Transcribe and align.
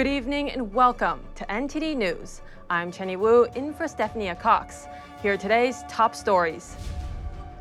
Good 0.00 0.06
evening 0.06 0.50
and 0.50 0.72
welcome 0.72 1.20
to 1.34 1.44
NTD 1.44 1.94
News. 1.94 2.40
I'm 2.70 2.90
Chenny 2.90 3.18
Wu 3.18 3.44
in 3.54 3.74
for 3.74 3.86
Stephanie 3.86 4.34
Cox. 4.34 4.86
Here 5.20 5.34
are 5.34 5.36
today's 5.36 5.82
top 5.90 6.14
stories. 6.14 6.74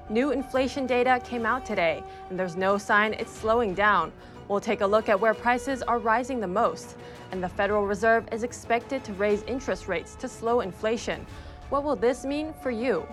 New 0.09 0.31
inflation 0.31 0.87
data 0.87 1.21
came 1.25 1.45
out 1.45 1.65
today, 1.65 2.01
and 2.29 2.39
there's 2.39 2.55
no 2.55 2.77
sign 2.77 3.11
it's 3.11 3.29
slowing 3.29 3.73
down. 3.73 4.13
We'll 4.47 4.61
take 4.61 4.79
a 4.79 4.87
look 4.87 5.09
at 5.09 5.19
where 5.19 5.33
prices 5.33 5.81
are 5.81 5.99
rising 5.99 6.39
the 6.39 6.47
most, 6.47 6.95
and 7.33 7.43
the 7.43 7.49
Federal 7.49 7.85
Reserve 7.85 8.25
is 8.31 8.43
expected 8.43 9.03
to 9.03 9.13
raise 9.15 9.43
interest 9.43 9.89
rates 9.89 10.15
to 10.15 10.29
slow 10.29 10.61
inflation. 10.61 11.25
What 11.67 11.83
will 11.83 11.97
this 11.97 12.23
mean 12.23 12.53
for 12.63 12.71
you? 12.71 13.05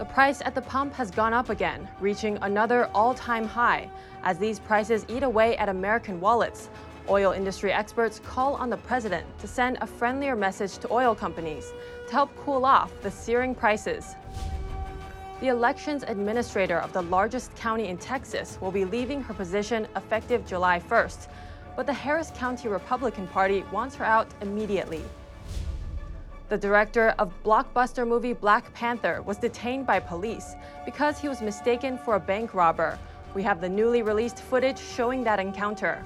The 0.00 0.04
price 0.04 0.42
at 0.44 0.56
the 0.56 0.62
pump 0.62 0.92
has 0.94 1.12
gone 1.12 1.32
up 1.32 1.48
again, 1.48 1.88
reaching 2.00 2.38
another 2.42 2.90
all 2.92 3.14
time 3.14 3.46
high. 3.46 3.88
As 4.24 4.36
these 4.36 4.58
prices 4.58 5.06
eat 5.08 5.22
away 5.22 5.56
at 5.58 5.68
American 5.68 6.20
wallets, 6.20 6.70
oil 7.08 7.32
industry 7.32 7.72
experts 7.72 8.20
call 8.24 8.54
on 8.54 8.70
the 8.70 8.76
president 8.76 9.26
to 9.38 9.46
send 9.46 9.78
a 9.80 9.86
friendlier 9.86 10.36
message 10.36 10.78
to 10.78 10.92
oil 10.92 11.14
companies 11.14 11.72
to 12.06 12.12
help 12.12 12.30
cool 12.36 12.64
off 12.64 12.92
the 13.02 13.10
searing 13.10 13.54
prices. 13.54 14.14
The 15.40 15.48
elections 15.48 16.02
administrator 16.06 16.78
of 16.78 16.92
the 16.92 17.02
largest 17.02 17.54
county 17.56 17.88
in 17.88 17.98
Texas 17.98 18.58
will 18.60 18.70
be 18.70 18.84
leaving 18.84 19.22
her 19.22 19.34
position 19.34 19.86
effective 19.94 20.46
July 20.46 20.80
1st, 20.80 21.28
but 21.76 21.86
the 21.86 21.92
Harris 21.92 22.30
County 22.34 22.68
Republican 22.68 23.26
Party 23.28 23.62
wants 23.70 23.94
her 23.96 24.04
out 24.04 24.28
immediately. 24.40 25.02
The 26.48 26.56
director 26.56 27.14
of 27.18 27.32
blockbuster 27.42 28.06
movie 28.06 28.32
Black 28.32 28.72
Panther 28.72 29.20
was 29.20 29.36
detained 29.36 29.84
by 29.84 29.98
police 29.98 30.54
because 30.84 31.18
he 31.18 31.28
was 31.28 31.42
mistaken 31.42 31.98
for 31.98 32.14
a 32.14 32.20
bank 32.20 32.54
robber. 32.54 32.98
We 33.34 33.42
have 33.42 33.60
the 33.60 33.68
newly 33.68 34.02
released 34.02 34.38
footage 34.38 34.78
showing 34.78 35.24
that 35.24 35.40
encounter. 35.40 36.02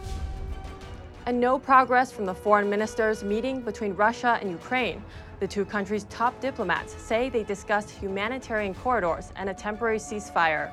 And 1.27 1.39
no 1.39 1.59
progress 1.59 2.11
from 2.11 2.25
the 2.25 2.35
foreign 2.35 2.71
ministers' 2.71 3.23
meeting 3.23 3.61
between 3.61 3.95
Russia 3.95 4.39
and 4.41 4.51
Ukraine. 4.51 5.03
The 5.39 5.47
two 5.47 5.65
countries' 5.65 6.05
top 6.05 6.39
diplomats 6.41 6.95
say 6.95 7.29
they 7.29 7.45
discussed 7.45 7.91
humanitarian 7.91 8.75
corridors 8.75 9.33
and 9.37 9.49
a 9.51 9.55
temporary 9.55 9.99
ceasefire. 9.99 10.73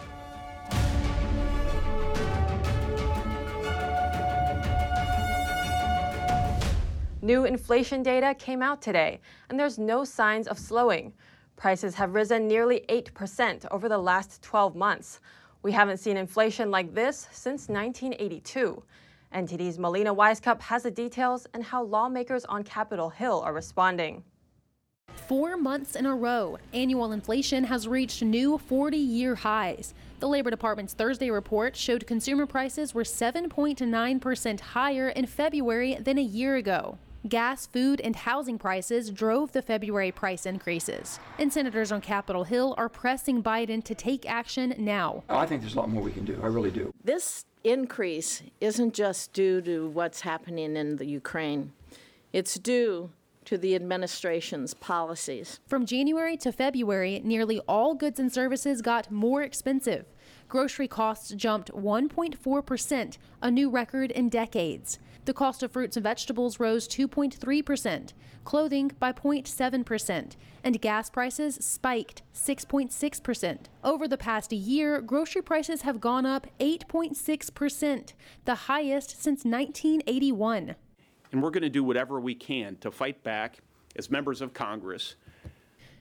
New 7.21 7.43
inflation 7.43 8.03
data 8.03 8.33
came 8.35 8.61
out 8.61 8.81
today, 8.81 9.19
and 9.49 9.59
there's 9.59 9.77
no 9.77 10.05
signs 10.05 10.47
of 10.47 10.57
slowing. 10.57 11.11
Prices 11.57 11.95
have 11.95 12.15
risen 12.15 12.47
nearly 12.47 12.85
8% 12.87 13.65
over 13.69 13.89
the 13.89 13.97
last 13.97 14.41
12 14.43 14.75
months. 14.75 15.19
We 15.61 15.73
haven't 15.73 15.97
seen 15.97 16.15
inflation 16.15 16.71
like 16.71 16.93
this 16.93 17.27
since 17.31 17.67
1982. 17.67 18.81
NTD's 19.33 19.77
Melina 19.77 20.13
Wisecup 20.13 20.61
has 20.61 20.83
the 20.83 20.91
details 20.91 21.47
and 21.53 21.63
how 21.63 21.83
lawmakers 21.83 22.45
on 22.45 22.63
Capitol 22.63 23.09
Hill 23.09 23.41
are 23.45 23.53
responding. 23.53 24.23
Four 25.27 25.57
months 25.57 25.95
in 25.95 26.05
a 26.05 26.15
row, 26.15 26.57
annual 26.73 27.11
inflation 27.11 27.65
has 27.65 27.87
reached 27.87 28.21
new 28.21 28.57
40 28.57 28.97
year 28.97 29.35
highs. 29.35 29.93
The 30.19 30.27
Labor 30.27 30.49
Department's 30.49 30.93
Thursday 30.93 31.29
report 31.29 31.75
showed 31.75 32.07
consumer 32.07 32.45
prices 32.45 32.93
were 32.93 33.03
7.9% 33.03 34.59
higher 34.59 35.09
in 35.09 35.25
February 35.25 35.95
than 35.95 36.17
a 36.17 36.21
year 36.21 36.55
ago. 36.55 36.97
Gas, 37.27 37.67
food, 37.67 37.99
and 38.01 38.15
housing 38.15 38.57
prices 38.57 39.11
drove 39.11 39.51
the 39.51 39.61
February 39.61 40.11
price 40.11 40.45
increases. 40.45 41.19
And 41.37 41.51
senators 41.51 41.91
on 41.91 41.99
Capitol 41.99 42.45
Hill 42.45 42.73
are 42.77 42.87
pressing 42.87 43.43
Biden 43.43 43.83
to 43.83 43.93
take 43.93 44.29
action 44.29 44.75
now. 44.77 45.23
Oh, 45.29 45.37
I 45.37 45.45
think 45.45 45.61
there's 45.61 45.75
a 45.75 45.79
lot 45.79 45.89
more 45.89 46.01
we 46.01 46.11
can 46.11 46.23
do. 46.23 46.39
I 46.41 46.47
really 46.47 46.71
do. 46.71 46.93
This 47.03 47.43
increase 47.69 48.43
isn't 48.61 48.93
just 48.93 49.33
due 49.33 49.61
to 49.61 49.87
what's 49.89 50.21
happening 50.21 50.75
in 50.75 50.95
the 50.97 51.05
Ukraine, 51.05 51.73
it's 52.33 52.55
due 52.55 53.11
to 53.45 53.57
the 53.57 53.75
administration's 53.75 54.73
policies. 54.73 55.61
From 55.67 55.85
January 55.85 56.35
to 56.37 56.51
February, 56.51 57.21
nearly 57.23 57.59
all 57.67 57.93
goods 57.93 58.19
and 58.19 58.31
services 58.31 58.81
got 58.81 59.09
more 59.09 59.41
expensive. 59.41 60.05
Grocery 60.49 60.87
costs 60.87 61.31
jumped 61.31 61.71
1.4%, 61.71 63.17
a 63.41 63.51
new 63.51 63.69
record 63.69 64.11
in 64.11 64.27
decades. 64.27 64.99
The 65.27 65.33
cost 65.33 65.61
of 65.61 65.73
fruits 65.73 65.97
and 65.97 66.05
vegetables 66.05 66.57
rose 66.57 66.87
2.3%, 66.87 68.13
clothing 68.45 68.91
by 68.97 69.11
0.7%, 69.11 70.37
and 70.63 70.81
gas 70.81 71.09
prices 71.09 71.55
spiked 71.55 72.21
6.6%. 72.33 73.57
Over 73.83 74.07
the 74.07 74.17
past 74.17 74.53
year, 74.53 75.01
grocery 75.01 75.41
prices 75.41 75.81
have 75.81 75.99
gone 75.99 76.25
up 76.25 76.47
8.6%, 76.61 78.13
the 78.45 78.55
highest 78.55 79.21
since 79.21 79.43
1981. 79.43 80.75
And 81.33 81.43
we're 81.43 81.51
going 81.51 81.61
to 81.63 81.69
do 81.69 81.83
whatever 81.83 82.21
we 82.21 82.33
can 82.33 82.77
to 82.77 82.89
fight 82.89 83.21
back 83.21 83.59
as 83.97 84.09
members 84.09 84.39
of 84.39 84.53
Congress. 84.53 85.17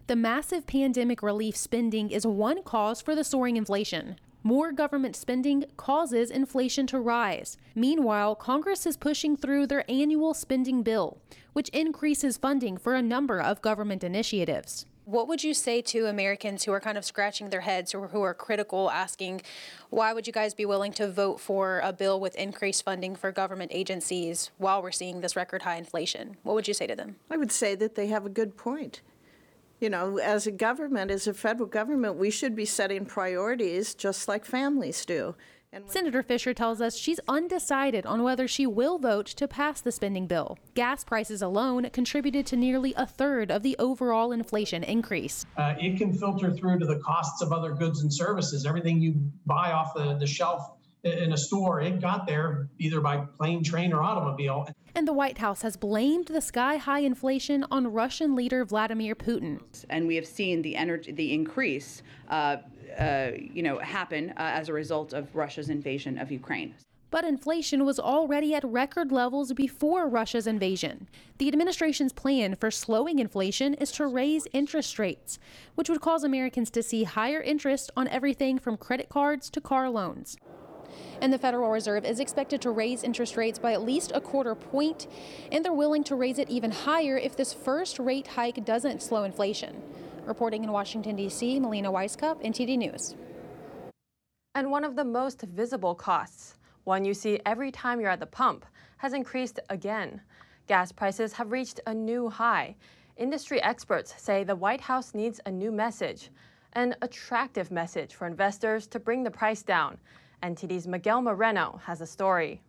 The 0.06 0.14
massive 0.14 0.69
pandemic 0.69 1.20
relief 1.20 1.56
spending 1.56 2.12
is 2.12 2.25
one 2.25 2.62
cause 2.62 3.03
for 3.03 3.16
the 3.16 3.25
soaring 3.25 3.56
inflation. 3.56 4.20
More 4.43 4.73
government 4.73 5.17
spending 5.17 5.65
causes 5.77 6.31
inflation 6.31 6.87
to 6.89 7.01
rise. 7.01 7.57
Meanwhile, 7.75 8.37
Congress 8.37 8.87
is 8.87 8.97
pushing 8.97 9.37
through 9.37 9.67
their 9.67 9.85
annual 9.91 10.35
spending 10.35 10.83
bill, 10.83 11.19
which 11.53 11.69
increases 11.71 12.37
funding 12.37 12.77
for 12.77 12.95
a 12.95 13.03
number 13.03 13.41
of 13.41 13.63
government 13.63 14.05
initiatives. 14.05 14.87
What 15.05 15.29
would 15.29 15.45
you 15.45 15.55
say 15.55 15.83
to 15.83 16.07
Americans 16.07 16.65
who 16.65 16.73
are 16.73 16.81
kind 16.81 16.99
of 16.99 17.05
scratching 17.05 17.51
their 17.51 17.61
heads 17.61 17.95
or 17.95 18.09
who 18.09 18.23
are 18.23 18.35
critical, 18.35 18.91
asking, 18.91 19.43
why 19.89 20.13
would 20.13 20.27
you 20.27 20.33
guys 20.33 20.53
be 20.53 20.67
willing 20.67 20.93
to 20.95 21.09
vote 21.09 21.39
for 21.39 21.81
a 21.85 21.93
bill 21.93 22.19
with 22.19 22.35
increased 22.35 22.85
funding 22.85 23.15
for 23.15 23.31
government 23.31 23.71
agencies 23.73 24.51
while 24.59 24.83
we're 24.83 24.91
seeing 24.91 25.21
this 25.21 25.37
record 25.37 25.63
high 25.63 25.77
inflation? 25.77 26.37
What 26.43 26.55
would 26.55 26.67
you 26.67 26.75
say 26.75 26.89
to 26.89 26.97
them? 26.97 27.17
I 27.31 27.37
would 27.37 27.53
say 27.53 27.77
that 27.77 27.95
they 27.95 28.09
have 28.09 28.27
a 28.27 28.29
good 28.29 28.57
point. 28.57 29.01
You 29.81 29.91
know, 29.91 30.19
as 30.19 30.47
a 30.47 30.50
government, 30.50 31.10
as 31.10 31.26
a 31.26 31.34
federal 31.34 31.69
government, 31.69 32.16
we 32.16 32.31
should 32.31 32.56
be 32.56 32.64
setting 32.64 33.04
priorities 33.04 33.94
just 33.94 34.26
like 34.26 34.44
families 34.44 35.04
do. 35.04 35.34
Senator 35.84 36.22
Fisher 36.22 36.54
tells 36.54 36.81
us 36.81 36.97
she's 36.97 37.20
undecided 37.28 38.06
on 38.06 38.22
whether 38.22 38.48
she 38.48 38.66
will 38.66 38.98
vote 38.98 39.26
to 39.26 39.47
pass 39.47 39.81
the 39.82 39.92
spending 39.92 40.26
bill. 40.26 40.59
Gas 40.75 41.04
prices 41.04 41.42
alone 41.42 41.91
contributed 41.91 42.47
to 42.47 42.56
nearly 42.56 42.94
a 42.97 43.04
third 43.04 43.50
of 43.50 43.62
the 43.62 43.76
overall 43.78 44.32
inflation 44.32 44.82
increase. 44.82 45.44
Uh, 45.59 45.75
it 45.78 45.98
can 45.98 46.14
filter 46.14 46.50
through 46.50 46.78
to 46.78 46.87
the 46.87 46.98
costs 47.00 47.43
of 47.43 47.53
other 47.53 47.72
goods 47.72 48.00
and 48.00 48.12
services. 48.12 48.64
Everything 48.64 49.00
you 49.00 49.14
buy 49.44 49.72
off 49.72 49.93
the, 49.94 50.14
the 50.14 50.26
shelf 50.26 50.75
in 51.06 51.33
a 51.33 51.37
store, 51.37 51.81
it 51.81 52.00
got 52.00 52.27
there 52.27 52.69
either 52.78 53.00
by 53.00 53.19
plane, 53.19 53.62
train, 53.62 53.93
or 53.93 54.03
automobile. 54.03 54.69
And 54.94 55.06
the 55.06 55.12
White 55.12 55.39
House 55.39 55.62
has 55.62 55.77
blamed 55.77 56.27
the 56.28 56.41
sky 56.41 56.77
high 56.77 57.00
inflation 57.00 57.65
on 57.71 57.93
Russian 57.93 58.34
leader 58.34 58.65
Vladimir 58.65 59.15
Putin. 59.15 59.61
And 59.91 60.06
we 60.06 60.17
have 60.17 60.27
seen 60.27 60.62
the 60.62 60.77
energy, 60.77 61.12
the 61.12 61.33
increase, 61.33 62.03
uh, 62.28 62.56
uh, 62.99 63.31
you 63.37 63.62
know, 63.62 63.78
happen 63.78 64.31
uh, 64.31 64.34
as 64.39 64.69
a 64.69 64.72
result 64.72 65.12
of 65.12 65.34
Russia's 65.34 65.69
invasion 65.69 66.19
of 66.19 66.31
Ukraine. 66.31 66.75
But 67.11 67.25
inflation 67.25 67.84
was 67.84 68.00
already 68.00 68.55
at 68.55 68.65
record 68.65 69.12
levels 69.12 69.53
before 69.53 70.09
Russia's 70.09 70.47
invasion. 70.47 71.09
The 71.38 71.49
administration's 71.49 72.12
plan 72.12 72.56
for 72.56 72.71
slowing 72.71 73.21
inflation 73.21 73.75
is 73.75 73.93
to 73.93 74.06
raise 74.06 74.49
interest 74.53 74.99
rates, 74.99 75.38
which 75.77 75.88
would 75.88 76.00
cause 76.00 76.25
Americans 76.25 76.69
to 76.71 76.83
see 76.83 77.05
higher 77.05 77.41
interest 77.41 77.91
on 77.97 78.09
everything 78.09 78.59
from 78.59 78.77
credit 78.77 79.09
cards 79.09 79.49
to 79.50 79.61
car 79.61 79.88
loans 79.88 80.37
and 81.21 81.33
the 81.33 81.39
Federal 81.39 81.71
Reserve 81.71 82.05
is 82.05 82.21
expected 82.21 82.61
to 82.62 82.71
raise 82.71 83.03
interest 83.03 83.37
rates 83.37 83.59
by 83.59 83.73
at 83.73 83.83
least 83.83 84.12
a 84.15 84.21
quarter 84.21 84.55
point, 84.55 85.07
and 85.51 85.65
they're 85.65 85.73
willing 85.73 86.05
to 86.05 86.15
raise 86.15 86.39
it 86.39 86.51
even 86.51 86.71
higher 86.71 87.17
if 87.17 87.37
this 87.37 87.53
first 87.53 87.99
rate 87.99 88.27
hike 88.27 88.65
doesn't 88.65 89.03
slow 89.03 89.25
inflation. 89.25 89.83
Reporting 90.25 90.65
in 90.65 90.73
Washington, 90.73 91.17
D.C., 91.17 91.61
Melina 91.61 91.91
Wisecup, 91.91 92.45
NTD 92.45 92.79
News. 92.79 93.15
And 94.55 94.70
one 94.70 94.85
of 94.85 94.97
the 94.97 95.05
most 95.05 95.43
visible 95.43 95.94
costs, 95.94 96.56
one 96.85 97.05
you 97.05 97.15
see 97.15 97.41
every 97.44 97.70
time 97.70 98.00
you're 98.00 98.11
at 98.11 98.20
the 98.20 98.26
pump, 98.26 98.65
has 98.99 99.12
increased 99.12 99.61
again. 99.70 100.20
Gas 100.67 100.91
prices 100.91 101.32
have 101.35 101.53
reached 101.53 101.81
a 101.87 101.94
new 101.94 102.29
high. 102.29 102.75
Industry 103.17 103.62
experts 103.62 104.15
say 104.17 104.44
the 104.44 104.56
White 104.56 104.81
House 104.81 105.15
needs 105.15 105.41
a 105.47 105.50
new 105.50 105.70
message, 105.70 106.31
an 106.73 106.94
attractive 107.03 107.70
message 107.70 108.15
for 108.15 108.26
investors 108.26 108.87
to 108.88 108.99
bring 108.99 109.23
the 109.23 109.31
price 109.31 109.62
down. 109.62 109.97
NTD's 110.43 110.87
Miguel 110.87 111.23
Moreno 111.23 111.81
has 111.85 112.00
a 112.00 112.06
story. 112.06 112.61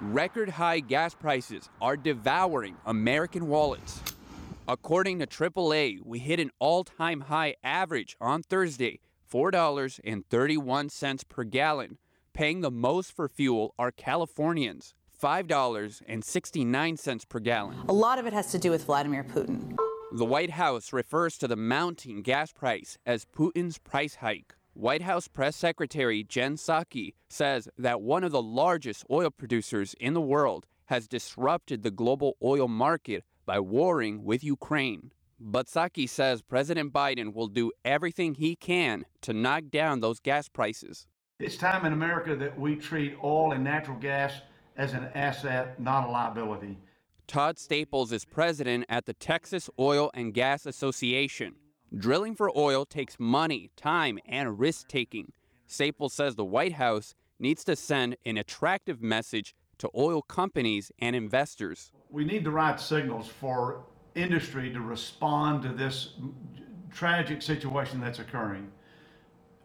Record 0.00 0.48
high 0.48 0.80
gas 0.80 1.14
prices 1.14 1.68
are 1.80 1.96
devouring 1.96 2.76
American 2.86 3.46
wallets. 3.46 4.00
According 4.66 5.20
to 5.20 5.26
AAA, 5.26 6.00
we 6.04 6.18
hit 6.18 6.40
an 6.40 6.50
all 6.58 6.84
time 6.84 7.22
high 7.22 7.54
average 7.62 8.16
on 8.20 8.42
Thursday 8.42 9.00
$4.31 9.32 11.28
per 11.28 11.44
gallon. 11.44 11.98
Paying 12.34 12.62
the 12.62 12.70
most 12.70 13.12
for 13.12 13.28
fuel 13.28 13.74
are 13.78 13.90
Californians. 13.90 14.94
$5.69 15.22 17.28
per 17.28 17.38
gallon. 17.38 17.76
A 17.88 17.92
lot 17.92 18.18
of 18.18 18.26
it 18.26 18.32
has 18.32 18.50
to 18.50 18.58
do 18.58 18.70
with 18.70 18.86
Vladimir 18.86 19.22
Putin. 19.22 19.76
The 20.12 20.24
White 20.24 20.50
House 20.50 20.92
refers 20.92 21.38
to 21.38 21.48
the 21.48 21.56
mounting 21.56 22.22
gas 22.22 22.52
price 22.52 22.98
as 23.06 23.24
Putin's 23.24 23.78
price 23.78 24.16
hike. 24.16 24.54
White 24.74 25.02
House 25.02 25.28
Press 25.28 25.54
Secretary 25.54 26.24
Jen 26.24 26.56
Psaki 26.56 27.12
says 27.28 27.68
that 27.76 28.00
one 28.00 28.24
of 28.24 28.32
the 28.32 28.42
largest 28.42 29.04
oil 29.10 29.30
producers 29.30 29.94
in 30.00 30.14
the 30.14 30.20
world 30.20 30.66
has 30.86 31.06
disrupted 31.06 31.82
the 31.82 31.90
global 31.90 32.36
oil 32.42 32.68
market 32.68 33.22
by 33.44 33.60
warring 33.60 34.24
with 34.24 34.42
Ukraine. 34.42 35.12
But 35.38 35.66
Psaki 35.66 36.08
says 36.08 36.40
President 36.40 36.90
Biden 36.90 37.34
will 37.34 37.48
do 37.48 37.70
everything 37.84 38.34
he 38.34 38.56
can 38.56 39.04
to 39.20 39.34
knock 39.34 39.64
down 39.70 40.00
those 40.00 40.20
gas 40.20 40.48
prices. 40.48 41.06
It's 41.38 41.56
time 41.56 41.84
in 41.84 41.92
America 41.92 42.34
that 42.36 42.58
we 42.58 42.76
treat 42.76 43.16
oil 43.22 43.52
and 43.52 43.62
natural 43.62 43.98
gas 43.98 44.40
as 44.78 44.94
an 44.94 45.10
asset, 45.14 45.78
not 45.80 46.08
a 46.08 46.10
liability. 46.10 46.78
Todd 47.26 47.58
Staples 47.58 48.10
is 48.10 48.24
president 48.24 48.86
at 48.88 49.04
the 49.04 49.14
Texas 49.14 49.68
Oil 49.78 50.10
and 50.14 50.32
Gas 50.32 50.64
Association. 50.64 51.56
Drilling 51.94 52.34
for 52.34 52.50
oil 52.56 52.86
takes 52.86 53.20
money, 53.20 53.70
time, 53.76 54.18
and 54.26 54.58
risk 54.58 54.88
taking. 54.88 55.32
Staples 55.66 56.14
says 56.14 56.36
the 56.36 56.44
White 56.44 56.74
House 56.74 57.14
needs 57.38 57.64
to 57.64 57.76
send 57.76 58.16
an 58.24 58.38
attractive 58.38 59.02
message 59.02 59.54
to 59.76 59.90
oil 59.94 60.22
companies 60.22 60.90
and 60.98 61.14
investors. 61.14 61.92
We 62.08 62.24
need 62.24 62.44
the 62.44 62.50
right 62.50 62.80
signals 62.80 63.28
for 63.28 63.84
industry 64.14 64.72
to 64.72 64.80
respond 64.80 65.64
to 65.64 65.68
this 65.68 66.14
tragic 66.90 67.42
situation 67.42 68.00
that's 68.00 68.20
occurring. 68.20 68.72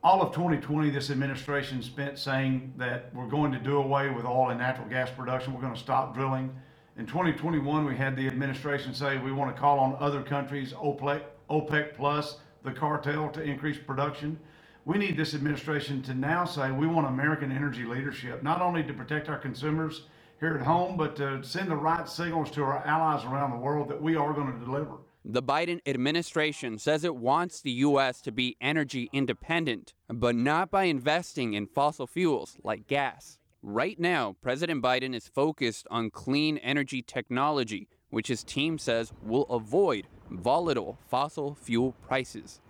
All 0.03 0.21
of 0.21 0.33
2020, 0.33 0.89
this 0.89 1.09
administration 1.09 1.81
spent 1.81 2.19
saying 2.19 2.74
that 2.75 3.09
we're 3.15 3.29
going 3.29 3.53
to 3.53 3.59
do 3.59 3.77
away 3.77 4.09
with 4.09 4.25
oil 4.25 4.50
and 4.50 4.59
natural 4.59 4.89
gas 4.89 5.09
production. 5.09 5.53
We're 5.53 5.62
going 5.62 5.75
to 5.75 5.79
stop 5.79 6.13
drilling. 6.13 6.53
In 6.97 7.06
2021, 7.06 7.85
we 7.85 7.95
had 7.95 8.18
the 8.18 8.27
administration 8.27 8.94
say 8.94 9.18
we 9.18 9.31
want 9.31 9.56
to 9.56 9.59
call 9.59 9.79
on 9.79 9.95
other 10.01 10.21
countries, 10.21 10.74
OPEC, 10.74 11.21
OPEC 11.49 11.95
plus, 11.95 12.38
the 12.63 12.71
cartel, 12.71 13.29
to 13.29 13.41
increase 13.41 13.77
production. 13.77 14.39
We 14.85 14.97
need 14.97 15.17
this 15.17 15.33
administration 15.33 16.01
to 16.03 16.13
now 16.13 16.45
say 16.45 16.71
we 16.71 16.88
want 16.88 17.07
American 17.07 17.51
energy 17.51 17.83
leadership, 17.83 18.41
not 18.44 18.61
only 18.61 18.83
to 18.83 18.94
protect 18.94 19.27
our 19.29 19.38
consumers 19.38 20.03
here 20.39 20.55
at 20.55 20.65
home, 20.65 20.97
but 20.97 21.15
to 21.17 21.44
send 21.44 21.69
the 21.69 21.75
right 21.75 22.07
signals 22.07 22.51
to 22.51 22.63
our 22.63 22.85
allies 22.85 23.25
around 23.25 23.51
the 23.51 23.57
world 23.57 23.89
that 23.89 24.01
we 24.01 24.15
are 24.15 24.33
going 24.33 24.51
to 24.51 24.65
deliver. 24.65 24.97
The 25.25 25.44
Biden 25.44 25.81
administration 25.85 26.79
says 26.79 27.03
it 27.03 27.17
wants 27.17 27.59
the 27.59 27.71
U.S. 27.71 28.21
to 28.21 28.31
be 28.31 28.55
energy 28.61 29.09
independent, 29.11 29.93
but 30.07 30.35
not 30.35 30.71
by 30.71 30.85
investing 30.85 31.53
in 31.53 31.67
fossil 31.67 32.07
fuels 32.07 32.57
like 32.63 32.88
gas. 32.88 33.38
Right 33.61 34.00
now, 34.00 34.38
President 34.41 34.81
Biden 34.81 35.13
is 35.13 35.27
focused 35.27 35.85
on 35.91 36.11
clean 36.11 36.57
energy 36.59 37.01
technology, 37.01 37.89
which 38.09 38.29
his 38.29 38.43
team 38.43 38.77
says 38.77 39.11
will 39.21 39.43
avoid 39.47 40.07
volatile 40.29 40.97
fossil 41.07 41.56
fuel 41.56 41.94
prices. 42.07 42.62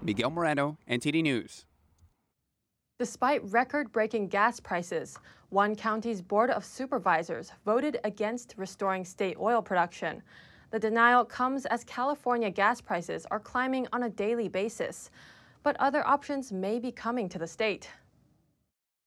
Miguel 0.00 0.30
Moreno, 0.30 0.78
NTD 0.88 1.22
News. 1.22 1.64
Despite 2.98 3.42
record 3.50 3.90
breaking 3.90 4.28
gas 4.28 4.60
prices, 4.60 5.18
one 5.48 5.74
county's 5.74 6.22
Board 6.22 6.50
of 6.50 6.64
Supervisors 6.64 7.52
voted 7.64 7.98
against 8.04 8.54
restoring 8.56 9.04
state 9.04 9.36
oil 9.40 9.60
production. 9.60 10.22
The 10.70 10.78
denial 10.78 11.24
comes 11.24 11.66
as 11.66 11.84
California 11.84 12.50
gas 12.50 12.80
prices 12.80 13.26
are 13.30 13.40
climbing 13.40 13.86
on 13.92 14.04
a 14.04 14.08
daily 14.08 14.48
basis, 14.48 15.10
but 15.62 15.76
other 15.78 16.06
options 16.06 16.52
may 16.52 16.78
be 16.78 16.90
coming 16.90 17.28
to 17.28 17.38
the 17.38 17.46
state. 17.46 17.90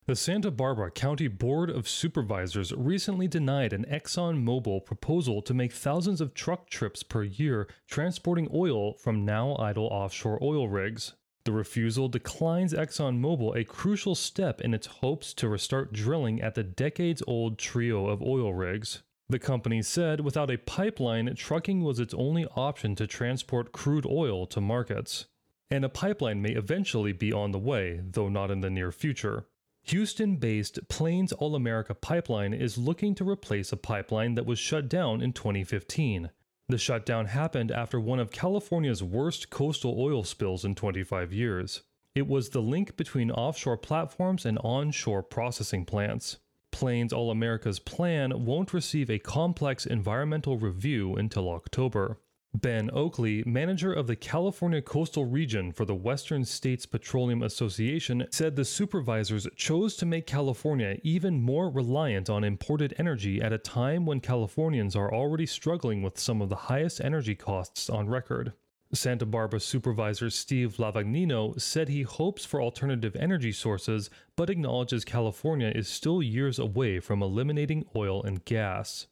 The 0.07 0.15
Santa 0.15 0.51
Barbara 0.51 0.91
County 0.91 1.27
Board 1.27 1.71
of 1.71 1.89
Supervisors 1.89 2.71
recently 2.73 3.27
denied 3.27 3.73
an 3.73 3.85
ExxonMobil 3.85 4.85
proposal 4.85 5.41
to 5.41 5.51
make 5.51 5.71
thousands 5.71 6.21
of 6.21 6.35
truck 6.35 6.69
trips 6.69 7.01
per 7.01 7.23
year 7.23 7.67
transporting 7.89 8.47
oil 8.53 8.93
from 8.93 9.25
now 9.25 9.55
idle 9.57 9.87
offshore 9.87 10.37
oil 10.43 10.69
rigs. 10.69 11.13
The 11.45 11.53
refusal 11.53 12.07
declines 12.07 12.71
ExxonMobil 12.71 13.59
a 13.59 13.63
crucial 13.63 14.13
step 14.13 14.61
in 14.61 14.75
its 14.75 14.85
hopes 14.85 15.33
to 15.33 15.49
restart 15.49 15.91
drilling 15.91 16.39
at 16.39 16.53
the 16.53 16.61
decades 16.63 17.23
old 17.25 17.57
trio 17.57 18.05
of 18.05 18.21
oil 18.21 18.53
rigs. 18.53 19.01
The 19.27 19.39
company 19.39 19.81
said 19.81 20.21
without 20.21 20.51
a 20.51 20.59
pipeline, 20.59 21.33
trucking 21.35 21.83
was 21.83 21.99
its 21.99 22.13
only 22.13 22.45
option 22.55 22.93
to 22.97 23.07
transport 23.07 23.71
crude 23.71 24.05
oil 24.05 24.45
to 24.45 24.61
markets. 24.61 25.25
And 25.71 25.83
a 25.83 25.89
pipeline 25.89 26.43
may 26.43 26.51
eventually 26.51 27.11
be 27.11 27.33
on 27.33 27.53
the 27.53 27.57
way, 27.57 28.01
though 28.07 28.29
not 28.29 28.51
in 28.51 28.61
the 28.61 28.69
near 28.69 28.91
future. 28.91 29.47
Houston 29.89 30.37
based 30.37 30.79
Plains 30.89 31.31
All 31.31 31.53
American 31.53 31.95
Pipeline 32.01 32.55
is 32.55 32.75
looking 32.75 33.13
to 33.13 33.29
replace 33.29 33.71
a 33.71 33.77
pipeline 33.77 34.33
that 34.33 34.47
was 34.47 34.57
shut 34.57 34.89
down 34.89 35.21
in 35.21 35.31
2015. 35.31 36.31
The 36.67 36.77
shutdown 36.79 37.27
happened 37.27 37.69
after 37.69 37.99
one 37.99 38.17
of 38.17 38.31
California's 38.31 39.03
worst 39.03 39.51
coastal 39.51 39.95
oil 39.99 40.23
spills 40.23 40.65
in 40.65 40.73
25 40.73 41.31
years. 41.31 41.83
It 42.15 42.25
was 42.27 42.49
the 42.49 42.63
link 42.63 42.97
between 42.97 43.29
offshore 43.29 43.77
platforms 43.77 44.43
and 44.43 44.57
onshore 44.63 45.21
processing 45.21 45.85
plants. 45.85 46.37
Plains 46.71 47.13
All 47.13 47.29
American's 47.29 47.77
plan 47.77 48.43
won't 48.43 48.73
receive 48.73 49.11
a 49.11 49.19
complex 49.19 49.85
environmental 49.85 50.57
review 50.57 51.13
until 51.13 51.47
October. 51.47 52.17
Ben 52.61 52.89
Oakley, 52.93 53.43
manager 53.45 53.91
of 53.91 54.07
the 54.07 54.15
California 54.15 54.81
Coastal 54.81 55.25
Region 55.25 55.73
for 55.73 55.83
the 55.83 55.93
Western 55.93 56.45
States 56.45 56.85
Petroleum 56.85 57.43
Association, 57.43 58.25
said 58.31 58.55
the 58.55 58.63
supervisors 58.63 59.45
chose 59.57 59.97
to 59.97 60.05
make 60.05 60.25
California 60.25 60.97
even 61.03 61.41
more 61.41 61.69
reliant 61.69 62.29
on 62.29 62.45
imported 62.45 62.93
energy 62.97 63.41
at 63.41 63.51
a 63.51 63.57
time 63.57 64.05
when 64.05 64.21
Californians 64.21 64.95
are 64.95 65.13
already 65.13 65.45
struggling 65.45 66.01
with 66.01 66.17
some 66.17 66.41
of 66.41 66.47
the 66.47 66.55
highest 66.55 67.01
energy 67.01 67.35
costs 67.35 67.89
on 67.89 68.07
record. 68.07 68.53
Santa 68.93 69.25
Barbara 69.25 69.59
Supervisor 69.59 70.29
Steve 70.29 70.77
Lavagnino 70.77 71.59
said 71.59 71.89
he 71.89 72.03
hopes 72.03 72.45
for 72.45 72.61
alternative 72.61 73.17
energy 73.17 73.51
sources, 73.51 74.09
but 74.37 74.49
acknowledges 74.49 75.03
California 75.03 75.73
is 75.75 75.89
still 75.89 76.23
years 76.23 76.57
away 76.57 77.01
from 77.01 77.21
eliminating 77.21 77.83
oil 77.97 78.23
and 78.23 78.45
gas. 78.45 79.07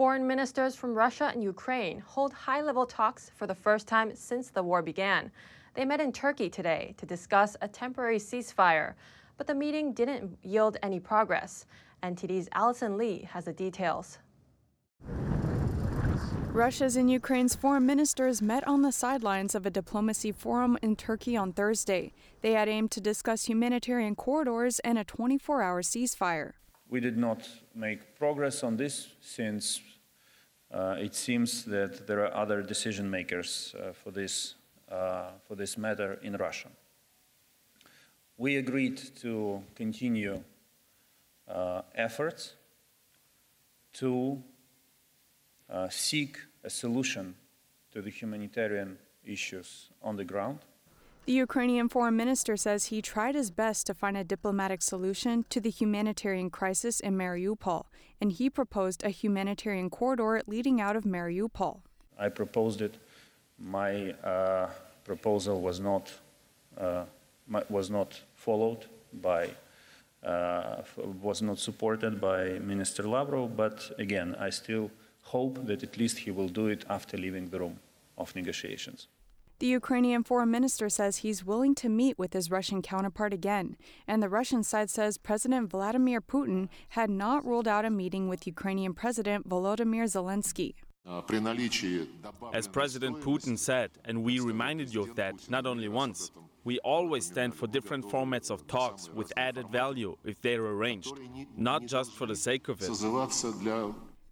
Foreign 0.00 0.26
ministers 0.26 0.74
from 0.74 0.94
Russia 0.94 1.30
and 1.30 1.44
Ukraine 1.44 1.98
hold 2.00 2.32
high 2.32 2.62
level 2.62 2.86
talks 2.86 3.30
for 3.36 3.46
the 3.46 3.54
first 3.54 3.86
time 3.86 4.14
since 4.14 4.48
the 4.48 4.62
war 4.62 4.80
began. 4.80 5.30
They 5.74 5.84
met 5.84 6.00
in 6.00 6.10
Turkey 6.10 6.48
today 6.48 6.94
to 6.96 7.04
discuss 7.04 7.54
a 7.60 7.68
temporary 7.68 8.16
ceasefire, 8.16 8.94
but 9.36 9.46
the 9.46 9.54
meeting 9.54 9.92
didn't 9.92 10.38
yield 10.42 10.78
any 10.82 11.00
progress. 11.00 11.66
NTD's 12.02 12.48
Allison 12.54 12.96
Lee 12.96 13.28
has 13.30 13.44
the 13.44 13.52
details. 13.52 14.16
Russia's 16.50 16.96
and 16.96 17.10
Ukraine's 17.10 17.54
foreign 17.54 17.84
ministers 17.84 18.40
met 18.40 18.66
on 18.66 18.80
the 18.80 18.92
sidelines 18.92 19.54
of 19.54 19.66
a 19.66 19.70
diplomacy 19.70 20.32
forum 20.32 20.78
in 20.80 20.96
Turkey 20.96 21.36
on 21.36 21.52
Thursday. 21.52 22.14
They 22.40 22.52
had 22.52 22.70
aimed 22.70 22.90
to 22.92 23.02
discuss 23.02 23.44
humanitarian 23.44 24.14
corridors 24.14 24.78
and 24.78 24.96
a 24.96 25.04
24 25.04 25.60
hour 25.60 25.82
ceasefire. 25.82 26.52
We 26.90 26.98
did 26.98 27.16
not 27.16 27.48
make 27.72 28.18
progress 28.18 28.64
on 28.64 28.76
this 28.76 29.08
since 29.20 29.80
uh, 30.72 30.96
it 30.98 31.14
seems 31.14 31.64
that 31.66 32.08
there 32.08 32.24
are 32.26 32.34
other 32.34 32.62
decision 32.62 33.08
makers 33.08 33.76
uh, 33.78 33.92
for, 33.92 34.10
this, 34.10 34.56
uh, 34.90 35.30
for 35.46 35.54
this 35.54 35.78
matter 35.78 36.18
in 36.22 36.36
Russia. 36.36 36.68
We 38.36 38.56
agreed 38.56 39.00
to 39.20 39.62
continue 39.76 40.42
uh, 41.46 41.82
efforts 41.94 42.54
to 43.92 44.42
uh, 45.68 45.88
seek 45.90 46.38
a 46.64 46.70
solution 46.70 47.36
to 47.92 48.02
the 48.02 48.10
humanitarian 48.10 48.98
issues 49.24 49.90
on 50.02 50.16
the 50.16 50.24
ground. 50.24 50.58
The 51.30 51.36
Ukrainian 51.36 51.88
foreign 51.88 52.16
minister 52.16 52.56
says 52.56 52.86
he 52.86 53.00
tried 53.00 53.36
his 53.36 53.52
best 53.52 53.86
to 53.86 53.94
find 53.94 54.16
a 54.16 54.24
diplomatic 54.24 54.82
solution 54.82 55.44
to 55.50 55.60
the 55.60 55.70
humanitarian 55.70 56.50
crisis 56.50 56.98
in 56.98 57.16
Mariupol, 57.16 57.84
and 58.20 58.32
he 58.32 58.50
proposed 58.50 59.04
a 59.04 59.10
humanitarian 59.10 59.90
corridor 59.90 60.42
leading 60.48 60.80
out 60.80 60.96
of 60.96 61.04
Mariupol. 61.04 61.82
I 62.18 62.30
proposed 62.30 62.82
it. 62.82 62.96
My 63.60 64.10
uh, 64.32 64.70
proposal 65.04 65.60
was 65.60 65.78
not 65.78 66.12
uh, 66.76 67.04
was 67.68 67.90
not 67.90 68.20
followed 68.34 68.86
by 69.12 69.50
uh, 70.24 70.82
was 71.22 71.42
not 71.42 71.60
supported 71.60 72.20
by 72.20 72.58
Minister 72.58 73.04
Lavrov. 73.04 73.56
But 73.56 73.78
again, 74.00 74.34
I 74.46 74.50
still 74.50 74.90
hope 75.22 75.64
that 75.68 75.84
at 75.84 75.96
least 75.96 76.18
he 76.18 76.32
will 76.32 76.48
do 76.48 76.66
it 76.66 76.84
after 76.90 77.16
leaving 77.16 77.50
the 77.50 77.60
room 77.60 77.78
of 78.18 78.34
negotiations. 78.34 79.06
The 79.60 79.66
Ukrainian 79.66 80.24
foreign 80.24 80.50
minister 80.50 80.88
says 80.88 81.18
he's 81.18 81.44
willing 81.44 81.74
to 81.76 81.90
meet 81.90 82.18
with 82.18 82.32
his 82.32 82.50
Russian 82.50 82.80
counterpart 82.80 83.34
again, 83.34 83.76
and 84.08 84.22
the 84.22 84.30
Russian 84.30 84.62
side 84.64 84.88
says 84.88 85.18
President 85.18 85.70
Vladimir 85.70 86.22
Putin 86.22 86.70
had 86.88 87.10
not 87.10 87.44
ruled 87.44 87.68
out 87.68 87.84
a 87.84 87.90
meeting 87.90 88.26
with 88.26 88.46
Ukrainian 88.46 88.94
President 88.94 89.46
Volodymyr 89.46 90.04
Zelensky. 90.16 90.72
As 92.54 92.68
President 92.68 93.20
Putin 93.20 93.58
said, 93.58 93.90
and 94.06 94.24
we 94.24 94.40
reminded 94.40 94.94
you 94.94 95.02
of 95.02 95.14
that 95.16 95.50
not 95.50 95.66
only 95.66 95.88
once, 95.88 96.30
we 96.64 96.78
always 96.78 97.26
stand 97.26 97.54
for 97.54 97.66
different 97.66 98.06
formats 98.06 98.50
of 98.50 98.66
talks 98.66 99.10
with 99.10 99.30
added 99.36 99.68
value 99.68 100.16
if 100.24 100.40
they're 100.40 100.64
arranged, 100.64 101.12
not 101.54 101.84
just 101.84 102.12
for 102.12 102.26
the 102.26 102.36
sake 102.36 102.68
of 102.68 102.80
it. 102.80 102.88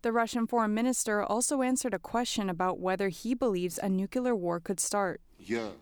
The 0.02 0.12
Russian 0.12 0.46
foreign 0.46 0.74
minister 0.74 1.24
also 1.24 1.62
answered 1.62 1.92
a 1.92 1.98
question 1.98 2.48
about 2.48 2.78
whether 2.78 3.08
he 3.08 3.34
believes 3.34 3.78
a 3.78 3.88
nuclear 3.88 4.34
war 4.34 4.60
could 4.60 4.78
start. 4.78 5.20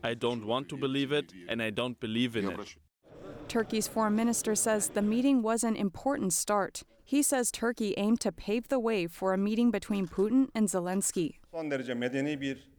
I 0.03 0.15
don't 0.15 0.47
want 0.47 0.71
to 0.71 0.77
believe 0.77 1.13
it, 1.13 1.35
and 1.49 1.63
I 1.63 1.69
don't 1.69 2.01
believe 2.01 2.35
in 2.35 2.51
it. 2.51 2.77
Turkey's 3.49 3.87
foreign 3.87 4.17
minister 4.17 4.55
says 4.55 4.89
the 4.89 5.03
meeting 5.03 5.43
was 5.43 5.63
an 5.65 5.77
important 5.77 6.33
start. 6.33 6.83
He 7.05 7.23
says 7.23 7.53
Turkey 7.53 7.95
aimed 7.99 8.21
to 8.21 8.33
pave 8.33 8.69
the 8.69 8.81
way 8.81 9.07
for 9.07 9.35
a 9.35 9.39
meeting 9.39 9.71
between 9.71 10.09
Putin 10.09 10.49
and 10.55 10.67
Zelensky. 10.67 11.35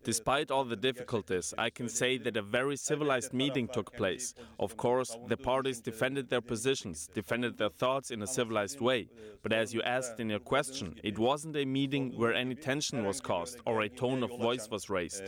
Despite 0.08 0.52
all 0.52 0.64
the 0.64 0.78
difficulties, 0.78 1.54
I 1.58 1.70
can 1.70 1.90
say 1.90 2.18
that 2.20 2.38
a 2.38 2.42
very 2.42 2.78
civilized 2.78 3.34
meeting 3.34 3.68
took 3.68 3.94
place. 3.94 4.34
Of 4.58 4.78
course, 4.78 5.18
the 5.28 5.36
parties 5.36 5.82
defended 5.82 6.30
their 6.30 6.40
positions, 6.40 7.10
defended 7.14 7.58
their 7.58 7.68
thoughts 7.82 8.10
in 8.10 8.22
a 8.22 8.28
civilized 8.28 8.80
way. 8.80 9.10
But 9.44 9.52
as 9.52 9.74
you 9.74 9.82
asked 9.82 10.22
in 10.22 10.30
your 10.30 10.40
question, 10.40 10.96
it 11.04 11.20
wasn't 11.20 11.58
a 11.58 11.66
meeting 11.66 12.14
where 12.16 12.34
any 12.34 12.56
tension 12.56 13.04
was 13.04 13.20
caused 13.20 13.60
or 13.66 13.82
a 13.82 13.90
tone 13.90 14.24
of 14.24 14.30
voice 14.30 14.70
was 14.70 14.90
raised. 14.90 15.26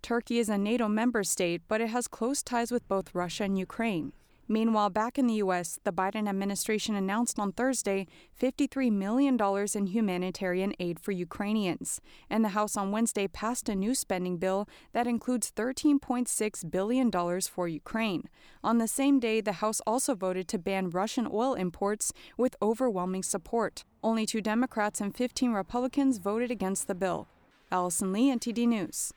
Turkey 0.00 0.38
is 0.38 0.48
a 0.48 0.56
NATO 0.56 0.86
member 0.86 1.24
state, 1.24 1.62
but 1.66 1.80
it 1.80 1.88
has 1.88 2.06
close 2.06 2.44
ties 2.44 2.70
with 2.70 2.86
both 2.86 3.16
Russia 3.16 3.42
and 3.42 3.58
Ukraine. 3.58 4.12
Meanwhile, 4.48 4.90
back 4.90 5.18
in 5.18 5.26
the 5.26 5.34
U.S., 5.34 5.78
the 5.84 5.92
Biden 5.92 6.28
administration 6.28 6.94
announced 6.94 7.38
on 7.38 7.52
Thursday 7.52 8.06
$53 8.40 8.92
million 8.92 9.38
in 9.74 9.86
humanitarian 9.86 10.72
aid 10.78 11.00
for 11.00 11.12
Ukrainians. 11.12 12.00
And 12.30 12.44
the 12.44 12.50
House 12.50 12.76
on 12.76 12.90
Wednesday 12.92 13.26
passed 13.26 13.68
a 13.68 13.74
new 13.74 13.94
spending 13.94 14.36
bill 14.36 14.68
that 14.92 15.06
includes 15.06 15.52
$13.6 15.56 16.70
billion 16.70 17.40
for 17.42 17.68
Ukraine. 17.68 18.28
On 18.62 18.78
the 18.78 18.88
same 18.88 19.18
day, 19.18 19.40
the 19.40 19.54
House 19.54 19.80
also 19.86 20.14
voted 20.14 20.48
to 20.48 20.58
ban 20.58 20.90
Russian 20.90 21.28
oil 21.30 21.54
imports 21.54 22.12
with 22.36 22.56
overwhelming 22.62 23.22
support. 23.22 23.84
Only 24.02 24.26
two 24.26 24.40
Democrats 24.40 25.00
and 25.00 25.14
15 25.14 25.52
Republicans 25.52 26.18
voted 26.18 26.50
against 26.50 26.86
the 26.86 26.94
bill. 26.94 27.28
Allison 27.72 28.12
Lee, 28.12 28.30
NTD 28.30 28.68
News. 28.68 29.12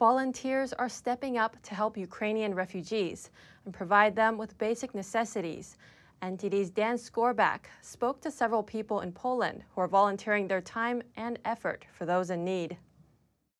Volunteers 0.00 0.72
are 0.72 0.88
stepping 0.88 1.38
up 1.38 1.56
to 1.62 1.72
help 1.72 1.96
Ukrainian 1.96 2.52
refugees 2.52 3.30
and 3.64 3.72
provide 3.72 4.16
them 4.16 4.36
with 4.36 4.58
basic 4.58 4.92
necessities. 4.92 5.76
NTD's 6.20 6.70
Dan 6.70 6.96
Skorback 6.96 7.66
spoke 7.80 8.20
to 8.22 8.30
several 8.32 8.64
people 8.64 9.02
in 9.02 9.12
Poland 9.12 9.62
who 9.70 9.80
are 9.82 9.86
volunteering 9.86 10.48
their 10.48 10.60
time 10.60 11.00
and 11.16 11.38
effort 11.44 11.84
for 11.92 12.06
those 12.06 12.30
in 12.30 12.44
need. 12.44 12.76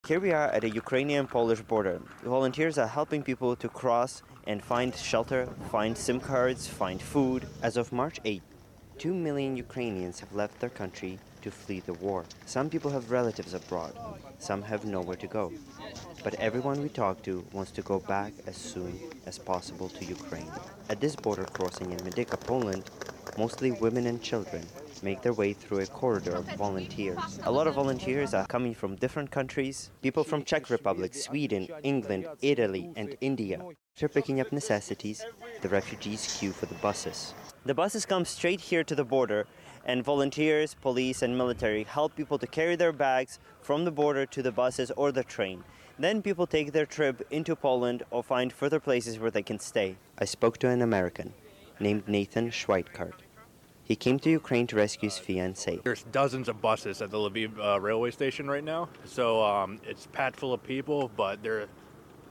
Here 0.08 0.18
we 0.18 0.32
are 0.32 0.48
at 0.48 0.64
a 0.64 0.70
Ukrainian 0.70 1.28
Polish 1.28 1.62
border. 1.62 2.02
Volunteers 2.24 2.78
are 2.78 2.88
helping 2.88 3.22
people 3.22 3.54
to 3.54 3.68
cross 3.68 4.22
and 4.48 4.60
find 4.60 4.92
shelter, 4.96 5.46
find 5.70 5.96
SIM 5.96 6.18
cards, 6.18 6.66
find 6.66 7.00
food. 7.00 7.46
As 7.62 7.76
of 7.76 7.92
March 7.92 8.18
8, 8.24 8.42
2 8.98 9.14
million 9.14 9.56
Ukrainians 9.56 10.20
have 10.20 10.32
left 10.34 10.60
their 10.60 10.70
country 10.70 11.18
to 11.42 11.50
flee 11.50 11.80
the 11.80 11.94
war. 11.94 12.24
Some 12.46 12.70
people 12.70 12.90
have 12.90 13.10
relatives 13.10 13.54
abroad, 13.54 13.92
some 14.38 14.62
have 14.62 14.84
nowhere 14.84 15.16
to 15.16 15.26
go 15.26 15.52
but 16.24 16.34
everyone 16.36 16.82
we 16.82 16.88
talk 16.88 17.22
to 17.22 17.44
wants 17.52 17.70
to 17.72 17.82
go 17.82 17.98
back 17.98 18.32
as 18.46 18.56
soon 18.56 18.98
as 19.26 19.38
possible 19.38 19.90
to 19.90 20.04
Ukraine. 20.06 20.50
At 20.88 21.00
this 21.00 21.14
border 21.14 21.44
crossing 21.44 21.92
in 21.92 21.98
Medyka, 21.98 22.40
Poland, 22.40 22.90
mostly 23.36 23.72
women 23.72 24.06
and 24.06 24.22
children 24.22 24.66
make 25.02 25.20
their 25.20 25.34
way 25.34 25.52
through 25.52 25.80
a 25.80 25.86
corridor 25.86 26.36
of 26.36 26.46
volunteers. 26.56 27.38
A 27.44 27.52
lot 27.52 27.66
of 27.66 27.74
volunteers 27.74 28.32
are 28.32 28.46
coming 28.46 28.74
from 28.74 28.96
different 28.96 29.30
countries, 29.30 29.90
people 30.00 30.24
from 30.24 30.44
Czech 30.44 30.70
Republic, 30.70 31.14
Sweden, 31.14 31.68
England, 31.82 32.26
Italy, 32.40 32.90
and 32.96 33.16
India. 33.20 33.60
After 33.94 34.08
picking 34.08 34.40
up 34.40 34.50
necessities, 34.50 35.22
the 35.60 35.68
refugees 35.68 36.38
queue 36.38 36.52
for 36.52 36.66
the 36.66 36.74
buses. 36.76 37.34
The 37.66 37.74
buses 37.74 38.04
come 38.04 38.26
straight 38.26 38.60
here 38.60 38.84
to 38.84 38.94
the 38.94 39.06
border, 39.06 39.46
and 39.86 40.04
volunteers, 40.04 40.74
police, 40.74 41.22
and 41.22 41.38
military 41.38 41.84
help 41.84 42.14
people 42.14 42.38
to 42.38 42.46
carry 42.46 42.76
their 42.76 42.92
bags 42.92 43.38
from 43.62 43.86
the 43.86 43.90
border 43.90 44.26
to 44.26 44.42
the 44.42 44.52
buses 44.52 44.90
or 44.98 45.10
the 45.10 45.24
train. 45.24 45.64
Then 45.98 46.20
people 46.20 46.46
take 46.46 46.72
their 46.72 46.84
trip 46.84 47.26
into 47.30 47.56
Poland 47.56 48.02
or 48.10 48.22
find 48.22 48.52
further 48.52 48.80
places 48.80 49.18
where 49.18 49.30
they 49.30 49.42
can 49.42 49.58
stay. 49.58 49.96
I 50.18 50.26
spoke 50.26 50.58
to 50.58 50.68
an 50.68 50.82
American 50.82 51.32
named 51.80 52.06
Nathan 52.06 52.50
Schweikart. 52.50 53.14
He 53.82 53.96
came 53.96 54.18
to 54.18 54.30
Ukraine 54.30 54.66
to 54.66 54.76
rescue 54.76 55.08
his 55.08 55.18
fiancee. 55.18 55.80
There's 55.84 56.04
dozens 56.04 56.50
of 56.50 56.60
buses 56.60 57.00
at 57.00 57.10
the 57.10 57.18
Lviv 57.18 57.58
uh, 57.58 57.80
railway 57.80 58.10
station 58.10 58.46
right 58.46 58.64
now, 58.64 58.90
so 59.06 59.42
um, 59.42 59.80
it's 59.84 60.06
packed 60.06 60.36
full 60.36 60.52
of 60.52 60.62
people, 60.62 61.10
but 61.16 61.42
they're 61.42 61.68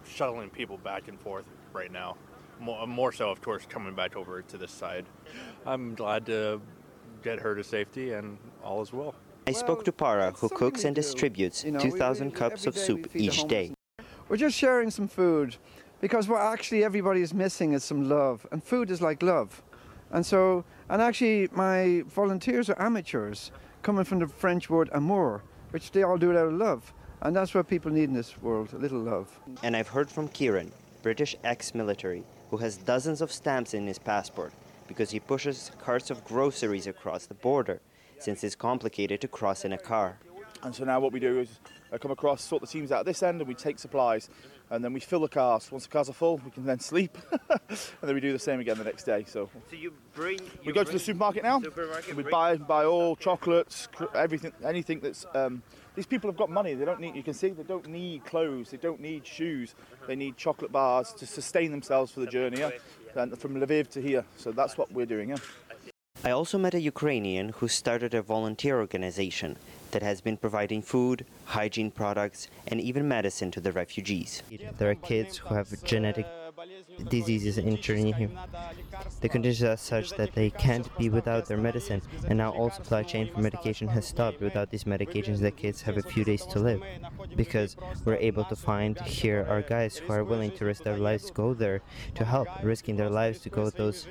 shuttling 0.05 0.51
people 0.51 0.77
back 0.77 1.07
and 1.07 1.19
forth 1.19 1.45
right 1.73 1.91
now. 1.91 2.17
More, 2.59 2.87
more 2.87 3.11
so, 3.11 3.29
of 3.29 3.41
course, 3.41 3.65
coming 3.67 3.93
back 3.93 4.15
over 4.15 4.41
to 4.41 4.57
this 4.57 4.71
side. 4.71 5.05
I'm 5.65 5.95
glad 5.95 6.25
to 6.27 6.61
get 7.23 7.39
her 7.39 7.55
to 7.55 7.63
safety, 7.63 8.13
and 8.13 8.37
all 8.63 8.81
is 8.81 8.93
well. 8.93 9.15
I 9.45 9.51
spoke 9.51 9.83
to 9.85 9.91
Para, 9.91 10.31
who 10.31 10.49
cooks 10.49 10.85
and 10.85 10.95
distributes 10.95 11.63
2,000 11.63 12.31
cups 12.31 12.65
of 12.65 12.77
soup 12.77 13.09
each 13.13 13.45
day. 13.45 13.73
We're 14.29 14.37
just 14.37 14.57
sharing 14.57 14.89
some 14.89 15.07
food 15.07 15.57
because 15.99 16.27
what 16.27 16.41
actually 16.41 16.83
everybody 16.83 17.21
is 17.21 17.33
missing 17.33 17.73
is 17.73 17.83
some 17.83 18.07
love, 18.07 18.45
and 18.51 18.63
food 18.63 18.89
is 18.89 19.01
like 19.01 19.21
love. 19.21 19.61
And 20.11 20.25
so, 20.25 20.63
and 20.89 21.01
actually, 21.01 21.49
my 21.51 22.03
volunteers 22.07 22.69
are 22.69 22.81
amateurs 22.81 23.51
coming 23.81 24.05
from 24.05 24.19
the 24.19 24.27
French 24.27 24.69
word 24.69 24.89
amour, 24.93 25.43
which 25.71 25.91
they 25.91 26.03
all 26.03 26.17
do 26.17 26.31
it 26.31 26.37
out 26.37 26.47
of 26.47 26.53
love. 26.53 26.93
And 27.21 27.35
that's 27.35 27.53
what 27.53 27.67
people 27.67 27.91
need 27.91 28.05
in 28.05 28.13
this 28.13 28.41
world 28.41 28.73
a 28.73 28.77
little 28.77 28.99
love. 28.99 29.39
And 29.63 29.75
I've 29.75 29.87
heard 29.87 30.09
from 30.09 30.27
Kieran, 30.27 30.71
British 31.01 31.35
ex 31.43 31.73
military, 31.73 32.23
who 32.53 32.57
has 32.57 32.77
dozens 32.77 33.19
of 33.19 33.31
stamps 33.31 33.73
in 33.73 33.87
his 33.87 33.97
passport 33.97 34.53
because 34.87 35.09
he 35.09 35.19
pushes 35.19 35.71
carts 35.79 36.11
of 36.11 36.23
groceries 36.23 36.85
across 36.85 37.25
the 37.25 37.33
border 37.33 37.81
since 38.19 38.43
it's 38.43 38.53
complicated 38.53 39.19
to 39.19 39.27
cross 39.27 39.65
in 39.65 39.73
a 39.73 39.77
car. 39.79 40.19
And 40.61 40.75
so 40.75 40.83
now 40.83 40.99
what 40.99 41.11
we 41.11 41.19
do 41.19 41.39
is 41.39 41.59
uh, 41.93 41.97
come 41.97 42.11
across, 42.11 42.41
sort 42.41 42.61
the 42.61 42.67
teams 42.67 42.91
out 42.91 43.01
at 43.01 43.05
this 43.05 43.21
end, 43.23 43.39
and 43.39 43.47
we 43.47 43.53
take 43.53 43.79
supplies, 43.79 44.29
and 44.69 44.83
then 44.83 44.93
we 44.93 44.99
fill 44.99 45.21
the 45.21 45.27
cars. 45.27 45.71
Once 45.71 45.83
the 45.83 45.89
cars 45.89 46.09
are 46.09 46.13
full, 46.13 46.37
we 46.43 46.51
can 46.51 46.65
then 46.65 46.79
sleep, 46.79 47.17
and 47.31 47.77
then 48.01 48.15
we 48.15 48.21
do 48.21 48.31
the 48.31 48.39
same 48.39 48.59
again 48.59 48.77
the 48.77 48.83
next 48.83 49.03
day. 49.03 49.23
So, 49.27 49.49
so 49.69 49.75
you 49.75 49.93
bring. 50.13 50.39
You 50.39 50.47
we 50.65 50.73
go 50.73 50.83
to 50.83 50.91
the 50.91 50.99
supermarket 50.99 51.43
now. 51.43 51.59
Supermarket, 51.61 52.15
we 52.15 52.23
buy 52.23 52.57
buy 52.57 52.85
all 52.85 53.15
chocolates, 53.15 53.87
everything, 54.15 54.53
anything 54.63 54.99
that's. 54.99 55.25
Um, 55.33 55.61
these 55.95 56.07
people 56.07 56.27
have 56.27 56.37
got 56.37 56.49
money. 56.49 56.73
They 56.73 56.85
don't 56.85 56.99
need. 56.99 57.15
You 57.15 57.21
can 57.21 57.35
see 57.35 57.49
they 57.49 57.63
don't 57.63 57.87
need 57.87 58.25
clothes. 58.25 58.71
They 58.71 58.77
don't 58.77 58.99
need 58.99 59.27
shoes. 59.27 59.75
They 60.07 60.15
need 60.15 60.37
chocolate 60.37 60.71
bars 60.71 61.13
to 61.13 61.27
sustain 61.27 61.69
themselves 61.69 62.11
for 62.11 62.21
the 62.21 62.27
journey. 62.27 62.59
Yeah? 62.59 62.71
And 63.15 63.37
from 63.37 63.55
Lviv 63.55 63.89
to 63.89 64.01
here. 64.01 64.25
So 64.37 64.51
that's 64.51 64.75
what 64.75 64.91
we're 64.91 65.05
doing. 65.05 65.29
Yeah. 65.29 65.37
I 66.25 66.31
also 66.31 66.57
met 66.57 66.73
a 66.73 66.79
Ukrainian 66.79 67.49
who 67.49 67.67
started 67.67 68.13
a 68.13 68.21
volunteer 68.21 68.79
organization 68.79 69.57
that 69.93 70.03
has 70.03 70.21
been 70.21 70.37
providing 70.37 70.81
food, 70.81 71.25
hygiene 71.45 71.91
products, 71.91 72.47
and 72.67 72.81
even 72.81 73.07
medicine 73.07 73.51
to 73.51 73.61
the 73.61 73.71
refugees. 73.71 74.43
There 74.77 74.89
are 74.89 74.95
kids 74.95 75.37
who 75.37 75.55
have 75.55 75.69
genetic 75.83 76.27
diseases 77.09 77.57
in 77.57 77.77
Chernihiv. 77.77 78.31
The 79.21 79.29
conditions 79.29 79.69
are 79.69 79.77
such 79.77 80.11
that 80.11 80.33
they 80.33 80.49
can't 80.49 80.87
be 80.97 81.09
without 81.09 81.45
their 81.45 81.57
medicine, 81.57 82.01
and 82.27 82.37
now 82.37 82.51
all 82.51 82.71
supply 82.71 83.03
chain 83.03 83.31
for 83.31 83.41
medication 83.41 83.87
has 83.89 84.05
stopped. 84.05 84.39
Without 84.41 84.69
these 84.69 84.83
medications, 84.83 85.39
the 85.39 85.51
kids 85.51 85.81
have 85.81 85.97
a 85.97 86.01
few 86.01 86.23
days 86.23 86.45
to 86.47 86.59
live. 86.59 86.81
Because 87.35 87.75
we're 88.05 88.15
able 88.15 88.45
to 88.45 88.55
find 88.55 88.99
here 89.01 89.45
are 89.49 89.61
guys 89.61 89.97
who 89.97 90.11
are 90.11 90.23
willing 90.23 90.51
to 90.51 90.65
risk 90.65 90.83
their 90.83 90.97
lives 90.97 91.25
to 91.25 91.33
go 91.33 91.53
there 91.53 91.81
to 92.15 92.25
help, 92.25 92.47
risking 92.63 92.95
their 92.95 93.09
lives 93.09 93.39
to 93.41 93.49
go 93.49 93.69
to 93.69 93.77
those 93.77 94.07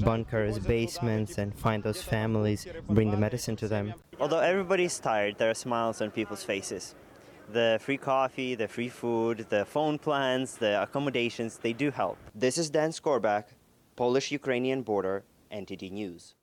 bunkers, 0.00 0.58
basements, 0.58 1.38
and 1.38 1.54
find 1.54 1.82
those 1.82 2.02
families, 2.02 2.66
bring 2.88 3.10
the 3.10 3.16
medicine 3.16 3.56
to 3.56 3.68
them. 3.68 3.94
Although 4.20 4.38
everybody's 4.38 4.98
tired, 5.00 5.38
there 5.38 5.50
are 5.50 5.54
smiles 5.54 6.00
on 6.00 6.10
people's 6.10 6.44
faces. 6.44 6.94
The 7.52 7.78
free 7.82 7.96
coffee, 7.96 8.54
the 8.54 8.68
free 8.68 8.88
food, 8.88 9.46
the 9.48 9.64
phone 9.64 9.98
plans, 9.98 10.56
the 10.56 10.82
accommodations, 10.82 11.58
they 11.58 11.72
do 11.72 11.90
help. 11.90 12.16
This 12.34 12.56
is 12.56 12.70
Dan 12.70 12.90
Skorback, 12.90 13.44
Polish 13.96 14.30
Ukrainian 14.30 14.82
border, 14.82 15.24
NTD 15.52 15.90
News. 15.90 16.36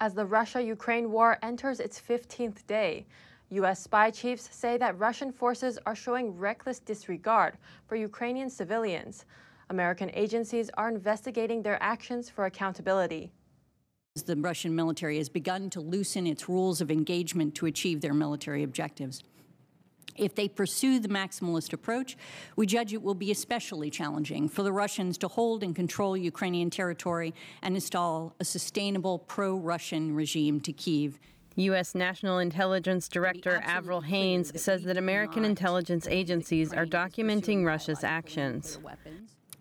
As 0.00 0.14
the 0.14 0.26
Russia 0.26 0.62
Ukraine 0.62 1.10
war 1.10 1.38
enters 1.42 1.80
its 1.80 2.00
15th 2.00 2.66
day, 2.66 3.04
U.S. 3.50 3.82
spy 3.82 4.10
chiefs 4.10 4.48
say 4.52 4.76
that 4.78 4.98
Russian 4.98 5.32
forces 5.32 5.78
are 5.86 5.94
showing 5.94 6.38
reckless 6.38 6.78
disregard 6.78 7.58
for 7.86 7.96
Ukrainian 7.96 8.48
civilians. 8.48 9.26
American 9.70 10.10
agencies 10.14 10.70
are 10.74 10.88
investigating 10.88 11.62
their 11.62 11.82
actions 11.82 12.30
for 12.30 12.46
accountability. 12.46 13.32
The 14.14 14.36
Russian 14.36 14.76
military 14.76 15.18
has 15.18 15.28
begun 15.28 15.70
to 15.70 15.80
loosen 15.80 16.28
its 16.28 16.48
rules 16.48 16.80
of 16.80 16.88
engagement 16.88 17.56
to 17.56 17.66
achieve 17.66 18.00
their 18.00 18.14
military 18.14 18.62
objectives. 18.62 19.24
If 20.14 20.36
they 20.36 20.46
pursue 20.46 21.00
the 21.00 21.08
maximalist 21.08 21.72
approach, 21.72 22.16
we 22.54 22.64
judge 22.64 22.92
it 22.92 23.02
will 23.02 23.16
be 23.16 23.32
especially 23.32 23.90
challenging 23.90 24.48
for 24.48 24.62
the 24.62 24.70
Russians 24.70 25.18
to 25.18 25.26
hold 25.26 25.64
and 25.64 25.74
control 25.74 26.16
Ukrainian 26.16 26.70
territory 26.70 27.34
and 27.60 27.74
install 27.74 28.36
a 28.38 28.44
sustainable 28.44 29.18
pro 29.18 29.56
Russian 29.56 30.14
regime 30.14 30.60
to 30.60 30.72
Kiev. 30.72 31.18
U.S. 31.56 31.96
National 31.96 32.38
Intelligence 32.38 33.08
Director 33.08 33.60
Avril 33.64 34.02
Haines 34.02 34.60
says 34.62 34.84
that 34.84 34.96
American 34.96 35.44
intelligence 35.44 36.06
agencies 36.06 36.72
are 36.72 36.86
documenting 36.86 37.64
Russia's 37.64 38.04
actions. 38.04 38.78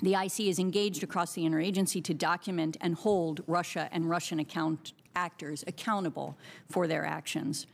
The 0.03 0.15
IC 0.15 0.41
is 0.41 0.59
engaged 0.59 1.01
across 1.01 1.31
the 1.31 1.43
interagency 1.43 2.03
to 2.03 2.13
document 2.13 2.75
and 2.81 2.93
hold 2.93 3.41
Russia 3.47 3.87
and 3.89 4.09
Russian 4.09 4.37
account 4.37 4.91
actors 5.15 5.63
accountable 5.65 6.37
for 6.69 6.87
their 6.87 7.05
actions. 7.05 7.67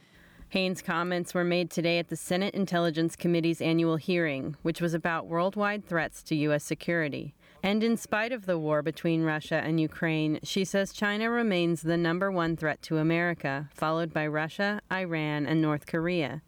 Haines' 0.50 0.83
comments 0.83 1.33
were 1.33 1.43
made 1.43 1.71
today 1.71 1.98
at 1.98 2.09
the 2.09 2.15
Senate 2.15 2.53
Intelligence 2.53 3.15
Committee's 3.15 3.62
annual 3.62 3.95
hearing, 3.95 4.55
which 4.62 4.79
was 4.79 4.93
about 4.93 5.25
worldwide 5.25 5.88
threats 5.88 6.21
to 6.21 6.36
U.S. 6.36 6.63
security. 6.63 7.33
And 7.63 7.83
in 7.83 7.98
spite 7.98 8.31
of 8.31 8.45
the 8.45 8.59
war 8.59 8.83
between 8.83 9.24
Russia 9.24 9.55
and 9.55 9.79
Ukraine, 9.79 10.39
she 10.43 10.63
says 10.65 10.93
China 10.93 11.31
remains 11.31 11.81
the 11.81 11.98
number 11.98 12.31
one 12.31 12.55
threat 12.55 12.83
to 12.83 12.98
America, 12.98 13.71
followed 13.74 14.13
by 14.13 14.27
Russia, 14.27 14.81
Iran, 14.91 15.48
and 15.48 15.63
North 15.63 15.88
Korea. 15.88 16.43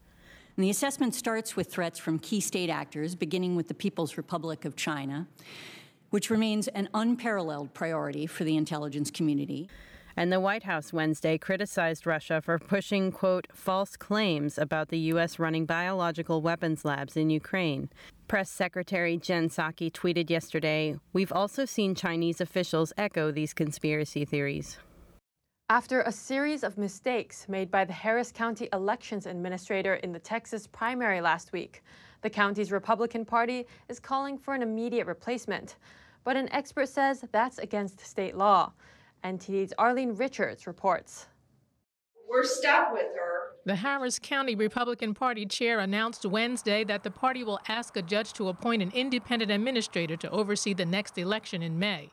And 0.57 0.65
the 0.65 0.69
assessment 0.69 1.15
starts 1.15 1.55
with 1.55 1.71
threats 1.71 1.97
from 1.97 2.19
key 2.19 2.39
state 2.41 2.69
actors, 2.69 3.15
beginning 3.15 3.55
with 3.55 3.67
the 3.67 3.73
People's 3.73 4.17
Republic 4.17 4.65
of 4.65 4.75
China, 4.75 5.27
which 6.12 6.30
remains 6.30 6.68
an 6.70 6.88
unparalleled 6.94 7.74
priority 7.74 8.27
for 8.27 8.44
the 8.44 8.56
intelligence 8.56 9.10
community. 9.10 9.68
And 10.15 10.32
the 10.32 10.41
White 10.41 10.63
House 10.63 10.94
Wednesday 10.94 11.38
criticized 11.38 12.06
Russia 12.06 12.41
for 12.41 12.60
pushing, 12.60 13.12
quote, 13.12 13.48
false 13.53 13.96
claims 13.96 14.58
about 14.58 14.89
the 14.89 15.00
U.S. 15.00 15.39
running 15.39 15.65
biological 15.65 16.41
weapons 16.41 16.86
labs 16.86 17.15
in 17.15 17.30
Ukraine. 17.30 17.89
Press 18.27 18.50
Secretary 18.50 19.18
Jen 19.18 19.50
Psaki 19.50 19.91
tweeted 19.91 20.30
yesterday 20.30 20.98
We've 21.13 21.32
also 21.32 21.65
seen 21.65 21.96
Chinese 21.96 22.41
officials 22.41 22.94
echo 22.98 23.32
these 23.32 23.53
conspiracy 23.53 24.25
theories. 24.25 24.77
After 25.70 26.01
a 26.01 26.12
series 26.12 26.65
of 26.65 26.77
mistakes 26.77 27.48
made 27.48 27.72
by 27.72 27.86
the 27.86 27.94
Harris 27.94 28.34
County 28.34 28.68
Elections 28.74 29.25
Administrator 29.25 29.96
in 29.96 30.12
the 30.12 30.20
Texas 30.20 30.68
primary 30.68 31.22
last 31.22 31.53
week, 31.53 31.82
the 32.22 32.30
county's 32.30 32.74
Republican 32.74 33.24
Party 33.24 33.65
is 33.88 33.98
calling 33.98 34.38
for 34.38 34.53
an 34.53 34.62
immediate 34.62 35.08
replacement. 35.08 35.77
But 36.24 36.38
an 36.38 36.51
expert 36.51 36.90
says 36.90 37.24
that's 37.32 37.58
against 37.58 38.06
state 38.06 38.36
law. 38.36 38.74
NTD's 39.24 39.74
Arlene 39.78 40.16
Richards 40.16 40.68
reports. 40.68 41.28
We're 42.30 42.44
stuck 42.44 42.94
with 42.94 43.08
her. 43.16 43.42
The 43.66 43.75
Harris 43.75 44.18
County 44.18 44.56
Republican 44.56 45.13
Party 45.13 45.46
chair 45.46 45.80
announced 45.80 46.25
Wednesday 46.25 46.84
that 46.86 47.04
the 47.04 47.12
party 47.12 47.44
will 47.44 47.60
ask 47.68 47.96
a 47.96 48.01
judge 48.01 48.34
to 48.34 48.48
appoint 48.48 48.82
an 48.82 48.92
independent 48.96 49.51
administrator 49.51 50.16
to 50.18 50.30
oversee 50.32 50.74
the 50.74 50.86
next 50.86 51.18
election 51.18 51.62
in 51.62 51.78
May. 51.78 52.10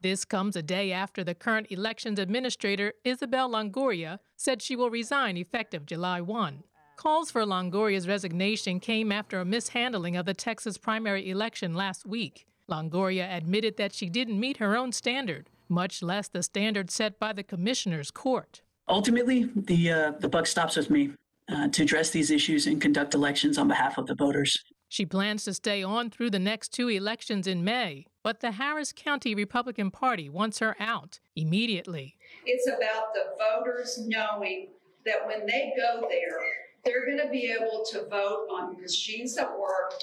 This 0.00 0.24
comes 0.24 0.56
a 0.56 0.62
day 0.62 0.92
after 0.92 1.24
the 1.24 1.34
current 1.34 1.68
elections 1.70 2.18
administrator, 2.18 2.92
Isabel 3.04 3.50
Longoria, 3.50 4.18
said 4.36 4.60
she 4.60 4.76
will 4.76 4.90
resign 4.90 5.36
effective 5.36 5.86
July 5.86 6.20
1. 6.20 6.64
Calls 6.96 7.30
for 7.30 7.44
Longoria's 7.44 8.06
resignation 8.06 8.78
came 8.78 9.10
after 9.10 9.40
a 9.40 9.44
mishandling 9.44 10.16
of 10.16 10.26
the 10.26 10.34
Texas 10.34 10.76
primary 10.76 11.30
election 11.30 11.74
last 11.74 12.06
week. 12.06 12.46
Longoria 12.70 13.36
admitted 13.36 13.76
that 13.76 13.92
she 13.92 14.08
didn't 14.08 14.38
meet 14.38 14.58
her 14.58 14.76
own 14.76 14.92
standard 14.92 15.48
much 15.72 16.02
less 16.02 16.28
the 16.28 16.42
standard 16.42 16.90
set 16.90 17.18
by 17.18 17.32
the 17.32 17.42
commissioner's 17.42 18.10
court. 18.10 18.60
Ultimately, 18.88 19.50
the 19.56 19.90
uh, 19.90 20.10
the 20.20 20.28
buck 20.28 20.46
stops 20.46 20.76
with 20.76 20.90
me 20.90 21.12
uh, 21.48 21.68
to 21.68 21.82
address 21.82 22.10
these 22.10 22.30
issues 22.30 22.66
and 22.66 22.80
conduct 22.80 23.14
elections 23.14 23.58
on 23.58 23.68
behalf 23.68 23.98
of 23.98 24.06
the 24.06 24.14
voters. 24.14 24.62
She 24.88 25.06
plans 25.06 25.44
to 25.44 25.54
stay 25.54 25.82
on 25.82 26.10
through 26.10 26.30
the 26.30 26.38
next 26.38 26.68
two 26.68 26.88
elections 26.88 27.46
in 27.46 27.64
May, 27.64 28.06
but 28.22 28.40
the 28.40 28.52
Harris 28.52 28.92
County 28.92 29.34
Republican 29.34 29.90
Party 29.90 30.28
wants 30.28 30.58
her 30.58 30.76
out 30.78 31.18
immediately. 31.34 32.16
It's 32.44 32.68
about 32.68 33.14
the 33.14 33.32
voters 33.38 33.98
knowing 34.06 34.68
that 35.06 35.26
when 35.26 35.46
they 35.46 35.72
go 35.74 36.06
there, 36.10 36.42
they're 36.84 37.06
going 37.06 37.24
to 37.24 37.30
be 37.30 37.50
able 37.58 37.82
to 37.90 38.06
vote 38.10 38.48
on 38.52 38.78
machines 38.78 39.34
that 39.36 39.50
work, 39.58 39.94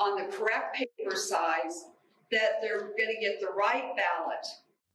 on 0.00 0.20
the 0.20 0.36
correct 0.36 0.76
paper 1.08 1.16
size, 1.16 1.86
that 2.30 2.60
they're 2.60 2.88
going 2.96 3.14
to 3.14 3.20
get 3.20 3.40
the 3.40 3.48
right 3.56 3.94
ballot, 3.96 4.46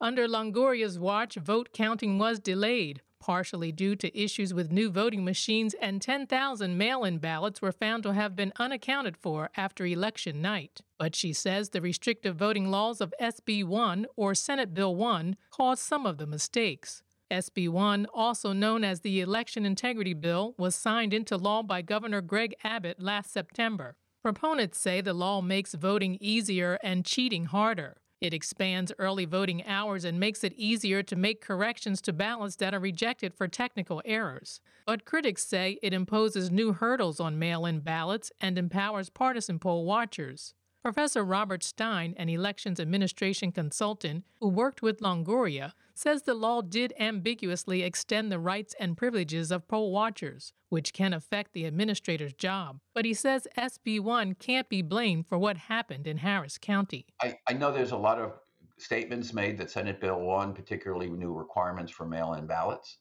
under 0.04 0.28
Longoria's 0.28 1.00
watch, 1.00 1.36
vote 1.36 1.70
counting 1.72 2.20
was 2.20 2.38
delayed, 2.38 3.02
partially 3.22 3.72
due 3.72 3.96
to 3.96 4.20
issues 4.20 4.54
with 4.54 4.70
new 4.70 4.90
voting 4.90 5.24
machines, 5.24 5.74
and 5.76 6.02
10,000 6.02 6.78
mail 6.78 7.06
in 7.06 7.20
ballots 7.20 7.62
were 7.62 7.72
found 7.72 8.04
to 8.04 8.12
have 8.12 8.36
been 8.36 8.52
unaccounted 8.60 9.16
for 9.16 9.50
after 9.56 9.86
election 9.86 10.42
night. 10.42 10.82
But 10.98 11.16
she 11.16 11.32
says 11.32 11.70
the 11.70 11.80
restrictive 11.80 12.36
voting 12.36 12.70
laws 12.70 13.00
of 13.00 13.14
SB 13.22 13.64
1 13.64 14.08
or 14.18 14.36
Senate 14.36 14.74
Bill 14.74 14.94
1 14.94 15.38
caused 15.52 15.84
some 15.84 16.06
of 16.06 16.18
the 16.18 16.28
mistakes. 16.28 17.02
SB 17.32 17.70
1, 17.70 18.06
also 18.14 18.52
known 18.52 18.84
as 18.84 19.00
the 19.00 19.22
Election 19.22 19.66
Integrity 19.66 20.14
Bill, 20.14 20.54
was 20.58 20.76
signed 20.76 21.14
into 21.14 21.38
law 21.38 21.64
by 21.64 21.82
Governor 21.82 22.20
Greg 22.20 22.56
Abbott 22.62 23.02
last 23.02 23.32
September. 23.32 23.96
Proponents 24.24 24.80
say 24.80 25.02
the 25.02 25.14
law 25.14 25.42
makes 25.42 25.74
voting 25.74 26.18
easier 26.22 26.80
and 26.82 27.04
cheating 27.04 27.44
harder. 27.44 27.98
It 28.22 28.34
expands 28.34 28.94
early 28.98 29.26
voting 29.26 29.68
hours 29.68 30.06
and 30.06 30.18
makes 30.18 30.46
it 30.46 30.54
easier 30.56 31.04
to 31.04 31.18
make 31.18 31.42
corrections 31.42 32.02
to 32.04 32.14
ballots 32.14 32.56
that 32.56 32.74
are 32.74 32.80
rejected 32.80 33.34
for 33.34 33.50
technical 33.50 34.02
errors. 34.06 34.62
But 34.86 35.04
critics 35.04 35.44
say 35.46 35.78
it 35.84 35.94
imposes 35.94 36.50
new 36.50 36.72
hurdles 36.72 37.20
on 37.20 37.38
mail 37.38 37.66
in 37.66 37.82
ballots 37.82 38.32
and 38.40 38.58
empowers 38.58 39.10
partisan 39.10 39.60
poll 39.60 39.84
watchers. 39.84 40.54
Professor 40.84 41.24
Robert 41.24 41.64
Stein, 41.64 42.14
an 42.18 42.28
elections 42.28 42.78
administration 42.78 43.54
consultant 43.54 44.26
who 44.42 44.50
worked 44.50 44.82
with 44.82 45.00
Longoria, 45.00 45.72
says 45.94 46.24
the 46.24 46.34
law 46.34 46.62
did 46.62 46.94
ambiguously 47.00 47.84
extend 47.84 48.30
the 48.30 48.38
rights 48.38 48.76
and 48.78 48.98
privileges 48.98 49.50
of 49.50 49.66
poll 49.70 49.94
watchers, 49.94 50.52
which 50.68 50.92
can 50.92 51.14
affect 51.14 51.54
the 51.54 51.64
administrator's 51.64 52.34
job. 52.34 52.82
But 52.94 53.06
he 53.06 53.14
says 53.14 53.48
SB 53.58 54.02
1 54.02 54.36
can't 54.36 54.68
be 54.68 54.82
blamed 54.82 55.26
for 55.26 55.38
what 55.38 55.56
happened 55.56 56.06
in 56.06 56.18
Harris 56.18 56.58
County. 56.58 57.06
I, 57.22 57.38
I 57.48 57.54
know 57.54 57.72
there's 57.72 57.92
a 57.92 57.98
lot 57.98 58.20
of 58.20 58.34
statements 58.78 59.34
made 59.34 59.58
that 59.60 59.72
Senate 59.72 60.02
Bill 60.02 60.20
1, 60.20 60.54
particularly 60.54 61.10
new 61.10 61.32
requirements 61.32 61.94
for 61.94 62.06
mail 62.06 62.34
in 62.34 62.46
ballots. 62.46 62.98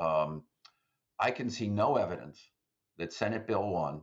Um, 0.00 0.42
I 1.20 1.30
can 1.30 1.48
see 1.50 1.68
no 1.68 1.94
evidence 1.94 2.40
that 2.98 3.12
Senate 3.12 3.46
Bill 3.46 3.64
1 3.68 4.00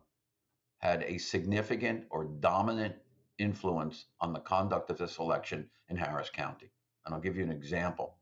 had 0.82 1.04
a 1.04 1.17
significant 1.17 2.06
or 2.10 2.26
dominant 2.26 2.96
influence 3.38 4.06
on 4.20 4.34
the 4.34 4.39
conduct 4.39 4.89
of 4.89 4.98
this 4.98 5.20
election 5.20 5.70
in 5.89 5.96
Harris 5.96 6.30
County. 6.30 6.72
And 7.06 7.13
I'll 7.13 7.22
give 7.22 7.38
you 7.38 7.44
an 7.44 7.52
example. 7.52 8.17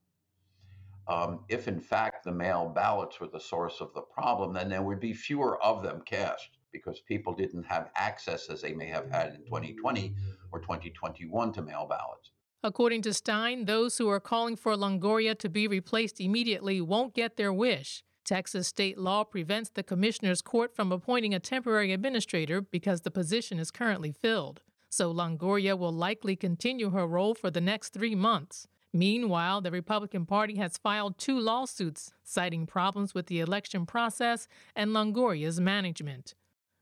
Um, 1.08 1.40
if 1.50 1.68
in 1.68 1.80
fact 1.80 2.24
the 2.24 2.32
mail 2.32 2.72
ballots 2.74 3.20
were 3.20 3.28
the 3.28 3.40
source 3.40 3.82
of 3.82 3.94
the 3.94 4.02
problem, 4.02 4.54
then 4.54 4.70
there 4.70 4.84
would 4.84 5.00
be 5.00 5.14
fewer 5.14 5.62
of 5.64 5.82
them 5.82 6.02
cast 6.06 6.50
because 6.72 7.00
people 7.02 7.34
didn't 7.34 7.64
have 7.64 7.90
access 7.96 8.50
as 8.50 8.62
they 8.62 8.74
may 8.74 8.88
have 8.88 9.10
had 9.10 9.34
in 9.34 9.44
2020 9.46 10.14
or 10.52 10.60
2021 10.60 11.52
to 11.54 11.62
mail 11.64 11.88
ballots. 11.90 12.32
According 12.62 13.02
to 13.04 13.14
Stein, 13.14 13.66
those 13.66 13.98
who 13.98 14.10
are 14.10 14.20
calling 14.20 14.56
for 14.56 14.76
Longoria 14.76 15.38
to 15.40 15.50
be 15.50 15.68
replaced 15.68 16.20
immediately 16.20 16.82
won't 16.82 17.16
get 17.16 17.38
their 17.38 17.54
wish. 17.54 18.04
Texas 18.30 18.68
state 18.68 18.98
law 18.98 19.24
prevents 19.24 19.72
the 19.72 19.84
commissioner's 19.84 20.42
court 20.42 20.76
from 20.76 20.92
appointing 20.92 21.34
a 21.34 21.40
temporary 21.40 21.92
administrator 21.92 22.62
because 22.62 23.02
the 23.02 23.12
position 23.12 23.60
is 23.60 23.72
currently 23.72 24.12
filled 24.12 24.62
so 24.90 25.14
Longoria 25.14 25.78
will 25.78 25.92
likely 25.92 26.36
continue 26.36 26.90
her 26.90 27.08
role 27.08 27.36
for 27.36 27.52
the 27.52 27.62
next 27.62 27.90
three 27.90 28.16
months. 28.16 28.68
Meanwhile, 28.92 29.62
the 29.62 29.72
Republican 29.72 30.26
Party 30.26 30.56
has 30.58 30.78
filed 30.78 31.20
two 31.20 31.40
lawsuits 31.40 32.12
citing 32.24 32.66
problems 32.66 33.14
with 33.14 33.28
the 33.28 33.40
election 33.40 33.86
process 33.86 34.48
and 34.76 34.92
Longoria's 34.92 35.62
management. 35.62 36.34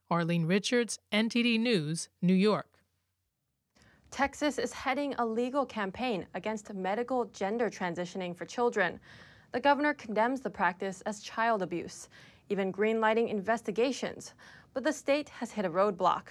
Arlene 0.10 0.46
Richards, 0.46 1.00
NTD 1.12 1.60
News, 1.60 2.08
New 2.22 2.34
York. 2.34 2.80
Texas 4.10 4.58
is 4.58 4.72
heading 4.72 5.14
a 5.18 5.26
legal 5.26 5.66
campaign 5.66 6.26
against 6.34 6.74
medical 6.74 7.26
gender 7.26 7.70
transitioning 7.70 8.34
for 8.34 8.46
children. 8.46 9.02
The 9.58 9.62
governor 9.62 9.96
condemns 9.96 10.42
the 10.42 10.52
practice 10.52 11.02
as 11.08 11.20
child 11.20 11.64
abuse, 11.64 12.10
even 12.48 12.72
greenlighting 12.72 13.28
investigations, 13.28 14.36
but 14.76 14.84
the 14.84 14.94
state 14.94 15.30
has 15.30 15.50
hit 15.50 15.66
a 15.66 15.70
roadblock. 15.72 16.28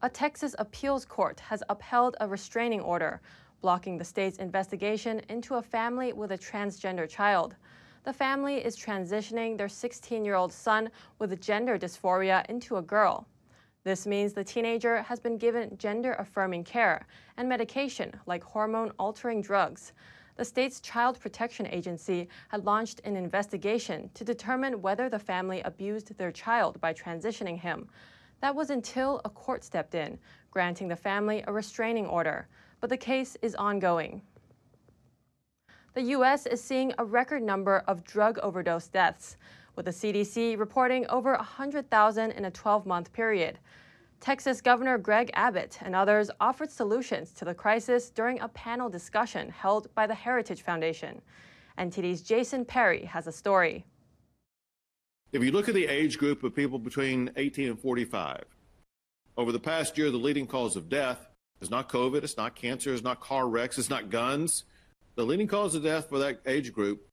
A 0.00 0.08
Texas 0.08 0.54
appeals 0.60 1.04
court 1.04 1.40
has 1.40 1.64
upheld 1.68 2.16
a 2.20 2.28
restraining 2.28 2.80
order 2.80 3.20
blocking 3.60 3.98
the 3.98 4.04
state's 4.04 4.38
investigation 4.38 5.20
into 5.28 5.56
a 5.56 5.62
family 5.62 6.12
with 6.12 6.30
a 6.30 6.38
transgender 6.38 7.08
child. 7.08 7.56
The 8.04 8.12
family 8.12 8.64
is 8.64 8.76
transitioning 8.76 9.58
their 9.58 9.68
16 9.68 10.24
year 10.24 10.36
old 10.36 10.52
son 10.52 10.92
with 11.18 11.40
gender 11.40 11.76
dysphoria 11.76 12.48
into 12.48 12.76
a 12.76 12.82
girl. 12.82 13.26
This 13.82 14.06
means 14.06 14.32
the 14.32 14.44
teenager 14.44 15.02
has 15.02 15.18
been 15.18 15.38
given 15.38 15.76
gender 15.76 16.12
affirming 16.20 16.62
care 16.62 17.04
and 17.36 17.48
medication 17.48 18.14
like 18.26 18.44
hormone 18.44 18.92
altering 18.96 19.42
drugs. 19.42 19.92
The 20.36 20.44
state's 20.44 20.80
Child 20.80 21.20
Protection 21.20 21.66
Agency 21.68 22.28
had 22.48 22.64
launched 22.64 23.00
an 23.04 23.14
investigation 23.16 24.10
to 24.14 24.24
determine 24.24 24.82
whether 24.82 25.08
the 25.08 25.18
family 25.18 25.60
abused 25.60 26.16
their 26.16 26.32
child 26.32 26.80
by 26.80 26.92
transitioning 26.92 27.60
him. 27.60 27.88
That 28.40 28.56
was 28.56 28.70
until 28.70 29.20
a 29.24 29.30
court 29.30 29.62
stepped 29.62 29.94
in, 29.94 30.18
granting 30.50 30.88
the 30.88 30.96
family 30.96 31.44
a 31.46 31.52
restraining 31.52 32.06
order, 32.06 32.48
but 32.80 32.90
the 32.90 32.96
case 32.96 33.36
is 33.42 33.54
ongoing. 33.54 34.22
The 35.94 36.02
U.S. 36.02 36.46
is 36.46 36.60
seeing 36.60 36.92
a 36.98 37.04
record 37.04 37.42
number 37.42 37.84
of 37.86 38.02
drug 38.02 38.38
overdose 38.40 38.88
deaths, 38.88 39.36
with 39.76 39.86
the 39.86 39.92
CDC 39.92 40.58
reporting 40.58 41.06
over 41.06 41.34
100,000 41.34 42.30
in 42.32 42.44
a 42.44 42.50
12 42.50 42.86
month 42.86 43.12
period. 43.12 43.60
Texas 44.24 44.62
Governor 44.62 44.96
Greg 44.96 45.30
Abbott 45.34 45.80
and 45.82 45.94
others 45.94 46.30
offered 46.40 46.70
solutions 46.70 47.30
to 47.32 47.44
the 47.44 47.52
crisis 47.52 48.08
during 48.08 48.40
a 48.40 48.48
panel 48.48 48.88
discussion 48.88 49.50
held 49.50 49.94
by 49.94 50.06
the 50.06 50.14
Heritage 50.14 50.62
Foundation. 50.62 51.20
NTD's 51.78 52.22
Jason 52.22 52.64
Perry 52.64 53.04
has 53.04 53.26
a 53.26 53.32
story. 53.32 53.84
If 55.32 55.44
you 55.44 55.52
look 55.52 55.68
at 55.68 55.74
the 55.74 55.84
age 55.84 56.16
group 56.16 56.42
of 56.42 56.56
people 56.56 56.78
between 56.78 57.32
18 57.36 57.68
and 57.68 57.78
45, 57.78 58.44
over 59.36 59.52
the 59.52 59.60
past 59.60 59.98
year, 59.98 60.10
the 60.10 60.16
leading 60.16 60.46
cause 60.46 60.74
of 60.74 60.88
death 60.88 61.28
It's 61.60 61.70
not 61.70 61.90
COVID, 61.90 62.24
it's 62.24 62.38
not 62.38 62.54
cancer, 62.54 62.94
it's 62.94 63.04
not 63.04 63.20
car 63.20 63.46
wrecks, 63.46 63.76
it's 63.76 63.90
not 63.90 64.08
guns. 64.08 64.64
The 65.16 65.26
leading 65.26 65.48
cause 65.48 65.74
of 65.74 65.82
death 65.82 66.08
for 66.08 66.18
that 66.20 66.40
age 66.46 66.72
group 66.72 67.06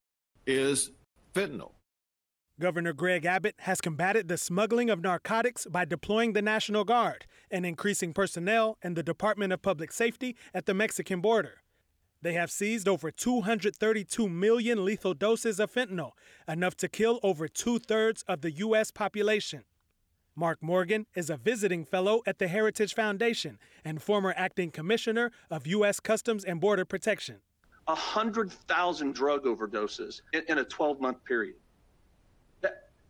is 0.48 0.92
fentanyl. 1.36 1.72
Governor 2.62 2.94
Greg 2.94 3.26
Abbott 3.26 3.56
has 3.62 3.82
combated 3.82 4.28
the 4.28 4.38
smuggling 4.38 4.92
of 4.92 5.02
narcotics 5.02 5.66
by 5.66 5.84
deploying 5.84 6.34
the 6.34 6.44
National 6.44 6.84
Guard 6.84 7.26
and 7.50 7.66
increasing 7.66 8.14
personnel 8.14 8.78
in 8.84 8.94
the 8.94 9.02
Department 9.02 9.52
of 9.52 9.64
Public 9.64 9.92
Safety 9.92 10.36
at 10.54 10.68
the 10.68 10.76
Mexican 10.76 11.22
border. 11.22 11.64
They 12.22 12.34
have 12.34 12.52
seized 12.52 12.88
over 12.88 13.10
232 13.10 14.30
million 14.30 14.86
lethal 14.86 15.16
doses 15.16 15.60
of 15.60 15.74
fentanyl, 15.74 16.12
enough 16.48 16.78
to 16.78 16.88
kill 16.88 17.20
over 17.24 17.48
two 17.48 17.80
thirds 17.80 18.24
of 18.28 18.42
the 18.42 18.52
U.S. 18.52 18.92
population. 18.92 19.64
Mark 20.36 20.62
Morgan 20.62 21.08
is 21.16 21.32
a 21.32 21.38
visiting 21.38 21.84
fellow 21.84 22.22
at 22.28 22.38
the 22.38 22.48
Heritage 22.48 22.94
Foundation 22.94 23.58
and 23.84 24.04
former 24.04 24.36
acting 24.38 24.70
commissioner 24.70 25.32
of 25.50 25.66
U.S. 25.66 26.00
Customs 26.00 26.46
and 26.46 26.62
Border 26.62 26.86
Protection. 26.86 27.38
100,000 27.86 29.16
drug 29.16 29.46
overdoses 29.46 30.22
in, 30.48 30.60
a 30.60 30.64
12 30.64 31.02
month 31.02 31.26
period. 31.26 31.56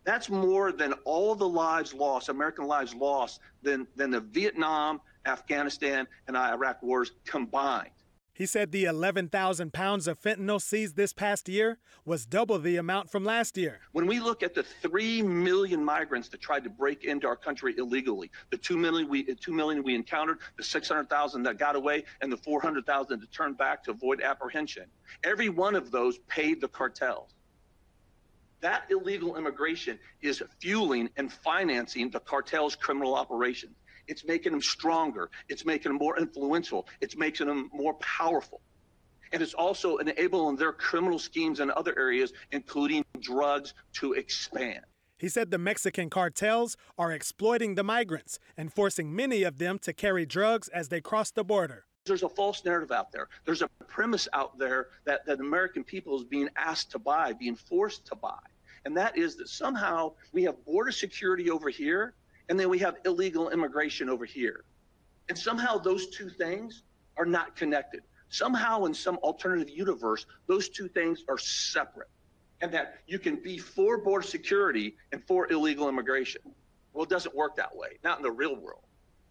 That, 0.03 0.11
that's 0.11 0.29
more 0.29 0.71
than 0.71 0.93
all 1.05 1.35
the 1.35 1.47
lives 1.47 1.93
lost, 1.93 2.29
American 2.29 2.65
lives 2.65 2.93
lost, 2.93 3.39
than, 3.61 3.87
than 3.95 4.11
the 4.11 4.19
Vietnam, 4.19 5.01
Afghanistan, 5.25 6.07
and 6.27 6.35
Iraq 6.37 6.81
wars 6.81 7.11
combined. 7.25 7.91
He 8.33 8.45
said 8.47 8.71
the 8.71 8.85
11,000 8.85 9.71
pounds 9.71 10.07
of 10.07 10.19
fentanyl 10.19 10.59
seized 10.59 10.95
this 10.95 11.13
past 11.13 11.47
year 11.47 11.77
was 12.05 12.25
double 12.25 12.57
the 12.57 12.77
amount 12.77 13.11
from 13.11 13.23
last 13.23 13.57
year. 13.57 13.81
When 13.91 14.07
we 14.07 14.19
look 14.19 14.41
at 14.41 14.55
the 14.55 14.63
3 14.63 15.21
million 15.21 15.83
migrants 15.83 16.29
that 16.29 16.41
tried 16.41 16.63
to 16.63 16.69
break 16.69 17.03
into 17.03 17.27
our 17.27 17.35
country 17.35 17.75
illegally, 17.77 18.31
the 18.49 18.57
2 18.57 18.77
million 18.77 19.09
we, 19.09 19.23
2 19.23 19.51
million 19.51 19.83
we 19.83 19.93
encountered, 19.93 20.39
the 20.57 20.63
600,000 20.63 21.43
that 21.43 21.59
got 21.59 21.75
away, 21.75 22.03
and 22.21 22.31
the 22.31 22.37
400,000 22.37 23.19
that 23.19 23.31
turned 23.31 23.57
back 23.57 23.83
to 23.83 23.91
avoid 23.91 24.21
apprehension, 24.21 24.85
every 25.23 25.49
one 25.49 25.75
of 25.75 25.91
those 25.91 26.17
paid 26.27 26.61
the 26.61 26.69
cartels. 26.69 27.35
That 28.61 28.83
illegal 28.91 29.37
immigration 29.37 29.97
is 30.21 30.43
fueling 30.59 31.09
and 31.17 31.33
financing 31.33 32.11
the 32.11 32.19
cartel's 32.19 32.75
criminal 32.75 33.15
operations. 33.15 33.75
It's 34.07 34.23
making 34.23 34.51
them 34.51 34.61
stronger. 34.61 35.31
It's 35.49 35.65
making 35.65 35.91
them 35.91 35.97
more 35.97 36.19
influential. 36.19 36.87
It's 37.01 37.17
making 37.17 37.47
them 37.47 37.69
more 37.73 37.95
powerful. 37.95 38.61
And 39.31 39.41
it's 39.41 39.53
also 39.53 39.97
enabling 39.97 40.57
their 40.57 40.73
criminal 40.73 41.17
schemes 41.17 41.59
in 41.59 41.71
other 41.71 41.97
areas, 41.97 42.33
including 42.51 43.03
drugs, 43.19 43.73
to 43.93 44.13
expand. 44.13 44.81
He 45.17 45.29
said 45.29 45.49
the 45.49 45.57
Mexican 45.57 46.09
cartels 46.09 46.77
are 46.97 47.11
exploiting 47.11 47.75
the 47.75 47.83
migrants 47.83 48.37
and 48.57 48.73
forcing 48.73 49.15
many 49.15 49.43
of 49.43 49.57
them 49.57 49.79
to 49.79 49.93
carry 49.93 50.25
drugs 50.25 50.67
as 50.67 50.89
they 50.89 50.99
cross 50.99 51.31
the 51.31 51.43
border. 51.43 51.85
There's 52.05 52.23
a 52.23 52.29
false 52.29 52.65
narrative 52.65 52.91
out 52.91 53.11
there. 53.11 53.27
There's 53.45 53.61
a 53.61 53.69
premise 53.87 54.27
out 54.33 54.57
there 54.57 54.87
that, 55.05 55.25
that 55.27 55.39
American 55.39 55.83
people 55.83 56.17
is 56.17 56.25
being 56.25 56.49
asked 56.57 56.91
to 56.91 56.99
buy, 56.99 57.33
being 57.33 57.55
forced 57.55 58.05
to 58.07 58.15
buy. 58.15 58.39
And 58.85 58.97
that 58.97 59.17
is 59.17 59.35
that 59.37 59.49
somehow 59.49 60.13
we 60.31 60.43
have 60.43 60.63
border 60.65 60.91
security 60.91 61.49
over 61.49 61.69
here 61.69 62.15
and 62.49 62.59
then 62.59 62.69
we 62.69 62.79
have 62.79 62.97
illegal 63.05 63.49
immigration 63.49 64.09
over 64.09 64.25
here. 64.25 64.65
And 65.29 65.37
somehow 65.37 65.77
those 65.77 66.09
two 66.09 66.29
things 66.29 66.83
are 67.17 67.25
not 67.25 67.55
connected. 67.55 68.01
Somehow, 68.27 68.85
in 68.85 68.93
some 68.93 69.17
alternative 69.17 69.69
universe, 69.69 70.25
those 70.47 70.69
two 70.69 70.87
things 70.87 71.23
are 71.29 71.37
separate. 71.37 72.09
And 72.61 72.71
that 72.73 72.95
you 73.07 73.19
can 73.19 73.37
be 73.37 73.57
for 73.57 73.97
border 73.97 74.25
security 74.25 74.95
and 75.11 75.23
for 75.25 75.51
illegal 75.51 75.89
immigration. 75.89 76.41
Well, 76.93 77.03
it 77.03 77.09
doesn't 77.09 77.35
work 77.35 77.55
that 77.55 77.75
way, 77.75 77.99
not 78.03 78.17
in 78.17 78.23
the 78.23 78.31
real 78.31 78.55
world. 78.55 78.83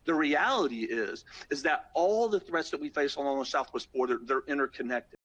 The 0.04 0.14
reality 0.14 0.84
is, 0.84 1.24
is 1.50 1.62
that 1.62 1.90
all 1.94 2.28
the 2.28 2.40
threats 2.40 2.70
that 2.70 2.80
we 2.80 2.88
face 2.88 3.16
along 3.16 3.38
the 3.38 3.44
southwest 3.44 3.92
border, 3.92 4.18
they're 4.24 4.42
interconnected. 4.48 5.19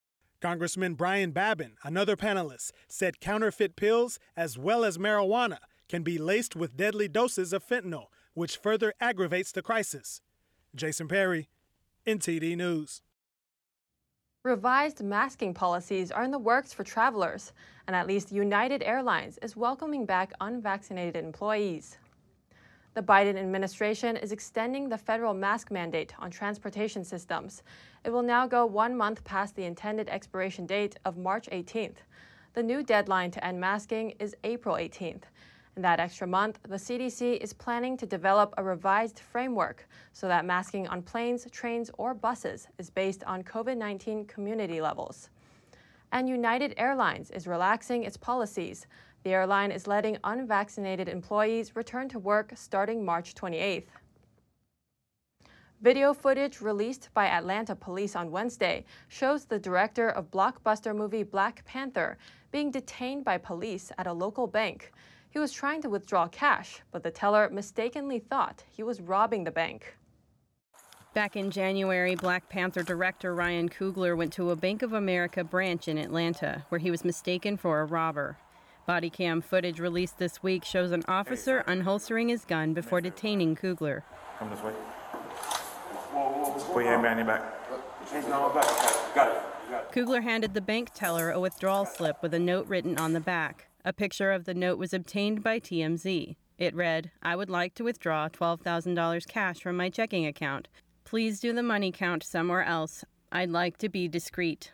Congressman 0.45 0.93
Brian 0.93 1.31
Babin, 1.31 1.71
another 1.83 2.15
panelist, 2.15 2.71
said 2.87 3.19
counterfeit 3.19 3.75
pills 3.75 4.19
as 4.37 4.59
well 4.59 4.85
as 4.85 4.99
marijuana 4.99 5.57
can 5.89 6.03
be 6.03 6.19
laced 6.19 6.55
with 6.55 6.77
deadly 6.77 7.07
doses 7.07 7.51
of 7.51 7.67
fentanyl, 7.67 8.09
which 8.35 8.57
further 8.57 8.93
aggravates 9.01 9.51
the 9.51 9.63
crisis. 9.63 10.21
Jason 10.75 11.07
Perry, 11.07 11.49
NTD 12.05 12.55
News. 12.57 13.01
Revised 14.43 15.03
masking 15.03 15.55
policies 15.55 16.11
are 16.11 16.23
in 16.23 16.29
the 16.29 16.37
works 16.37 16.71
for 16.71 16.83
travelers, 16.83 17.51
and 17.87 17.95
at 17.95 18.05
least 18.05 18.31
United 18.31 18.83
Airlines 18.83 19.39
is 19.41 19.55
welcoming 19.55 20.05
back 20.05 20.31
unvaccinated 20.41 21.25
employees. 21.25 21.97
The 22.95 23.03
Biden 23.03 23.37
administration 23.37 24.17
is 24.17 24.31
extending 24.31 24.89
the 24.89 24.97
federal 24.97 25.35
mask 25.35 25.69
mandate 25.69 26.15
on 26.17 26.31
transportation 26.31 27.03
systems. 27.03 27.61
It 28.03 28.09
will 28.09 28.23
now 28.23 28.47
go 28.47 28.65
one 28.65 28.97
month 28.97 29.23
past 29.23 29.55
the 29.55 29.65
intended 29.65 30.09
expiration 30.09 30.65
date 30.65 30.97
of 31.05 31.17
March 31.17 31.47
18th. 31.51 31.97
The 32.53 32.63
new 32.63 32.81
deadline 32.81 33.29
to 33.31 33.45
end 33.45 33.59
masking 33.59 34.15
is 34.17 34.35
April 34.43 34.77
18th, 34.77 35.25
in 35.75 35.81
that 35.81 35.99
extra 35.99 36.25
month, 36.25 36.59
the 36.63 36.77
CDC 36.77 37.37
is 37.41 37.51
planning 37.51 37.97
to 37.97 38.05
develop 38.05 38.53
a 38.57 38.63
revised 38.63 39.19
framework 39.19 39.89
so 40.13 40.25
that 40.29 40.45
masking 40.45 40.87
on 40.87 41.01
planes, 41.01 41.45
trains, 41.51 41.91
or 41.97 42.13
buses 42.13 42.67
is 42.77 42.89
based 42.89 43.25
on 43.25 43.43
COVID 43.43 43.75
19 43.75 44.25
community 44.25 44.79
levels. 44.79 45.29
And 46.13 46.29
United 46.29 46.75
Airlines 46.77 47.29
is 47.31 47.45
relaxing 47.45 48.03
its 48.03 48.15
policies. 48.15 48.87
The 49.25 49.33
airline 49.33 49.71
is 49.71 49.87
letting 49.87 50.19
unvaccinated 50.23 51.09
employees 51.09 51.75
return 51.75 52.07
to 52.09 52.19
work 52.19 52.53
starting 52.53 53.03
March 53.03 53.33
28th. 53.33 53.87
Video 55.81 56.13
footage 56.13 56.61
released 56.61 57.09
by 57.15 57.25
Atlanta 57.25 57.75
police 57.75 58.15
on 58.15 58.29
Wednesday 58.29 58.85
shows 59.07 59.45
the 59.45 59.57
director 59.57 60.09
of 60.09 60.29
blockbuster 60.29 60.95
movie 60.95 61.23
Black 61.23 61.65
Panther 61.65 62.19
being 62.51 62.69
detained 62.69 63.25
by 63.25 63.39
police 63.39 63.91
at 63.97 64.05
a 64.05 64.13
local 64.13 64.45
bank. 64.45 64.93
He 65.31 65.39
was 65.39 65.51
trying 65.51 65.81
to 65.81 65.89
withdraw 65.89 66.27
cash, 66.27 66.83
but 66.91 67.01
the 67.01 67.09
teller 67.09 67.49
mistakenly 67.49 68.19
thought 68.19 68.63
he 68.69 68.83
was 68.83 69.01
robbing 69.01 69.43
the 69.43 69.49
bank. 69.49 69.97
Back 71.15 71.35
in 71.35 71.49
January, 71.49 72.13
Black 72.13 72.47
Panther 72.47 72.83
director 72.83 73.33
Ryan 73.33 73.69
Coogler 73.69 74.15
went 74.15 74.33
to 74.33 74.51
a 74.51 74.55
Bank 74.55 74.83
of 74.83 74.93
America 74.93 75.43
branch 75.43 75.87
in 75.87 75.97
Atlanta, 75.97 76.63
where 76.69 76.77
he 76.77 76.91
was 76.91 77.03
mistaken 77.03 77.57
for 77.57 77.81
a 77.81 77.85
robber. 77.85 78.37
Body 78.85 79.09
cam 79.09 79.41
footage 79.41 79.79
released 79.79 80.19
this 80.19 80.43
week 80.43 80.63
shows 80.63 80.91
an 80.91 81.03
officer 81.07 81.63
unholstering 81.67 82.29
his 82.29 82.45
gun 82.45 82.73
before 82.73 83.01
detaining 83.01 83.55
Coogler. 83.55 84.03
Come 84.37 84.51
this 84.51 84.61
way. 84.61 84.73
Put 86.13 86.83
your 86.83 86.91
hand 86.91 87.01
behind 87.01 87.19
your 87.19 87.27
back. 87.27 87.51
Coogler 89.91 90.21
handed 90.21 90.53
the 90.53 90.61
bank 90.61 90.91
teller 90.93 91.31
a 91.31 91.39
withdrawal 91.39 91.85
slip 91.85 92.21
with 92.21 92.33
a 92.35 92.39
note 92.39 92.67
written 92.67 92.99
on 92.99 93.13
the 93.13 93.19
back. 93.19 93.69
A 93.83 93.91
picture 93.91 94.31
of 94.31 94.45
the 94.45 94.53
note 94.53 94.77
was 94.77 94.93
obtained 94.93 95.41
by 95.41 95.59
TMZ. 95.59 96.35
It 96.59 96.75
read, 96.75 97.11
I 97.23 97.35
would 97.35 97.49
like 97.49 97.73
to 97.75 97.83
withdraw 97.83 98.29
$12,000 98.29 99.27
cash 99.27 99.61
from 99.61 99.77
my 99.77 99.89
checking 99.89 100.27
account. 100.27 100.67
Please 101.05 101.39
do 101.39 101.53
the 101.53 101.63
money 101.63 101.91
count 101.91 102.23
somewhere 102.23 102.63
else. 102.63 103.03
I'd 103.31 103.49
like 103.49 103.77
to 103.79 103.89
be 103.89 104.07
discreet. 104.07 104.71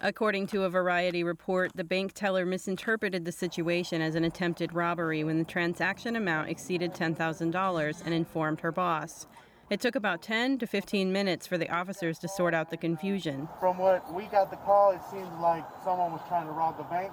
According 0.00 0.48
to 0.48 0.64
a 0.64 0.70
Variety 0.70 1.22
report, 1.22 1.72
the 1.74 1.84
bank 1.84 2.12
teller 2.14 2.46
misinterpreted 2.46 3.24
the 3.24 3.32
situation 3.32 4.00
as 4.00 4.14
an 4.14 4.24
attempted 4.24 4.72
robbery 4.72 5.22
when 5.22 5.38
the 5.38 5.44
transaction 5.44 6.16
amount 6.16 6.48
exceeded 6.48 6.94
$10,000 6.94 8.02
and 8.04 8.14
informed 8.14 8.60
her 8.60 8.72
boss. 8.72 9.26
It 9.70 9.80
took 9.80 9.94
about 9.94 10.22
10 10.22 10.58
to 10.58 10.66
15 10.66 11.12
minutes 11.12 11.46
for 11.46 11.56
the 11.56 11.70
officers 11.70 12.18
to 12.18 12.28
sort 12.28 12.52
out 12.52 12.70
the 12.70 12.76
confusion. 12.76 13.48
From 13.60 13.78
what 13.78 14.12
we 14.12 14.24
got 14.24 14.50
the 14.50 14.56
call, 14.56 14.90
it 14.90 15.00
seemed 15.10 15.40
like 15.40 15.64
someone 15.84 16.12
was 16.12 16.20
trying 16.26 16.46
to 16.46 16.52
rob 16.52 16.78
the 16.78 16.84
bank. 16.84 17.12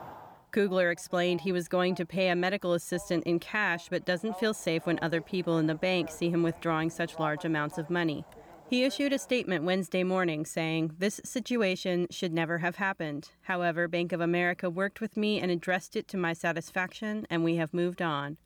Coogler 0.52 0.92
explained 0.92 1.42
he 1.42 1.52
was 1.52 1.68
going 1.68 1.94
to 1.94 2.08
pay 2.08 2.30
a 2.30 2.36
medical 2.36 2.74
assistant 2.74 3.24
in 3.26 3.38
cash 3.38 3.88
but 3.90 4.04
doesn't 4.04 4.40
feel 4.40 4.54
safe 4.54 4.88
when 4.88 4.98
other 5.02 5.22
people 5.22 5.60
in 5.60 5.68
the 5.68 5.76
bank 5.76 6.10
see 6.10 6.32
him 6.32 6.42
withdrawing 6.42 6.90
such 6.90 7.20
large 7.20 7.46
amounts 7.46 7.78
of 7.78 7.92
money. 7.92 8.26
He 8.70 8.84
issued 8.84 9.14
a 9.14 9.18
statement 9.18 9.64
Wednesday 9.64 10.04
morning 10.04 10.46
saying, 10.46 10.92
This 11.00 11.20
situation 11.24 12.06
should 12.12 12.32
never 12.32 12.60
have 12.60 12.76
happened. 12.76 13.32
However, 13.42 13.88
Bank 13.88 14.12
of 14.12 14.22
America 14.22 14.70
worked 14.70 15.02
with 15.02 15.18
me 15.18 15.40
and 15.40 15.50
addressed 15.50 15.96
it 15.96 16.08
to 16.10 16.18
my 16.18 16.34
satisfaction, 16.34 17.26
and 17.32 17.44
we 17.44 17.56
have 17.56 17.74
moved 17.74 18.00
on. 18.00 18.38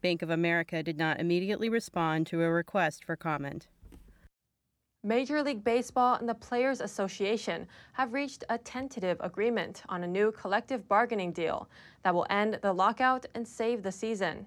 Bank 0.00 0.22
of 0.22 0.30
America 0.30 0.80
did 0.84 0.96
not 0.96 1.18
immediately 1.18 1.68
respond 1.68 2.28
to 2.28 2.40
a 2.42 2.48
request 2.48 3.04
for 3.04 3.16
comment. 3.16 3.66
Major 5.02 5.42
League 5.42 5.64
Baseball 5.64 6.14
and 6.14 6.28
the 6.28 6.34
Players 6.34 6.80
Association 6.80 7.66
have 7.94 8.12
reached 8.12 8.44
a 8.48 8.58
tentative 8.58 9.16
agreement 9.18 9.82
on 9.88 10.04
a 10.04 10.08
new 10.08 10.30
collective 10.30 10.86
bargaining 10.86 11.32
deal 11.32 11.68
that 12.04 12.14
will 12.14 12.28
end 12.30 12.60
the 12.62 12.72
lockout 12.72 13.26
and 13.34 13.46
save 13.46 13.82
the 13.82 13.90
season. 13.90 14.46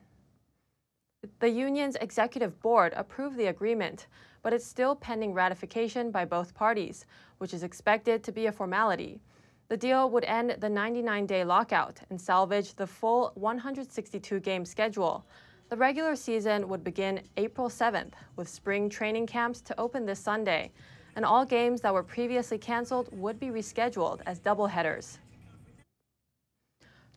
The 1.40 1.50
union's 1.50 1.98
executive 1.98 2.62
board 2.62 2.94
approved 2.96 3.38
the 3.38 3.48
agreement, 3.48 4.08
but 4.48 4.54
it's 4.54 4.66
still 4.66 4.96
pending 4.96 5.34
ratification 5.34 6.10
by 6.10 6.24
both 6.24 6.56
parties, 6.56 7.06
which 7.40 7.54
is 7.54 7.64
expected 7.64 8.24
to 8.24 8.32
be 8.32 8.46
a 8.46 8.52
formality. 8.54 9.20
The 9.68 9.76
deal 9.76 10.10
would 10.10 10.24
end 10.24 10.56
the 10.62 10.70
99 10.70 11.26
day 11.26 11.44
lockout 11.44 12.00
and 12.10 12.22
salvage 12.22 12.74
the 12.74 12.88
full 12.88 13.34
162 13.36 14.40
game 14.40 14.64
schedule. 14.64 15.26
The 15.68 15.76
regular 15.76 16.16
season 16.16 16.70
would 16.70 16.82
begin 16.82 17.24
April 17.36 17.68
7th, 17.68 18.14
with 18.38 18.48
spring 18.48 18.90
training 18.90 19.28
camps 19.28 19.60
to 19.64 19.78
open 19.78 20.06
this 20.06 20.22
Sunday, 20.22 20.72
and 21.18 21.26
all 21.26 21.44
games 21.44 21.82
that 21.82 21.94
were 21.94 22.02
previously 22.02 22.58
canceled 22.58 23.10
would 23.12 23.42
be 23.42 23.48
rescheduled 23.48 24.22
as 24.26 24.40
doubleheaders. 24.40 25.18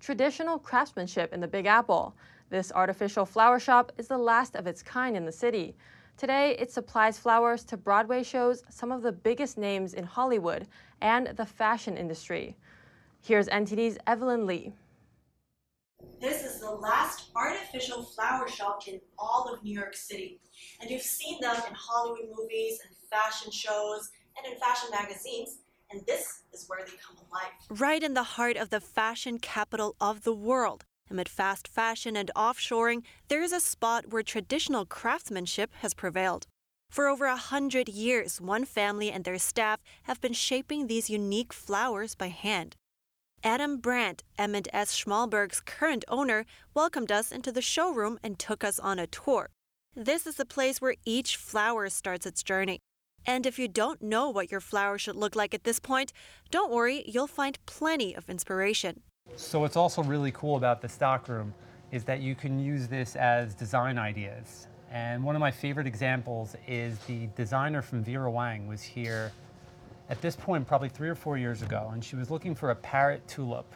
Traditional 0.00 0.58
craftsmanship 0.58 1.32
in 1.32 1.38
the 1.38 1.46
Big 1.46 1.66
Apple. 1.66 2.12
This 2.48 2.72
artificial 2.72 3.24
flower 3.24 3.60
shop 3.60 3.92
is 3.98 4.08
the 4.08 4.18
last 4.18 4.56
of 4.56 4.66
its 4.66 4.82
kind 4.82 5.16
in 5.16 5.24
the 5.24 5.30
city. 5.30 5.76
Today, 6.20 6.54
it 6.58 6.70
supplies 6.70 7.18
flowers 7.18 7.64
to 7.64 7.78
Broadway 7.78 8.22
shows, 8.22 8.62
some 8.68 8.92
of 8.92 9.00
the 9.00 9.10
biggest 9.10 9.56
names 9.56 9.94
in 9.94 10.04
Hollywood, 10.04 10.66
and 11.00 11.28
the 11.28 11.46
fashion 11.46 11.96
industry. 11.96 12.58
Here's 13.22 13.48
NTD's 13.48 13.96
Evelyn 14.06 14.44
Lee. 14.44 14.74
This 16.20 16.44
is 16.44 16.60
the 16.60 16.72
last 16.72 17.30
artificial 17.34 18.02
flower 18.02 18.46
shop 18.48 18.86
in 18.86 19.00
all 19.18 19.50
of 19.50 19.64
New 19.64 19.72
York 19.72 19.96
City. 19.96 20.42
And 20.82 20.90
you've 20.90 21.00
seen 21.00 21.40
them 21.40 21.56
in 21.56 21.74
Hollywood 21.74 22.28
movies 22.36 22.80
and 22.86 22.94
fashion 23.08 23.50
shows 23.50 24.10
and 24.36 24.52
in 24.52 24.60
fashion 24.60 24.90
magazines. 24.90 25.60
And 25.90 26.02
this 26.06 26.42
is 26.52 26.66
where 26.68 26.84
they 26.84 26.98
come 27.02 27.16
alive. 27.30 27.80
Right 27.80 28.02
in 28.02 28.12
the 28.12 28.34
heart 28.36 28.58
of 28.58 28.68
the 28.68 28.80
fashion 28.80 29.38
capital 29.38 29.96
of 29.98 30.24
the 30.24 30.34
world. 30.34 30.84
Amid 31.10 31.28
fast 31.28 31.66
fashion 31.66 32.16
and 32.16 32.30
offshoring, 32.36 33.02
there 33.28 33.42
is 33.42 33.52
a 33.52 33.58
spot 33.58 34.10
where 34.10 34.22
traditional 34.22 34.86
craftsmanship 34.86 35.72
has 35.80 35.92
prevailed. 35.92 36.46
For 36.88 37.08
over 37.08 37.26
a 37.26 37.36
hundred 37.36 37.88
years, 37.88 38.40
one 38.40 38.64
family 38.64 39.10
and 39.10 39.24
their 39.24 39.38
staff 39.38 39.80
have 40.04 40.20
been 40.20 40.32
shaping 40.32 40.86
these 40.86 41.10
unique 41.10 41.52
flowers 41.52 42.14
by 42.14 42.28
hand. 42.28 42.76
Adam 43.42 43.78
Brand, 43.78 44.22
Emmett 44.38 44.68
S. 44.72 44.94
Schmalberg's 44.94 45.60
current 45.60 46.04
owner, 46.08 46.46
welcomed 46.74 47.10
us 47.10 47.32
into 47.32 47.50
the 47.50 47.62
showroom 47.62 48.18
and 48.22 48.38
took 48.38 48.62
us 48.62 48.78
on 48.78 48.98
a 48.98 49.06
tour. 49.06 49.50
This 49.96 50.26
is 50.26 50.36
the 50.36 50.44
place 50.44 50.80
where 50.80 50.94
each 51.04 51.36
flower 51.36 51.88
starts 51.88 52.26
its 52.26 52.42
journey. 52.42 52.78
And 53.26 53.46
if 53.46 53.58
you 53.58 53.66
don't 53.66 54.00
know 54.00 54.30
what 54.30 54.50
your 54.50 54.60
flower 54.60 54.98
should 54.98 55.16
look 55.16 55.34
like 55.34 55.54
at 55.54 55.64
this 55.64 55.80
point, 55.80 56.12
don't 56.50 56.70
worry, 56.70 57.02
you'll 57.06 57.26
find 57.26 57.58
plenty 57.66 58.14
of 58.14 58.28
inspiration. 58.28 59.02
So 59.40 59.60
what's 59.60 59.76
also 59.76 60.02
really 60.02 60.30
cool 60.32 60.56
about 60.56 60.82
the 60.82 60.88
stockroom 60.88 61.54
is 61.92 62.04
that 62.04 62.20
you 62.20 62.34
can 62.34 62.60
use 62.60 62.88
this 62.88 63.16
as 63.16 63.54
design 63.54 63.96
ideas. 63.98 64.68
And 64.90 65.24
one 65.24 65.34
of 65.34 65.40
my 65.40 65.50
favorite 65.50 65.86
examples 65.86 66.54
is 66.68 66.98
the 67.00 67.26
designer 67.36 67.80
from 67.80 68.04
Vera 68.04 68.30
Wang 68.30 68.68
was 68.68 68.82
here 68.82 69.32
at 70.10 70.20
this 70.20 70.36
point 70.36 70.66
probably 70.66 70.90
three 70.90 71.08
or 71.08 71.14
four 71.14 71.38
years 71.38 71.62
ago, 71.62 71.90
and 71.92 72.04
she 72.04 72.16
was 72.16 72.30
looking 72.30 72.54
for 72.54 72.70
a 72.70 72.74
parrot 72.74 73.26
tulip. 73.26 73.66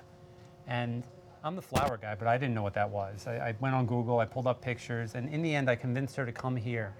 And 0.66 1.02
I'm 1.42 1.56
the 1.56 1.62
flower 1.62 1.96
guy, 1.96 2.14
but 2.14 2.28
I 2.28 2.36
didn't 2.36 2.54
know 2.54 2.62
what 2.62 2.74
that 2.74 2.90
was. 2.90 3.26
I, 3.26 3.36
I, 3.36 3.54
went 3.58 3.74
on 3.74 3.86
Google, 3.86 4.18
I 4.18 4.26
pulled 4.26 4.46
up 4.46 4.60
pictures, 4.60 5.14
and 5.14 5.28
in 5.30 5.40
the 5.40 5.54
end, 5.54 5.70
I 5.70 5.76
convinced 5.76 6.14
her 6.16 6.26
to 6.26 6.32
come 6.32 6.56
here. 6.56 6.94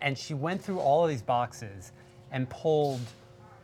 And 0.00 0.16
she 0.16 0.34
went 0.34 0.62
through 0.62 0.78
all 0.78 1.02
of 1.04 1.10
these 1.10 1.22
boxes 1.22 1.92
and 2.30 2.48
pulled 2.48 3.00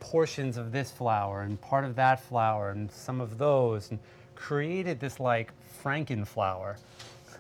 portions 0.01 0.57
of 0.57 0.73
this 0.73 0.91
flower 0.91 1.43
and 1.43 1.61
part 1.61 1.85
of 1.85 1.95
that 1.97 2.21
flower 2.21 2.71
and 2.71 2.91
some 2.91 3.21
of 3.21 3.39
those 3.39 3.91
and 3.91 3.99
created 4.35 5.01
this 5.01 5.19
like 5.19 5.53
Frankenflower, 5.83 6.77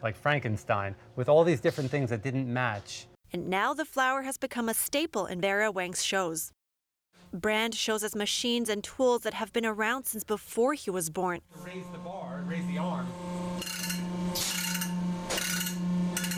like 0.02 0.16
Frankenstein, 0.16 0.94
with 1.14 1.28
all 1.28 1.44
these 1.44 1.60
different 1.60 1.90
things 1.90 2.10
that 2.10 2.22
didn't 2.22 2.52
match. 2.52 3.06
And 3.32 3.48
now 3.48 3.74
the 3.74 3.84
flower 3.84 4.22
has 4.22 4.38
become 4.38 4.68
a 4.68 4.74
staple 4.74 5.26
in 5.26 5.40
Vera 5.40 5.70
Wang's 5.70 6.02
shows. 6.02 6.52
Brand 7.32 7.74
shows 7.74 8.02
us 8.02 8.14
machines 8.14 8.68
and 8.68 8.82
tools 8.82 9.22
that 9.22 9.34
have 9.34 9.52
been 9.52 9.66
around 9.66 10.04
since 10.04 10.24
before 10.24 10.74
he 10.74 10.90
was 10.90 11.10
born. 11.10 11.40
Raise 11.64 11.84
the 11.92 11.98
bar, 11.98 12.42
raise 12.46 12.66
the 12.66 12.78
arm, 12.78 13.06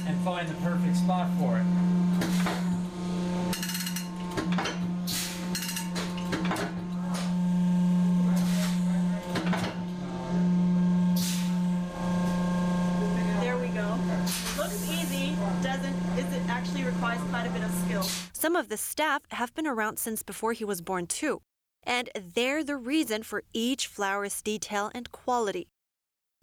and 0.07 0.19
find 0.25 0.49
the 0.49 0.55
perfect 0.63 0.97
spot 0.97 1.29
for 1.39 1.59
it. 1.59 2.08
Some 18.33 18.57
of 18.57 18.69
the 18.69 18.77
staff 18.77 19.23
have 19.31 19.55
been 19.55 19.67
around 19.67 19.99
since 19.99 20.23
before 20.23 20.53
he 20.53 20.65
was 20.65 20.81
born, 20.81 21.07
too. 21.07 21.43
And 21.83 22.11
they're 22.15 22.65
the 22.65 22.77
reason 22.77 23.23
for 23.23 23.43
each 23.53 23.87
flower's 23.87 24.43
detail 24.43 24.91
and 24.95 25.11
quality. 25.13 25.69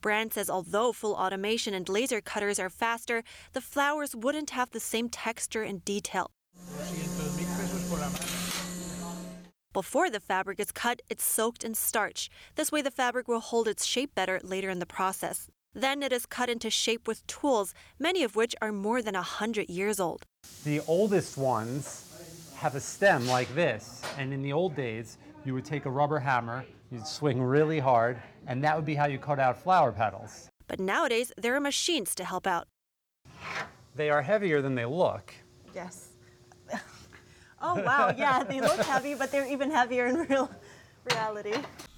Brand 0.01 0.33
says 0.33 0.49
although 0.49 0.91
full 0.91 1.13
automation 1.13 1.73
and 1.73 1.89
laser 1.89 2.21
cutters 2.21 2.59
are 2.59 2.69
faster, 2.69 3.23
the 3.53 3.61
flowers 3.61 4.15
wouldn't 4.15 4.51
have 4.51 4.71
the 4.71 4.79
same 4.79 5.09
texture 5.09 5.63
and 5.63 5.83
detail. 5.83 6.31
Before 9.73 10.09
the 10.09 10.19
fabric 10.19 10.59
is 10.59 10.71
cut, 10.71 11.01
it's 11.09 11.23
soaked 11.23 11.63
in 11.63 11.75
starch. 11.75 12.29
This 12.55 12.71
way, 12.71 12.81
the 12.81 12.91
fabric 12.91 13.27
will 13.27 13.41
hold 13.41 13.67
its 13.67 13.85
shape 13.85 14.15
better 14.15 14.39
later 14.43 14.69
in 14.69 14.79
the 14.79 14.85
process. 14.85 15.49
Then 15.75 16.01
it 16.01 16.13
is 16.13 16.25
cut 16.25 16.49
into 16.49 16.69
shape 16.69 17.05
with 17.05 17.27
tools, 17.27 17.73
many 17.99 18.23
of 18.23 18.37
which 18.37 18.55
are 18.61 18.71
more 18.71 19.01
than 19.01 19.13
100 19.13 19.69
years 19.69 19.99
old. 19.99 20.25
The 20.63 20.79
oldest 20.87 21.37
ones 21.37 22.53
have 22.55 22.75
a 22.75 22.79
stem 22.79 23.27
like 23.27 23.53
this, 23.53 24.01
and 24.17 24.33
in 24.33 24.41
the 24.41 24.53
old 24.53 24.73
days, 24.73 25.17
you 25.43 25.53
would 25.53 25.65
take 25.65 25.85
a 25.85 25.89
rubber 25.91 26.17
hammer, 26.17 26.63
you'd 26.91 27.05
swing 27.05 27.43
really 27.43 27.79
hard, 27.79 28.17
and 28.47 28.63
that 28.63 28.77
would 28.77 28.85
be 28.85 28.95
how 28.95 29.05
you 29.05 29.19
cut 29.19 29.37
out 29.37 29.61
flower 29.61 29.91
petals. 29.91 30.49
But 30.67 30.79
nowadays, 30.79 31.33
there 31.37 31.53
are 31.55 31.59
machines 31.59 32.15
to 32.15 32.23
help 32.23 32.47
out. 32.47 32.67
They 33.95 34.09
are 34.09 34.21
heavier 34.21 34.61
than 34.61 34.75
they 34.75 34.85
look. 34.85 35.33
Yes. 35.73 36.07
oh, 37.61 37.83
wow, 37.83 38.13
yeah, 38.17 38.43
they 38.43 38.61
look 38.61 38.79
heavy, 38.79 39.13
but 39.13 39.29
they're 39.29 39.47
even 39.47 39.69
heavier 39.69 40.05
in 40.05 40.15
real 40.29 40.49
reality. 41.11 41.53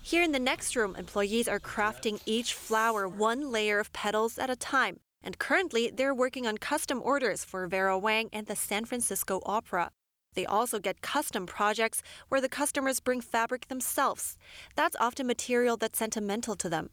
Here 0.07 0.23
in 0.23 0.31
the 0.31 0.39
next 0.39 0.77
room, 0.77 0.95
employees 0.95 1.49
are 1.49 1.59
crafting 1.59 2.21
each 2.25 2.53
flower 2.53 3.09
one 3.09 3.51
layer 3.51 3.77
of 3.77 3.91
petals 3.91 4.39
at 4.39 4.49
a 4.49 4.55
time. 4.55 5.01
And 5.21 5.37
currently, 5.37 5.91
they're 5.93 6.15
working 6.15 6.47
on 6.47 6.59
custom 6.59 7.01
orders 7.03 7.43
for 7.43 7.67
Vera 7.67 7.99
Wang 7.99 8.29
and 8.31 8.47
the 8.47 8.55
San 8.55 8.85
Francisco 8.85 9.41
Opera. 9.45 9.91
They 10.33 10.45
also 10.45 10.79
get 10.79 11.01
custom 11.01 11.45
projects 11.45 12.01
where 12.29 12.39
the 12.39 12.47
customers 12.47 13.01
bring 13.01 13.19
fabric 13.19 13.67
themselves. 13.67 14.37
That's 14.77 14.95
often 14.97 15.27
material 15.27 15.75
that's 15.75 15.99
sentimental 15.99 16.55
to 16.55 16.69
them. 16.69 16.91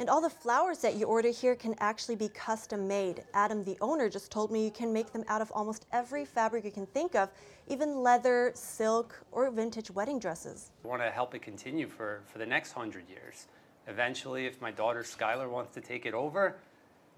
And 0.00 0.10
all 0.10 0.20
the 0.20 0.30
flowers 0.30 0.78
that 0.78 0.96
you 0.96 1.06
order 1.06 1.28
here 1.30 1.54
can 1.54 1.76
actually 1.78 2.16
be 2.16 2.28
custom 2.28 2.88
made. 2.88 3.22
Adam, 3.32 3.62
the 3.62 3.76
owner, 3.80 4.08
just 4.08 4.30
told 4.32 4.50
me 4.50 4.64
you 4.64 4.70
can 4.70 4.92
make 4.92 5.12
them 5.12 5.24
out 5.28 5.40
of 5.40 5.52
almost 5.52 5.86
every 5.92 6.24
fabric 6.24 6.64
you 6.64 6.72
can 6.72 6.86
think 6.86 7.14
of, 7.14 7.30
even 7.68 8.02
leather, 8.02 8.50
silk, 8.54 9.14
or 9.30 9.50
vintage 9.50 9.90
wedding 9.92 10.18
dresses. 10.18 10.72
I 10.84 10.88
want 10.88 11.02
to 11.02 11.10
help 11.10 11.34
it 11.34 11.42
continue 11.42 11.86
for, 11.86 12.22
for 12.26 12.38
the 12.38 12.46
next 12.46 12.72
hundred 12.72 13.08
years. 13.08 13.46
Eventually, 13.86 14.46
if 14.46 14.60
my 14.60 14.72
daughter 14.72 15.02
Skylar 15.02 15.48
wants 15.48 15.72
to 15.74 15.80
take 15.80 16.06
it 16.06 16.14
over, 16.14 16.56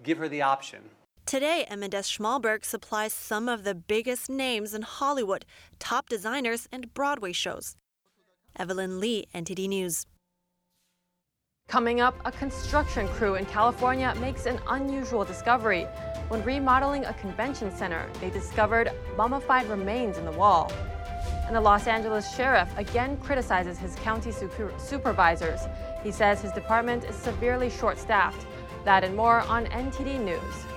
give 0.03 0.19
her 0.19 0.29
the 0.29 0.43
option. 0.43 0.81
Today, 1.25 1.65
M&S 1.69 2.09
Schmalberg 2.09 2.63
supplies 2.63 3.11
some 3.11 3.49
of 3.49 3.63
the 3.63 3.75
biggest 3.75 4.29
names 4.29 4.73
in 4.73 4.83
Hollywood, 4.83 5.45
top 5.79 6.09
designers, 6.09 6.67
and 6.71 6.93
Broadway 6.93 7.31
shows. 7.31 7.75
Evelyn 8.55 8.99
Lee, 8.99 9.27
NTD 9.33 9.67
News. 9.67 10.05
Coming 11.67 11.99
up, 11.99 12.15
a 12.23 12.31
construction 12.31 13.09
crew 13.09 13.35
in 13.35 13.45
California 13.45 14.15
makes 14.21 14.45
an 14.45 14.57
unusual 14.69 15.25
discovery. 15.25 15.83
When 16.29 16.41
remodeling 16.45 17.03
a 17.03 17.13
convention 17.15 17.75
center, 17.75 18.09
they 18.21 18.29
discovered 18.29 18.89
mummified 19.17 19.67
remains 19.67 20.17
in 20.17 20.23
the 20.23 20.31
wall. 20.31 20.71
And 21.45 21.53
the 21.53 21.59
Los 21.59 21.85
Angeles 21.85 22.33
sheriff 22.33 22.69
again 22.77 23.17
criticizes 23.17 23.77
his 23.77 23.95
county 23.95 24.31
super 24.31 24.71
supervisors. 24.77 25.59
He 26.03 26.11
says 26.13 26.41
his 26.41 26.53
department 26.53 27.03
is 27.03 27.17
severely 27.17 27.69
short 27.69 27.99
staffed. 27.99 28.47
That 28.85 29.03
and 29.03 29.13
more 29.13 29.41
on 29.41 29.65
NTD 29.65 30.23
News. 30.23 30.76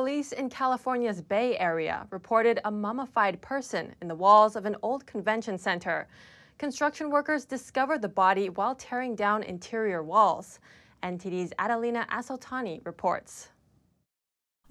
Police 0.00 0.32
in 0.32 0.48
California's 0.48 1.20
Bay 1.20 1.58
Area 1.58 2.06
reported 2.08 2.58
a 2.64 2.70
mummified 2.70 3.38
person 3.42 3.94
in 4.00 4.08
the 4.08 4.14
walls 4.14 4.56
of 4.56 4.64
an 4.64 4.74
old 4.80 5.04
convention 5.04 5.58
center. 5.58 6.08
Construction 6.56 7.10
workers 7.10 7.44
discovered 7.44 8.00
the 8.00 8.08
body 8.08 8.48
while 8.48 8.74
tearing 8.74 9.14
down 9.14 9.42
interior 9.42 10.02
walls. 10.02 10.58
NTD's 11.02 11.52
Adelina 11.58 12.06
Asoltani 12.10 12.80
reports. 12.86 13.50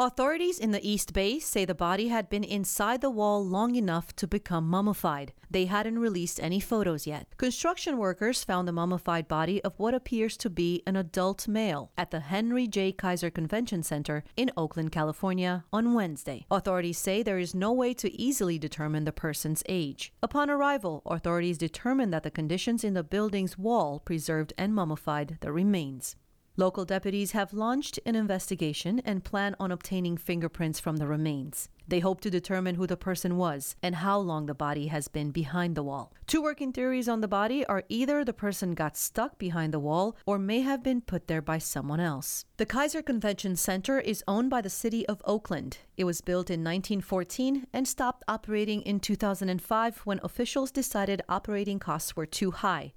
Authorities 0.01 0.59
in 0.59 0.71
the 0.71 0.89
East 0.89 1.11
Bay 1.11 1.39
say 1.39 1.65
the 1.65 1.75
body 1.75 2.07
had 2.07 2.29
been 2.29 2.45
inside 2.45 3.01
the 3.01 3.09
wall 3.09 3.45
long 3.45 3.75
enough 3.75 4.15
to 4.15 4.27
become 4.27 4.65
mummified. 4.65 5.33
They 5.51 5.65
hadn't 5.65 5.99
released 5.99 6.39
any 6.39 6.61
photos 6.61 7.05
yet. 7.05 7.27
Construction 7.35 7.97
workers 7.97 8.41
found 8.41 8.65
the 8.65 8.71
mummified 8.71 9.27
body 9.27 9.61
of 9.61 9.77
what 9.77 9.93
appears 9.93 10.37
to 10.37 10.49
be 10.49 10.81
an 10.87 10.95
adult 10.95 11.49
male 11.49 11.91
at 11.97 12.11
the 12.11 12.21
Henry 12.21 12.65
J. 12.65 12.93
Kaiser 12.93 13.29
Convention 13.29 13.83
Center 13.83 14.23
in 14.37 14.51
Oakland, 14.55 14.93
California 14.93 15.65
on 15.73 15.93
Wednesday. 15.93 16.45
Authorities 16.49 16.97
say 16.97 17.21
there 17.21 17.37
is 17.37 17.53
no 17.53 17.73
way 17.73 17.93
to 17.95 18.09
easily 18.17 18.57
determine 18.57 19.03
the 19.03 19.11
person's 19.11 19.63
age. 19.67 20.13
Upon 20.23 20.49
arrival, 20.49 21.01
authorities 21.07 21.57
determined 21.57 22.13
that 22.13 22.23
the 22.23 22.31
conditions 22.31 22.85
in 22.85 22.93
the 22.93 23.03
building's 23.03 23.57
wall 23.57 23.99
preserved 23.99 24.53
and 24.57 24.73
mummified 24.73 25.39
the 25.41 25.51
remains. 25.51 26.15
Local 26.59 26.83
deputies 26.83 27.31
have 27.31 27.53
launched 27.53 28.01
an 28.05 28.17
investigation 28.17 28.99
and 29.05 29.23
plan 29.23 29.55
on 29.61 29.71
obtaining 29.71 30.17
fingerprints 30.17 30.77
from 30.77 30.97
the 30.97 31.07
remains. 31.07 31.69
They 31.87 32.01
hope 32.01 32.19
to 32.19 32.29
determine 32.29 32.75
who 32.75 32.85
the 32.85 32.97
person 32.97 33.37
was 33.37 33.77
and 33.81 33.95
how 33.95 34.19
long 34.19 34.45
the 34.45 34.53
body 34.53 34.87
has 34.87 35.07
been 35.07 35.31
behind 35.31 35.75
the 35.75 35.83
wall. 35.83 36.11
Two 36.27 36.41
working 36.41 36.73
theories 36.73 37.07
on 37.07 37.21
the 37.21 37.29
body 37.29 37.65
are 37.67 37.85
either 37.87 38.25
the 38.25 38.33
person 38.33 38.73
got 38.73 38.97
stuck 38.97 39.37
behind 39.37 39.73
the 39.73 39.79
wall 39.79 40.17
or 40.25 40.37
may 40.37 40.59
have 40.59 40.83
been 40.83 40.99
put 40.99 41.27
there 41.27 41.41
by 41.41 41.59
someone 41.59 42.01
else. 42.01 42.43
The 42.57 42.65
Kaiser 42.65 43.01
Convention 43.01 43.55
Center 43.55 44.01
is 44.01 44.21
owned 44.27 44.49
by 44.49 44.59
the 44.59 44.69
city 44.69 45.07
of 45.07 45.21
Oakland. 45.23 45.77
It 45.95 46.03
was 46.03 46.19
built 46.19 46.49
in 46.49 46.59
1914 46.59 47.67
and 47.71 47.87
stopped 47.87 48.25
operating 48.27 48.81
in 48.81 48.99
2005 48.99 49.99
when 49.99 50.19
officials 50.23 50.71
decided 50.71 51.21
operating 51.29 51.79
costs 51.79 52.17
were 52.17 52.25
too 52.25 52.51
high. 52.51 52.91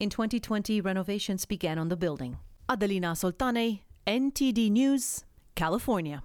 In 0.00 0.10
2020, 0.10 0.80
renovations 0.80 1.44
began 1.44 1.78
on 1.78 1.90
the 1.90 1.96
building. 1.96 2.38
Adelina 2.66 3.08
Soltane, 3.08 3.80
NTD 4.06 4.70
News, 4.70 5.24
California. 5.54 6.22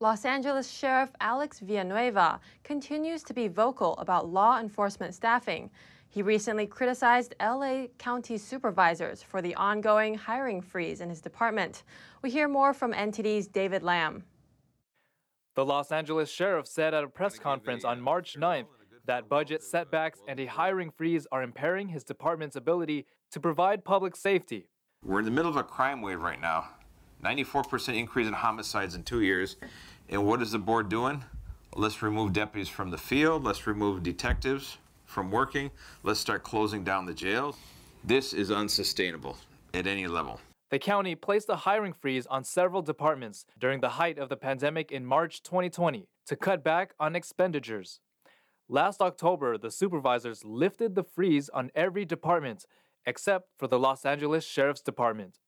Los 0.00 0.24
Angeles 0.24 0.68
Sheriff 0.68 1.12
Alex 1.20 1.60
Villanueva 1.60 2.40
continues 2.64 3.22
to 3.22 3.32
be 3.32 3.46
vocal 3.46 3.94
about 3.98 4.28
law 4.28 4.58
enforcement 4.58 5.14
staffing. 5.14 5.70
He 6.08 6.20
recently 6.20 6.66
criticized 6.66 7.36
LA 7.40 7.86
County 7.98 8.36
supervisors 8.36 9.22
for 9.22 9.40
the 9.40 9.54
ongoing 9.54 10.16
hiring 10.16 10.60
freeze 10.60 11.00
in 11.00 11.08
his 11.08 11.20
department. 11.20 11.84
We 12.20 12.30
hear 12.30 12.48
more 12.48 12.74
from 12.74 12.92
NTD's 12.92 13.46
David 13.46 13.84
Lamb. 13.84 14.24
The 15.54 15.64
Los 15.64 15.92
Angeles 15.92 16.28
Sheriff 16.28 16.66
said 16.66 16.92
at 16.92 17.04
a 17.04 17.08
press 17.08 17.38
conference 17.38 17.84
on 17.84 18.00
March 18.00 18.36
9th 18.36 18.66
that 19.06 19.28
budget 19.28 19.62
setbacks 19.62 20.20
and 20.26 20.40
a 20.40 20.46
hiring 20.46 20.90
freeze 20.90 21.28
are 21.30 21.44
impairing 21.44 21.88
his 21.88 22.02
department's 22.02 22.56
ability 22.56 23.06
to 23.30 23.38
provide 23.38 23.84
public 23.84 24.16
safety. 24.16 24.66
We're 25.04 25.18
in 25.18 25.24
the 25.24 25.32
middle 25.32 25.50
of 25.50 25.56
a 25.56 25.64
crime 25.64 26.00
wave 26.00 26.20
right 26.20 26.40
now. 26.40 26.68
94% 27.24 27.98
increase 27.98 28.28
in 28.28 28.32
homicides 28.32 28.94
in 28.94 29.02
two 29.02 29.22
years. 29.22 29.56
And 30.08 30.24
what 30.24 30.40
is 30.40 30.52
the 30.52 30.60
board 30.60 30.88
doing? 30.88 31.24
Let's 31.74 32.02
remove 32.02 32.32
deputies 32.32 32.68
from 32.68 32.90
the 32.90 32.98
field. 32.98 33.42
Let's 33.42 33.66
remove 33.66 34.04
detectives 34.04 34.78
from 35.04 35.32
working. 35.32 35.72
Let's 36.04 36.20
start 36.20 36.44
closing 36.44 36.84
down 36.84 37.06
the 37.06 37.14
jails. 37.14 37.56
This 38.04 38.32
is 38.32 38.52
unsustainable 38.52 39.36
at 39.74 39.88
any 39.88 40.06
level. 40.06 40.38
The 40.70 40.78
county 40.78 41.16
placed 41.16 41.48
a 41.48 41.56
hiring 41.56 41.94
freeze 41.94 42.26
on 42.26 42.44
several 42.44 42.80
departments 42.80 43.44
during 43.58 43.80
the 43.80 43.90
height 43.90 44.18
of 44.18 44.28
the 44.28 44.36
pandemic 44.36 44.92
in 44.92 45.04
March 45.04 45.42
2020 45.42 46.06
to 46.26 46.36
cut 46.36 46.62
back 46.62 46.94
on 47.00 47.16
expenditures. 47.16 47.98
Last 48.68 49.02
October, 49.02 49.58
the 49.58 49.70
supervisors 49.70 50.44
lifted 50.44 50.94
the 50.94 51.02
freeze 51.02 51.48
on 51.48 51.72
every 51.74 52.04
department 52.04 52.66
except 53.06 53.48
for 53.58 53.66
the 53.66 53.78
Los 53.78 54.04
Angeles 54.04 54.44
Sheriff's 54.44 54.80
Department. 54.80 55.38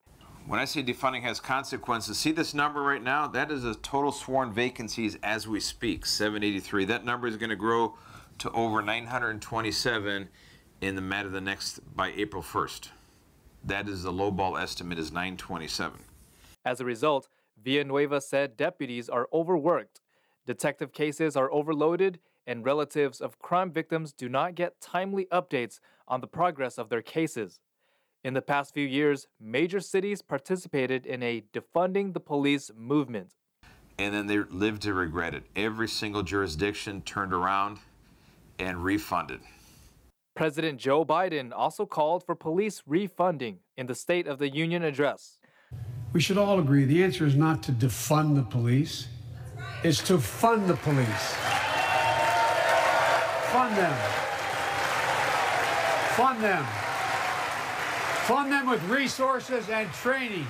When 0.46 0.60
I 0.60 0.66
say 0.66 0.82
defunding 0.82 1.22
has 1.22 1.40
consequences, 1.40 2.18
see 2.18 2.30
this 2.30 2.52
number 2.52 2.82
right 2.82 3.02
now? 3.02 3.26
That 3.26 3.50
is 3.50 3.62
the 3.62 3.74
total 3.76 4.12
sworn 4.12 4.52
vacancies 4.52 5.16
as 5.22 5.48
we 5.48 5.58
speak, 5.58 6.04
783. 6.04 6.84
That 6.84 7.04
number 7.04 7.26
is 7.26 7.38
going 7.38 7.50
to 7.50 7.56
grow 7.56 7.96
to 8.38 8.50
over 8.50 8.82
927 8.82 10.28
in 10.82 10.96
the 10.96 11.00
matter 11.00 11.28
of 11.28 11.32
the 11.32 11.40
next 11.40 11.80
by 11.96 12.12
April 12.14 12.42
1st. 12.42 12.90
That 13.64 13.88
is 13.88 14.02
the 14.02 14.12
lowball 14.12 14.60
estimate 14.60 14.98
is 14.98 15.10
927. 15.12 15.98
As 16.64 16.80
a 16.80 16.84
result, 16.84 17.28
Villanueva 17.62 18.20
said 18.20 18.56
deputies 18.56 19.08
are 19.08 19.28
overworked, 19.32 20.02
detective 20.46 20.92
cases 20.92 21.36
are 21.36 21.50
overloaded, 21.50 22.18
and 22.46 22.64
relatives 22.64 23.20
of 23.20 23.38
crime 23.38 23.70
victims 23.70 24.12
do 24.12 24.28
not 24.28 24.54
get 24.54 24.80
timely 24.80 25.26
updates 25.26 25.80
on 26.06 26.20
the 26.20 26.26
progress 26.26 26.78
of 26.78 26.88
their 26.88 27.02
cases. 27.02 27.60
In 28.22 28.34
the 28.34 28.42
past 28.42 28.72
few 28.72 28.86
years, 28.86 29.26
major 29.38 29.80
cities 29.80 30.22
participated 30.22 31.04
in 31.06 31.22
a 31.22 31.44
defunding 31.52 32.14
the 32.14 32.20
police 32.20 32.70
movement. 32.74 33.34
And 33.98 34.14
then 34.14 34.26
they 34.26 34.38
lived 34.38 34.82
to 34.82 34.94
regret 34.94 35.34
it. 35.34 35.44
Every 35.54 35.88
single 35.88 36.22
jurisdiction 36.22 37.02
turned 37.02 37.32
around 37.32 37.78
and 38.58 38.82
refunded. 38.82 39.40
President 40.34 40.80
Joe 40.80 41.04
Biden 41.04 41.52
also 41.54 41.86
called 41.86 42.24
for 42.24 42.34
police 42.34 42.82
refunding 42.86 43.58
in 43.76 43.86
the 43.86 43.94
State 43.94 44.26
of 44.26 44.38
the 44.38 44.48
Union 44.48 44.82
address. 44.82 45.38
We 46.12 46.20
should 46.20 46.38
all 46.38 46.58
agree 46.58 46.84
the 46.84 47.04
answer 47.04 47.26
is 47.26 47.36
not 47.36 47.62
to 47.64 47.72
defund 47.72 48.36
the 48.36 48.42
police, 48.42 49.08
it's 49.82 50.02
to 50.08 50.18
fund 50.18 50.68
the 50.68 50.76
police. 50.76 51.53
Fund 53.54 53.76
them. 53.76 53.96
Fund 56.16 56.42
them. 56.42 56.64
Fund 58.26 58.50
them 58.50 58.68
with 58.68 58.82
resources 58.88 59.68
and 59.68 59.88
training. 59.92 60.44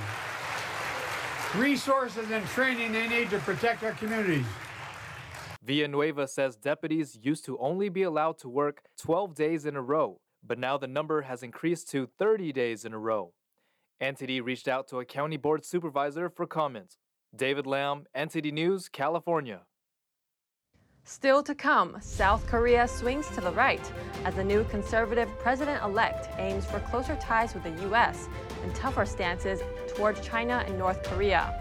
Resources 1.54 2.30
and 2.30 2.46
training 2.46 2.92
they 2.92 3.06
need 3.06 3.28
to 3.28 3.38
protect 3.40 3.82
our 3.82 3.92
communities. 3.92 4.46
Villanueva 5.62 6.26
says 6.26 6.56
deputies 6.56 7.18
used 7.20 7.44
to 7.44 7.58
only 7.58 7.90
be 7.90 8.04
allowed 8.04 8.38
to 8.38 8.48
work 8.48 8.80
12 8.96 9.34
days 9.34 9.66
in 9.66 9.76
a 9.76 9.82
row, 9.82 10.22
but 10.42 10.58
now 10.58 10.78
the 10.78 10.86
number 10.86 11.20
has 11.20 11.42
increased 11.42 11.90
to 11.90 12.06
30 12.18 12.54
days 12.54 12.86
in 12.86 12.94
a 12.94 12.98
row. 12.98 13.34
NTD 14.02 14.42
reached 14.42 14.66
out 14.66 14.88
to 14.88 15.00
a 15.00 15.04
county 15.04 15.36
board 15.36 15.66
supervisor 15.66 16.30
for 16.30 16.46
comment. 16.46 16.96
David 17.36 17.66
Lamb, 17.66 18.06
NTD 18.16 18.50
News, 18.50 18.88
California. 18.88 19.66
Still 21.06 21.42
to 21.42 21.54
come, 21.54 21.98
South 22.00 22.46
Korea 22.46 22.88
swings 22.88 23.28
to 23.34 23.42
the 23.42 23.52
right 23.52 23.92
as 24.24 24.34
the 24.36 24.42
new 24.42 24.64
conservative 24.64 25.28
president 25.38 25.82
elect 25.84 26.30
aims 26.38 26.64
for 26.64 26.80
closer 26.80 27.14
ties 27.16 27.52
with 27.52 27.62
the 27.62 27.82
U.S. 27.88 28.26
and 28.62 28.74
tougher 28.74 29.04
stances 29.04 29.60
towards 29.94 30.22
China 30.22 30.64
and 30.66 30.78
North 30.78 31.02
Korea. 31.02 31.52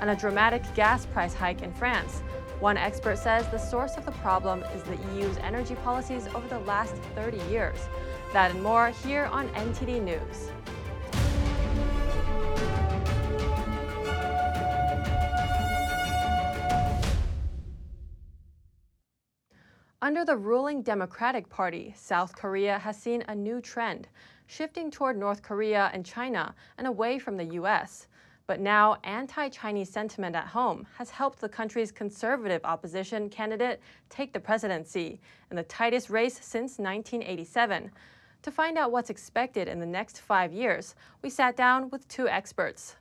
And 0.00 0.10
a 0.10 0.16
dramatic 0.16 0.62
gas 0.74 1.06
price 1.06 1.32
hike 1.32 1.62
in 1.62 1.72
France. 1.74 2.22
One 2.58 2.76
expert 2.76 3.18
says 3.18 3.46
the 3.52 3.58
source 3.58 3.96
of 3.96 4.04
the 4.04 4.10
problem 4.12 4.64
is 4.74 4.82
the 4.82 4.98
EU's 5.14 5.36
energy 5.38 5.76
policies 5.76 6.26
over 6.34 6.48
the 6.48 6.58
last 6.60 6.94
30 7.14 7.38
years. 7.48 7.78
That 8.32 8.50
and 8.50 8.62
more 8.64 8.88
here 8.88 9.26
on 9.26 9.48
NTD 9.50 10.02
News. 10.02 10.50
Under 20.02 20.26
the 20.26 20.36
ruling 20.36 20.82
Democratic 20.82 21.48
Party, 21.48 21.94
South 21.96 22.36
Korea 22.36 22.78
has 22.78 22.98
seen 22.98 23.24
a 23.28 23.34
new 23.34 23.62
trend, 23.62 24.08
shifting 24.46 24.90
toward 24.90 25.16
North 25.16 25.40
Korea 25.40 25.90
and 25.94 26.04
China 26.04 26.54
and 26.76 26.86
away 26.86 27.18
from 27.18 27.38
the 27.38 27.54
U.S. 27.54 28.06
But 28.46 28.60
now, 28.60 28.98
anti 29.04 29.48
Chinese 29.48 29.88
sentiment 29.88 30.36
at 30.36 30.48
home 30.48 30.86
has 30.98 31.08
helped 31.08 31.40
the 31.40 31.48
country's 31.48 31.90
conservative 31.90 32.60
opposition 32.64 33.30
candidate 33.30 33.80
take 34.10 34.34
the 34.34 34.38
presidency 34.38 35.18
in 35.50 35.56
the 35.56 35.62
tightest 35.62 36.10
race 36.10 36.34
since 36.34 36.78
1987. 36.78 37.90
To 38.42 38.50
find 38.50 38.76
out 38.76 38.92
what's 38.92 39.08
expected 39.08 39.66
in 39.66 39.80
the 39.80 39.86
next 39.86 40.20
five 40.20 40.52
years, 40.52 40.94
we 41.22 41.30
sat 41.30 41.56
down 41.56 41.88
with 41.88 42.06
two 42.06 42.28
experts. 42.28 42.96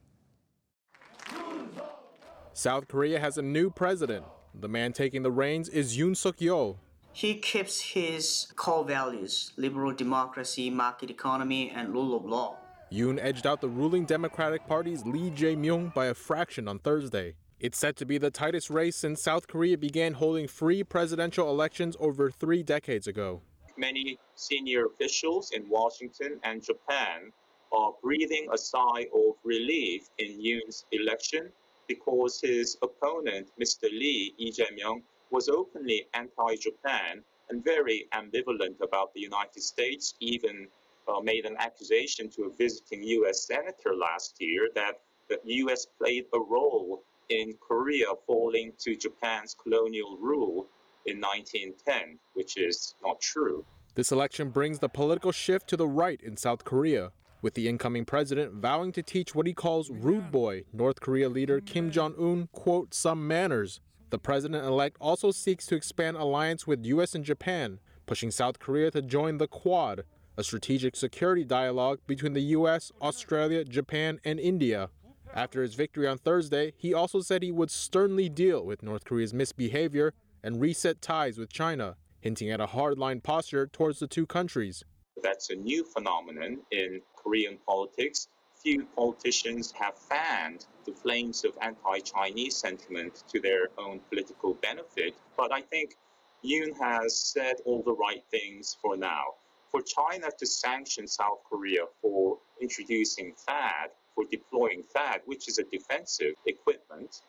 South 2.53 2.87
Korea 2.87 3.19
has 3.19 3.37
a 3.37 3.41
new 3.41 3.69
president. 3.69 4.25
The 4.57 4.69
man 4.69 4.93
taking 4.93 5.23
the 5.23 5.31
reins 5.31 5.67
is 5.67 5.97
Yoon 5.97 6.15
Suk 6.15 6.37
Yeol, 6.37 6.77
he 7.15 7.33
keeps 7.33 7.79
his 7.79 8.47
core 8.57 8.83
values 8.83 9.53
liberal 9.55 9.93
democracy, 9.93 10.69
market 10.69 11.09
economy, 11.09 11.71
and 11.73 11.93
rule 11.93 12.13
of 12.13 12.25
law. 12.25 12.57
Yoon 12.91 13.17
edged 13.21 13.47
out 13.47 13.61
the 13.61 13.69
ruling 13.69 14.03
Democratic 14.03 14.67
Party's 14.67 15.05
Lee 15.05 15.31
Jae-myung 15.31 15.93
by 15.93 16.07
a 16.07 16.13
fraction 16.13 16.67
on 16.67 16.77
Thursday. 16.79 17.35
It's 17.57 17.77
said 17.77 17.95
to 17.97 18.05
be 18.05 18.17
the 18.17 18.29
tightest 18.29 18.69
race 18.69 18.97
since 18.97 19.23
South 19.23 19.47
Korea 19.47 19.77
began 19.77 20.15
holding 20.15 20.45
free 20.49 20.83
presidential 20.83 21.49
elections 21.49 21.95
over 22.01 22.29
three 22.29 22.63
decades 22.63 23.07
ago. 23.07 23.41
Many 23.77 24.19
senior 24.35 24.87
officials 24.87 25.51
in 25.51 25.69
Washington 25.69 26.37
and 26.43 26.61
Japan 26.61 27.31
are 27.71 27.93
breathing 28.03 28.47
a 28.53 28.57
sigh 28.57 29.07
of 29.15 29.35
relief 29.45 30.09
in 30.17 30.37
Yoon's 30.37 30.85
election 30.91 31.49
because 31.87 32.41
his 32.41 32.77
opponent, 32.81 33.51
Mr. 33.57 33.83
Lee, 33.83 34.35
Lee 34.37 34.51
Jae-myung, 34.51 35.01
was 35.31 35.49
openly 35.49 36.07
anti-Japan 36.13 37.23
and 37.49 37.63
very 37.63 38.07
ambivalent 38.13 38.81
about 38.81 39.13
the 39.13 39.21
United 39.21 39.61
States, 39.61 40.15
even 40.19 40.67
uh, 41.07 41.19
made 41.19 41.45
an 41.45 41.55
accusation 41.59 42.29
to 42.29 42.43
a 42.43 42.55
visiting 42.55 43.03
U.S. 43.03 43.45
senator 43.45 43.95
last 43.95 44.35
year 44.39 44.69
that 44.75 45.01
the 45.29 45.39
U.S. 45.43 45.85
played 45.97 46.25
a 46.33 46.39
role 46.39 47.03
in 47.29 47.53
Korea 47.59 48.07
falling 48.27 48.71
to 48.79 48.95
Japan's 48.95 49.55
colonial 49.61 50.17
rule 50.17 50.67
in 51.05 51.19
1910, 51.19 52.17
which 52.33 52.57
is 52.57 52.95
not 53.03 53.19
true. 53.21 53.63
This 53.95 54.11
election 54.11 54.49
brings 54.49 54.79
the 54.79 54.89
political 54.89 55.31
shift 55.31 55.67
to 55.69 55.77
the 55.77 55.87
right 55.87 56.19
in 56.21 56.37
South 56.37 56.65
Korea, 56.65 57.11
with 57.41 57.53
the 57.53 57.67
incoming 57.67 58.05
president 58.05 58.53
vowing 58.53 58.91
to 58.91 59.03
teach 59.03 59.33
what 59.33 59.47
he 59.47 59.53
calls 59.53 59.89
rude 59.89 60.31
boy 60.31 60.63
North 60.73 60.99
Korea 60.99 61.29
leader 61.29 61.61
Kim 61.61 61.91
Jong 61.91 62.15
un, 62.19 62.49
quote, 62.51 62.93
some 62.93 63.27
manners. 63.27 63.79
The 64.09 64.19
president 64.19 64.65
elect 64.65 64.97
also 65.01 65.31
seeks 65.31 65.65
to 65.67 65.75
expand 65.75 66.17
alliance 66.17 66.67
with 66.67 66.85
US 66.85 67.15
and 67.15 67.25
Japan, 67.25 67.79
pushing 68.05 68.31
South 68.31 68.59
Korea 68.59 68.91
to 68.91 69.01
join 69.01 69.37
the 69.37 69.47
Quad, 69.47 70.03
a 70.37 70.43
strategic 70.43 70.95
security 70.95 71.43
dialogue 71.43 71.99
between 72.07 72.33
the 72.33 72.53
US, 72.57 72.91
Australia, 73.01 73.63
Japan, 73.63 74.19
and 74.23 74.39
India. 74.39 74.89
After 75.33 75.61
his 75.61 75.75
victory 75.75 76.07
on 76.07 76.17
Thursday, 76.17 76.73
he 76.77 76.93
also 76.93 77.19
said 77.21 77.43
he 77.43 77.51
would 77.51 77.71
sternly 77.71 78.29
deal 78.29 78.65
with 78.65 78.83
North 78.83 79.05
Korea's 79.05 79.33
misbehavior 79.33 80.13
and 80.43 80.61
reset 80.61 81.01
ties 81.01 81.37
with 81.37 81.51
China 81.51 81.97
hinting 82.25 82.49
at 82.49 82.59
a 82.59 82.65
hardline 82.65 83.21
posture 83.21 83.67
towards 83.67 83.99
the 83.99 84.07
two 84.07 84.25
countries. 84.25 84.83
That's 85.21 85.51
a 85.51 85.55
new 85.55 85.85
phenomenon 85.85 86.57
in 86.71 87.01
Korean 87.15 87.59
politics. 87.67 88.27
Few 88.65 88.87
politicians 88.95 89.71
have 89.73 89.95
fanned 89.95 90.65
the 90.85 90.91
flames 90.91 91.45
of 91.45 91.55
anti 91.61 91.99
Chinese 91.99 92.57
sentiment 92.57 93.23
to 93.27 93.39
their 93.39 93.69
own 93.77 93.99
political 94.09 94.55
benefit, 94.55 95.13
but 95.37 95.53
I 95.53 95.61
think 95.61 95.95
Yoon 96.43 96.75
has 96.79 97.15
said 97.15 97.57
all 97.65 97.83
the 97.83 97.93
right 97.93 98.23
things 98.31 98.75
for 98.81 98.97
now. 98.97 99.35
For 99.69 99.83
China 99.83 100.31
to 100.39 100.45
sanction 100.47 101.05
South 101.05 101.43
Korea 101.47 101.85
for 102.01 102.39
introducing 102.59 103.35
THAAD, 103.47 103.91
for 104.15 104.25
deploying 104.31 104.81
THAAD, 104.95 105.21
which 105.25 105.47
is 105.47 105.59
a 105.59 105.63
defensive 105.65 106.33
equipment, 106.47 107.21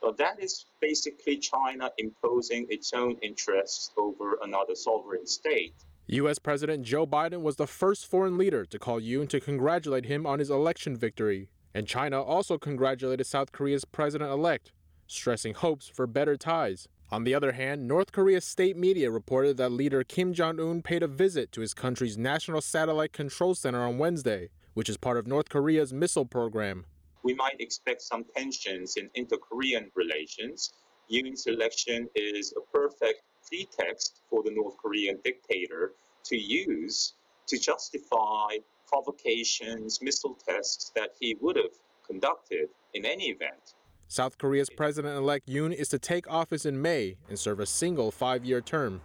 so 0.00 0.12
that 0.12 0.42
is 0.42 0.64
basically 0.80 1.36
China 1.36 1.92
imposing 1.98 2.66
its 2.70 2.94
own 2.94 3.18
interests 3.18 3.90
over 3.98 4.38
another 4.42 4.74
sovereign 4.74 5.26
state. 5.26 5.74
U.S. 6.16 6.38
President 6.38 6.84
Joe 6.84 7.06
Biden 7.06 7.42
was 7.42 7.56
the 7.56 7.66
first 7.66 8.06
foreign 8.06 8.36
leader 8.36 8.64
to 8.64 8.78
call 8.78 9.00
Yoon 9.00 9.28
to 9.28 9.40
congratulate 9.40 10.06
him 10.06 10.26
on 10.26 10.38
his 10.38 10.50
election 10.50 10.96
victory. 10.96 11.48
And 11.72 11.86
China 11.86 12.20
also 12.20 12.58
congratulated 12.58 13.26
South 13.26 13.52
Korea's 13.52 13.84
president 13.84 14.30
elect, 14.30 14.72
stressing 15.06 15.54
hopes 15.54 15.88
for 15.88 16.06
better 16.06 16.36
ties. 16.36 16.88
On 17.10 17.24
the 17.24 17.34
other 17.34 17.52
hand, 17.52 17.86
North 17.86 18.12
Korea's 18.12 18.44
state 18.44 18.76
media 18.76 19.10
reported 19.10 19.56
that 19.56 19.72
leader 19.72 20.02
Kim 20.02 20.32
Jong 20.32 20.58
un 20.58 20.82
paid 20.82 21.02
a 21.02 21.08
visit 21.08 21.52
to 21.52 21.60
his 21.60 21.74
country's 21.74 22.18
National 22.18 22.60
Satellite 22.60 23.12
Control 23.12 23.54
Center 23.54 23.82
on 23.82 23.98
Wednesday, 23.98 24.50
which 24.74 24.88
is 24.88 24.96
part 24.96 25.16
of 25.16 25.26
North 25.26 25.48
Korea's 25.48 25.92
missile 25.92 26.26
program 26.26 26.84
we 27.22 27.34
might 27.34 27.60
expect 27.60 28.02
some 28.02 28.24
tensions 28.36 28.96
in 28.96 29.10
inter-Korean 29.14 29.90
relations. 29.94 30.72
Yoon's 31.12 31.46
election 31.46 32.08
is 32.14 32.54
a 32.56 32.60
perfect 32.72 33.22
pretext 33.50 34.22
for 34.30 34.42
the 34.42 34.50
North 34.50 34.76
Korean 34.76 35.18
dictator 35.24 35.92
to 36.24 36.36
use 36.36 37.14
to 37.48 37.58
justify 37.58 38.56
provocations, 38.86 40.00
missile 40.02 40.38
tests 40.46 40.92
that 40.94 41.10
he 41.18 41.36
would 41.40 41.56
have 41.56 41.72
conducted 42.06 42.68
in 42.94 43.04
any 43.04 43.26
event. 43.26 43.74
South 44.08 44.38
Korea's 44.38 44.70
president 44.76 45.16
elect 45.16 45.48
Yoon 45.48 45.72
is 45.72 45.88
to 45.88 45.98
take 45.98 46.28
office 46.28 46.66
in 46.66 46.80
May 46.80 47.16
and 47.28 47.38
serve 47.38 47.60
a 47.60 47.66
single 47.66 48.10
five 48.10 48.44
year 48.44 48.60
term. 48.60 49.00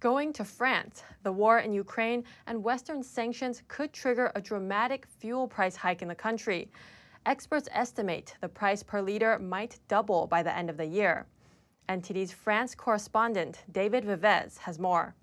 Going 0.00 0.32
to 0.34 0.44
France, 0.44 1.02
the 1.24 1.32
war 1.32 1.58
in 1.58 1.72
Ukraine 1.72 2.22
and 2.46 2.62
Western 2.62 3.02
sanctions 3.02 3.62
could 3.66 3.92
trigger 3.92 4.30
a 4.34 4.40
dramatic 4.40 5.06
fuel 5.18 5.48
price 5.48 5.74
hike 5.74 6.02
in 6.02 6.08
the 6.08 6.14
country. 6.14 6.70
Experts 7.26 7.68
estimate 7.72 8.34
the 8.40 8.48
price 8.48 8.82
per 8.82 9.02
liter 9.02 9.38
might 9.38 9.78
double 9.88 10.26
by 10.26 10.42
the 10.42 10.56
end 10.56 10.70
of 10.70 10.76
the 10.76 10.86
year. 10.86 11.26
NTD's 11.88 12.32
France 12.32 12.74
correspondent 12.74 13.64
David 13.72 14.04
Vives 14.04 14.58
has 14.58 14.78
more. 14.78 15.14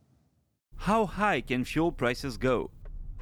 How 0.77 1.05
high 1.05 1.41
can 1.41 1.63
fuel 1.63 1.91
prices 1.91 2.37
go? 2.37 2.71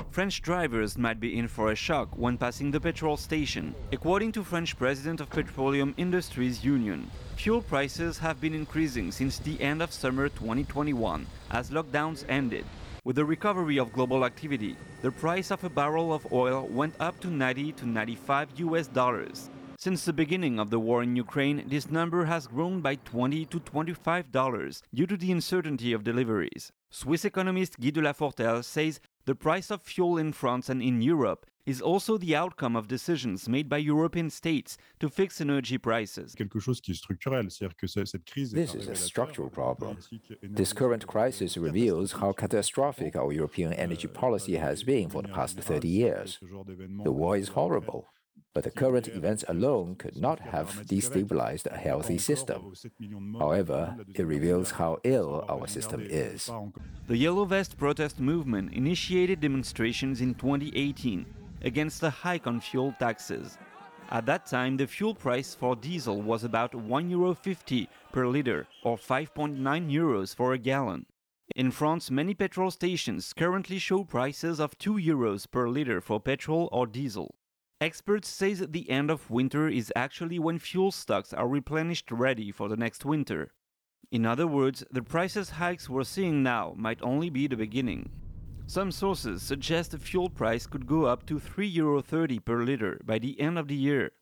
French 0.09 0.41
drivers 0.41 0.97
might 0.97 1.19
be 1.19 1.37
in 1.37 1.47
for 1.47 1.71
a 1.71 1.75
shock 1.75 2.17
when 2.17 2.37
passing 2.37 2.71
the 2.71 2.79
petrol 2.79 3.17
station. 3.17 3.75
According 3.91 4.31
to 4.33 4.43
French 4.43 4.77
President 4.77 5.19
of 5.19 5.29
Petroleum 5.29 5.93
Industries 5.97 6.63
Union, 6.63 7.09
fuel 7.35 7.61
prices 7.61 8.17
have 8.17 8.39
been 8.39 8.53
increasing 8.53 9.11
since 9.11 9.39
the 9.39 9.59
end 9.61 9.81
of 9.81 9.91
summer 9.91 10.29
2021 10.29 11.25
as 11.51 11.69
lockdowns 11.69 12.23
ended. 12.29 12.65
With 13.03 13.17
the 13.17 13.25
recovery 13.25 13.77
of 13.77 13.91
global 13.91 14.23
activity, 14.23 14.77
the 15.01 15.11
price 15.11 15.51
of 15.51 15.63
a 15.65 15.69
barrel 15.69 16.13
of 16.13 16.31
oil 16.31 16.67
went 16.67 16.95
up 17.01 17.19
to 17.19 17.27
90 17.27 17.73
to 17.73 17.85
95 17.85 18.59
US 18.59 18.87
dollars. 18.87 19.49
Since 19.83 20.05
the 20.05 20.13
beginning 20.13 20.59
of 20.59 20.69
the 20.69 20.79
war 20.79 21.03
in 21.03 21.17
Ukraine, 21.17 21.65
this 21.67 21.91
number 21.91 22.23
has 22.23 22.47
grown 22.47 22.79
by 22.79 22.95
20 22.95 23.43
to 23.47 23.59
25 23.59 24.31
dollars 24.31 24.81
due 24.93 25.05
to 25.05 25.17
the 25.17 25.29
uncertainty 25.29 25.91
of 25.91 26.05
deliveries. 26.05 26.71
Swiss 26.89 27.25
economist 27.25 27.77
Guy 27.81 27.89
de 27.89 27.99
Lafortelle 27.99 28.63
says 28.63 29.01
the 29.25 29.35
price 29.35 29.69
of 29.69 29.81
fuel 29.81 30.17
in 30.17 30.31
France 30.31 30.69
and 30.69 30.81
in 30.81 31.01
Europe 31.01 31.45
is 31.65 31.81
also 31.81 32.17
the 32.17 32.33
outcome 32.33 32.77
of 32.77 32.87
decisions 32.87 33.49
made 33.49 33.67
by 33.67 33.77
European 33.77 34.29
states 34.29 34.77
to 35.01 35.09
fix 35.09 35.41
energy 35.41 35.77
prices. 35.77 36.33
This 38.61 38.75
is 38.75 38.87
a 38.87 38.95
structural 38.95 39.49
problem. 39.49 39.97
This 40.41 40.71
current 40.71 41.07
crisis 41.07 41.57
reveals 41.57 42.13
how 42.13 42.31
catastrophic 42.31 43.17
our 43.17 43.33
European 43.33 43.73
energy 43.73 44.07
policy 44.07 44.55
has 44.55 44.81
been 44.83 45.09
for 45.09 45.21
the 45.21 45.27
past 45.39 45.59
30 45.59 45.89
years. 45.89 46.39
The 47.03 47.11
war 47.11 47.35
is 47.35 47.49
horrible. 47.49 48.12
But 48.53 48.65
the 48.65 48.71
current 48.71 49.07
events 49.07 49.43
alone 49.47 49.95
could 49.95 50.15
not 50.15 50.39
have 50.39 50.85
destabilized 50.85 51.65
a 51.65 51.75
healthy 51.77 52.19
system. 52.19 52.73
However, 53.39 53.97
it 54.13 54.23
reveals 54.23 54.69
how 54.69 54.99
ill 55.03 55.43
our 55.49 55.67
system 55.67 56.01
is. 56.07 56.51
The 57.07 57.17
Yellow 57.17 57.45
Vest 57.45 57.77
protest 57.77 58.19
movement 58.19 58.73
initiated 58.73 59.39
demonstrations 59.39 60.21
in 60.21 60.35
2018 60.35 61.25
against 61.63 61.99
the 61.99 62.11
hike 62.11 62.45
on 62.45 62.59
fuel 62.59 62.93
taxes. 62.99 63.57
At 64.11 64.27
that 64.27 64.45
time, 64.45 64.77
the 64.77 64.85
fuel 64.85 65.15
price 65.15 65.55
for 65.55 65.75
diesel 65.75 66.21
was 66.21 66.43
about 66.43 66.73
€1.50 66.73 67.87
per 68.11 68.27
liter, 68.27 68.67
or 68.83 68.97
5.9 68.97 69.89
euros 69.89 70.35
for 70.35 70.53
a 70.53 70.59
gallon. 70.59 71.07
In 71.55 71.71
France, 71.71 72.11
many 72.11 72.35
petrol 72.35 72.69
stations 72.69 73.33
currently 73.33 73.79
show 73.79 74.03
prices 74.03 74.59
of 74.59 74.77
2 74.77 74.93
euros 74.95 75.49
per 75.49 75.67
liter 75.67 76.01
for 76.01 76.19
petrol 76.19 76.69
or 76.71 76.85
diesel. 76.85 77.33
Experts 77.83 78.29
say 78.29 78.53
that 78.53 78.71
the 78.71 78.89
end 78.89 79.11
of 79.11 79.29
winter 79.29 79.67
is 79.67 79.91
actually 79.93 80.39
when 80.39 80.57
fuel 80.57 80.89
stocks 80.89 81.33
are 81.33 81.49
replenished 81.49 82.09
ready 82.13 82.49
for 82.49 82.69
the 82.69 82.77
next 82.77 83.03
winter. 83.03 83.51
In 84.09 84.25
other 84.25 84.47
words, 84.47 84.85
the 84.89 85.01
prices 85.01 85.49
hikes 85.49 85.89
we're 85.89 86.05
seeing 86.05 86.41
now 86.41 86.73
might 86.77 87.01
only 87.01 87.29
be 87.29 87.45
the 87.45 87.57
beginning. 87.57 88.09
Some 88.67 88.89
sources 88.89 89.43
suggest 89.43 89.91
the 89.91 89.99
fuel 89.99 90.29
price 90.29 90.65
could 90.65 90.87
go 90.87 91.07
up 91.07 91.25
to 91.25 91.41
3.30 91.41 91.73
euro 91.75 92.01
per 92.39 92.63
liter 92.63 93.01
by 93.03 93.19
the 93.19 93.37
end 93.37 93.59
of 93.59 93.67
the 93.67 93.75
year. 93.75 94.13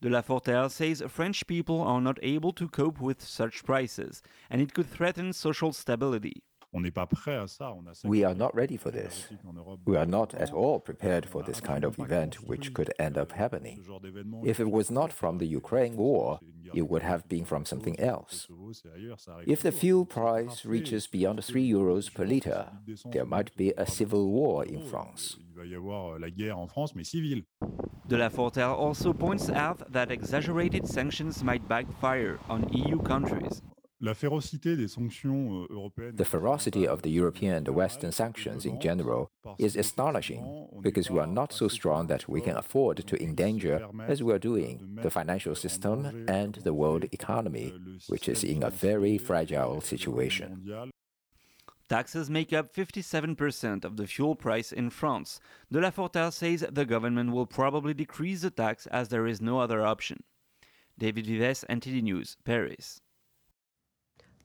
De 0.00 0.08
Lafortelle 0.08 0.68
says 0.68 1.00
French 1.06 1.46
people 1.46 1.80
are 1.80 2.00
not 2.00 2.18
able 2.22 2.52
to 2.54 2.68
cope 2.68 3.00
with 3.00 3.22
such 3.22 3.62
prices, 3.62 4.20
and 4.50 4.60
it 4.60 4.74
could 4.74 4.90
threaten 4.90 5.32
social 5.32 5.72
stability. 5.72 6.42
We 8.04 8.24
are 8.24 8.34
not 8.34 8.54
ready 8.54 8.76
for 8.76 8.90
this. 8.90 9.28
We 9.86 9.96
are 9.96 10.06
not 10.06 10.34
at 10.34 10.52
all 10.52 10.80
prepared 10.80 11.26
for 11.26 11.42
this 11.42 11.60
kind 11.60 11.84
of 11.84 11.98
event 11.98 12.34
which 12.48 12.74
could 12.74 12.92
end 12.98 13.16
up 13.16 13.32
happening. 13.32 13.84
If 14.44 14.58
it 14.58 14.70
was 14.70 14.90
not 14.90 15.12
from 15.12 15.38
the 15.38 15.46
Ukraine 15.46 15.96
war, 15.96 16.40
it 16.74 16.88
would 16.90 17.02
have 17.02 17.28
been 17.28 17.44
from 17.44 17.64
something 17.64 17.98
else. 18.00 18.48
If 19.46 19.62
the 19.62 19.72
fuel 19.72 20.04
price 20.04 20.64
reaches 20.64 21.06
beyond 21.06 21.44
3 21.44 21.70
euros 21.70 22.12
per 22.12 22.24
liter, 22.24 22.72
there 23.12 23.24
might 23.24 23.56
be 23.56 23.72
a 23.76 23.86
civil 23.86 24.28
war 24.28 24.64
in 24.64 24.82
France. 24.90 25.36
De 28.06 28.18
La 28.18 28.28
Lafortelle 28.28 28.76
also 28.76 29.12
points 29.14 29.48
out 29.48 29.90
that 29.92 30.10
exaggerated 30.10 30.86
sanctions 30.86 31.42
might 31.42 31.66
backfire 31.66 32.38
on 32.50 32.68
EU 32.72 32.98
countries. 33.00 33.62
Euh, 34.02 34.12
the 36.14 36.24
ferocity 36.24 36.86
of 36.86 37.02
the 37.02 37.10
European 37.10 37.54
and 37.54 37.66
the 37.66 37.72
Western 37.72 38.12
sanctions 38.12 38.66
in 38.66 38.80
general 38.80 39.30
is 39.58 39.76
astonishing 39.76 40.68
because 40.82 41.10
we 41.10 41.20
are 41.20 41.26
not 41.26 41.52
so 41.52 41.68
strong 41.68 42.06
that 42.08 42.28
we 42.28 42.40
can 42.40 42.56
afford 42.56 43.06
to 43.06 43.22
endanger, 43.22 43.86
as 44.06 44.22
we 44.22 44.32
are 44.32 44.38
doing, 44.38 44.98
the 45.02 45.10
financial 45.10 45.54
system 45.54 46.26
and 46.28 46.56
the 46.64 46.74
world 46.74 47.04
economy, 47.12 47.72
which 48.08 48.28
is 48.28 48.42
in 48.44 48.62
a 48.62 48.70
very 48.70 49.16
fragile 49.16 49.80
situation. 49.80 50.90
Taxes 51.88 52.30
make 52.30 52.52
up 52.52 52.74
57% 52.74 53.84
of 53.84 53.96
the 53.96 54.06
fuel 54.06 54.34
price 54.34 54.72
in 54.72 54.88
France. 54.90 55.38
De 55.70 55.78
Lafortelle 55.78 56.32
says 56.32 56.66
the 56.72 56.86
government 56.86 57.32
will 57.32 57.46
probably 57.46 57.92
decrease 57.92 58.40
the 58.40 58.50
tax 58.50 58.86
as 58.86 59.08
there 59.08 59.26
is 59.26 59.40
no 59.40 59.60
other 59.60 59.82
option. 59.82 60.24
David 60.98 61.26
Vives, 61.26 61.64
NTD 61.68 62.02
News, 62.02 62.36
Paris. 62.44 63.00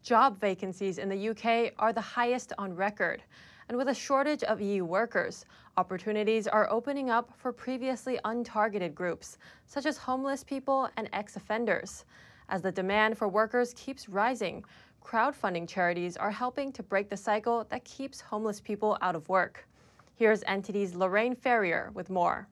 Job 0.03 0.39
vacancies 0.39 0.97
in 0.97 1.09
the 1.09 1.29
UK 1.29 1.73
are 1.77 1.93
the 1.93 2.01
highest 2.01 2.53
on 2.57 2.75
record. 2.75 3.21
And 3.67 3.77
with 3.77 3.89
a 3.89 3.93
shortage 3.93 4.43
of 4.43 4.61
EU 4.61 4.83
workers, 4.83 5.45
opportunities 5.77 6.47
are 6.47 6.71
opening 6.71 7.09
up 7.09 7.31
for 7.37 7.53
previously 7.53 8.19
untargeted 8.25 8.95
groups, 8.95 9.37
such 9.67 9.85
as 9.85 9.97
homeless 9.97 10.43
people 10.43 10.89
and 10.97 11.09
ex 11.13 11.35
offenders. 11.35 12.05
As 12.47 12.61
the 12.61 12.71
demand 12.71 13.17
for 13.17 13.27
workers 13.27 13.73
keeps 13.75 14.09
rising, 14.09 14.63
crowdfunding 15.03 15.67
charities 15.67 16.17
are 16.17 16.31
helping 16.31 16.71
to 16.71 16.81
break 16.81 17.09
the 17.09 17.17
cycle 17.17 17.65
that 17.69 17.83
keeps 17.83 18.19
homeless 18.19 18.59
people 18.59 18.97
out 19.01 19.15
of 19.15 19.29
work. 19.29 19.67
Here's 20.15 20.43
NTD's 20.45 20.95
Lorraine 20.95 21.35
Ferrier 21.35 21.91
with 21.93 22.09
more. 22.09 22.47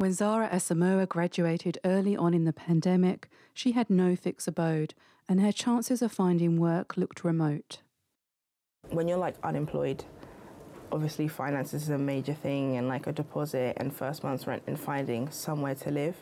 When 0.00 0.14
Zara 0.14 0.48
Asamoah 0.48 1.10
graduated 1.10 1.76
early 1.84 2.16
on 2.16 2.32
in 2.32 2.46
the 2.46 2.54
pandemic, 2.54 3.28
she 3.52 3.72
had 3.72 3.90
no 3.90 4.16
fixed 4.16 4.48
abode, 4.48 4.94
and 5.28 5.42
her 5.42 5.52
chances 5.52 6.00
of 6.00 6.10
finding 6.10 6.58
work 6.58 6.96
looked 6.96 7.22
remote. 7.22 7.80
When 8.88 9.08
you're 9.08 9.18
like 9.18 9.34
unemployed, 9.44 10.02
obviously 10.90 11.28
finances 11.28 11.82
is 11.82 11.90
a 11.90 11.98
major 11.98 12.32
thing, 12.32 12.78
and 12.78 12.88
like 12.88 13.08
a 13.08 13.12
deposit 13.12 13.74
and 13.76 13.94
first 13.94 14.24
month's 14.24 14.46
rent, 14.46 14.62
and 14.66 14.80
finding 14.80 15.28
somewhere 15.28 15.74
to 15.74 15.90
live. 15.90 16.16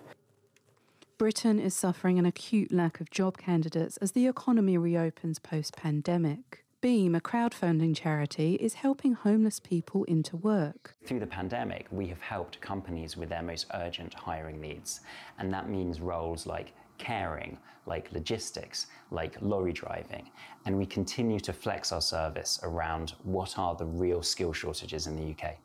Britain 1.16 1.61
is 1.61 1.72
suffering 1.72 2.18
an 2.18 2.26
acute 2.26 2.72
lack 2.72 3.01
of 3.01 3.11
job 3.11 3.39
candidates 3.39 3.97
as 3.99 4.11
the 4.11 4.26
economy 4.26 4.76
reopens 4.76 5.39
post 5.39 5.76
pandemic. 5.76 6.64
Beam, 6.81 7.16
a 7.16 7.20
crowdfunding 7.20 7.97
charity, 7.97 8.55
is 8.55 8.74
helping 8.74 9.12
homeless 9.12 9.59
people 9.59 10.05
into 10.05 10.37
work. 10.37 10.95
Through 11.05 11.18
the 11.18 11.26
pandemic, 11.26 11.89
we 11.91 12.07
have 12.07 12.20
helped 12.20 12.61
companies 12.61 13.16
with 13.16 13.31
their 13.31 13.43
most 13.43 13.66
urgent 13.74 14.14
hiring 14.14 14.61
needs. 14.61 15.01
And 15.41 15.53
that 15.53 15.68
means 15.68 16.01
roles 16.01 16.47
like 16.47 16.72
caring, 16.97 17.59
like 17.87 18.12
logistics, 18.12 18.87
like 19.11 19.37
lorry 19.41 19.72
driving. 19.72 20.31
And 20.66 20.79
we 20.79 20.87
continue 20.87 21.41
to 21.41 21.53
flex 21.53 21.91
our 21.91 22.01
service 22.01 22.61
around 22.62 23.14
what 23.24 23.59
are 23.59 23.74
the 23.74 23.87
real 23.87 24.22
skill 24.22 24.53
shortages 24.53 25.09
in 25.09 25.16
the 25.16 25.35
UK. 25.35 25.57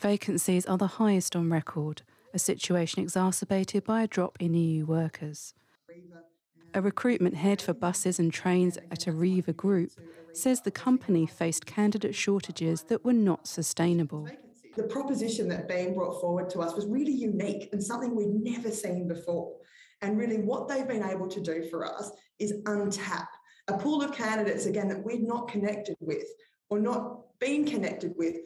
Vacancies 0.00 0.66
are 0.66 0.78
the 0.78 0.98
highest 0.98 1.36
on 1.36 1.48
record, 1.48 2.02
a 2.32 2.40
situation 2.40 3.02
exacerbated 3.02 3.84
by 3.84 4.02
a 4.02 4.08
drop 4.08 4.36
in 4.40 4.54
EU 4.54 4.84
workers. 4.84 5.54
A 6.74 6.82
recruitment 6.82 7.36
head 7.36 7.62
for 7.62 7.72
buses 7.72 8.18
and 8.18 8.32
trains 8.32 8.76
at 8.90 9.06
Arriva 9.06 9.56
Group 9.56 9.92
says 10.32 10.60
the 10.60 10.72
company 10.72 11.24
faced 11.24 11.66
candidate 11.66 12.14
shortages 12.14 12.82
that 12.88 13.04
were 13.04 13.12
not 13.12 13.46
sustainable. 13.46 14.28
The 14.76 14.82
proposition 14.82 15.48
that 15.48 15.68
Beam 15.68 15.94
brought 15.94 16.20
forward 16.20 16.50
to 16.50 16.58
us 16.60 16.74
was 16.74 16.86
really 16.86 17.12
unique 17.12 17.68
and 17.72 17.82
something 17.82 18.16
we'd 18.16 18.34
never 18.34 18.72
seen 18.72 19.06
before. 19.06 19.54
And 20.02 20.18
really, 20.18 20.38
what 20.38 20.68
they've 20.68 20.88
been 20.88 21.04
able 21.04 21.28
to 21.28 21.40
do 21.40 21.68
for 21.70 21.86
us 21.86 22.10
is 22.40 22.54
untap 22.64 23.28
a 23.68 23.78
pool 23.78 24.02
of 24.02 24.12
candidates, 24.12 24.66
again, 24.66 24.88
that 24.88 25.02
we'd 25.02 25.26
not 25.26 25.48
connected 25.48 25.96
with 26.00 26.26
or 26.68 26.78
not 26.78 27.38
been 27.38 27.64
connected 27.64 28.14
with. 28.16 28.36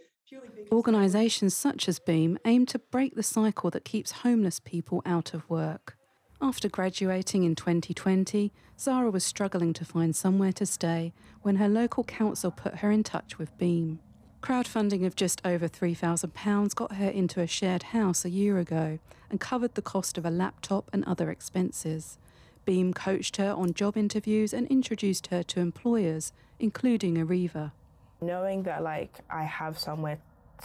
Organisations 0.71 1.57
such 1.57 1.89
as 1.89 1.99
Beam 1.99 2.39
aim 2.45 2.67
to 2.67 2.79
break 2.79 3.15
the 3.15 3.23
cycle 3.23 3.71
that 3.71 3.85
keeps 3.85 4.13
homeless 4.13 4.61
people 4.61 5.03
out 5.07 5.33
of 5.33 5.49
work. 5.49 5.98
After 6.41 6.69
graduating 6.69 7.43
in 7.43 7.57
2020, 7.57 8.53
Zara 8.79 9.11
was 9.11 9.25
struggling 9.25 9.73
to 9.73 9.85
find 9.85 10.15
somewhere 10.15 10.53
to 10.53 10.67
stay 10.67 11.13
when 11.43 11.57
her 11.57 11.69
local 11.69 12.05
council 12.05 12.53
put 12.53 12.77
her 12.77 12.93
in 12.93 13.03
touch 13.03 13.39
with 13.39 13.57
Beam. 13.59 13.99
Crowdfunding 14.41 15.05
of 15.05 15.17
just 15.17 15.41
over 15.45 15.69
£3,000 15.69 16.75
got 16.77 16.93
her 16.93 17.09
into 17.09 17.41
a 17.41 17.49
shared 17.49 17.83
house 17.83 18.25
a 18.25 18.31
year 18.31 18.59
ago 18.59 19.01
and 19.29 19.41
covered 19.41 19.75
the 19.75 19.83
cost 19.83 20.17
of 20.17 20.25
a 20.25 20.31
laptop 20.31 20.89
and 20.93 21.05
other 21.07 21.29
expenses. 21.29 22.19
Beam 22.65 22.95
coached 22.95 23.39
her 23.39 23.51
on 23.51 23.75
job 23.75 23.97
interviews 23.97 24.53
and 24.53 24.69
introduced 24.69 25.27
her 25.29 25.43
to 25.43 25.59
employers, 25.59 26.33
including 26.61 27.17
Arriva. 27.17 27.73
Knowing 28.21 28.63
that 28.63 28.85
like 28.85 29.19
I 29.29 29.43
have 29.43 29.77
somewhere 29.77 30.19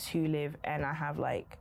to 0.04 0.28
live 0.28 0.56
and 0.64 0.86
I 0.86 0.94
have 0.94 1.18
like 1.18 1.58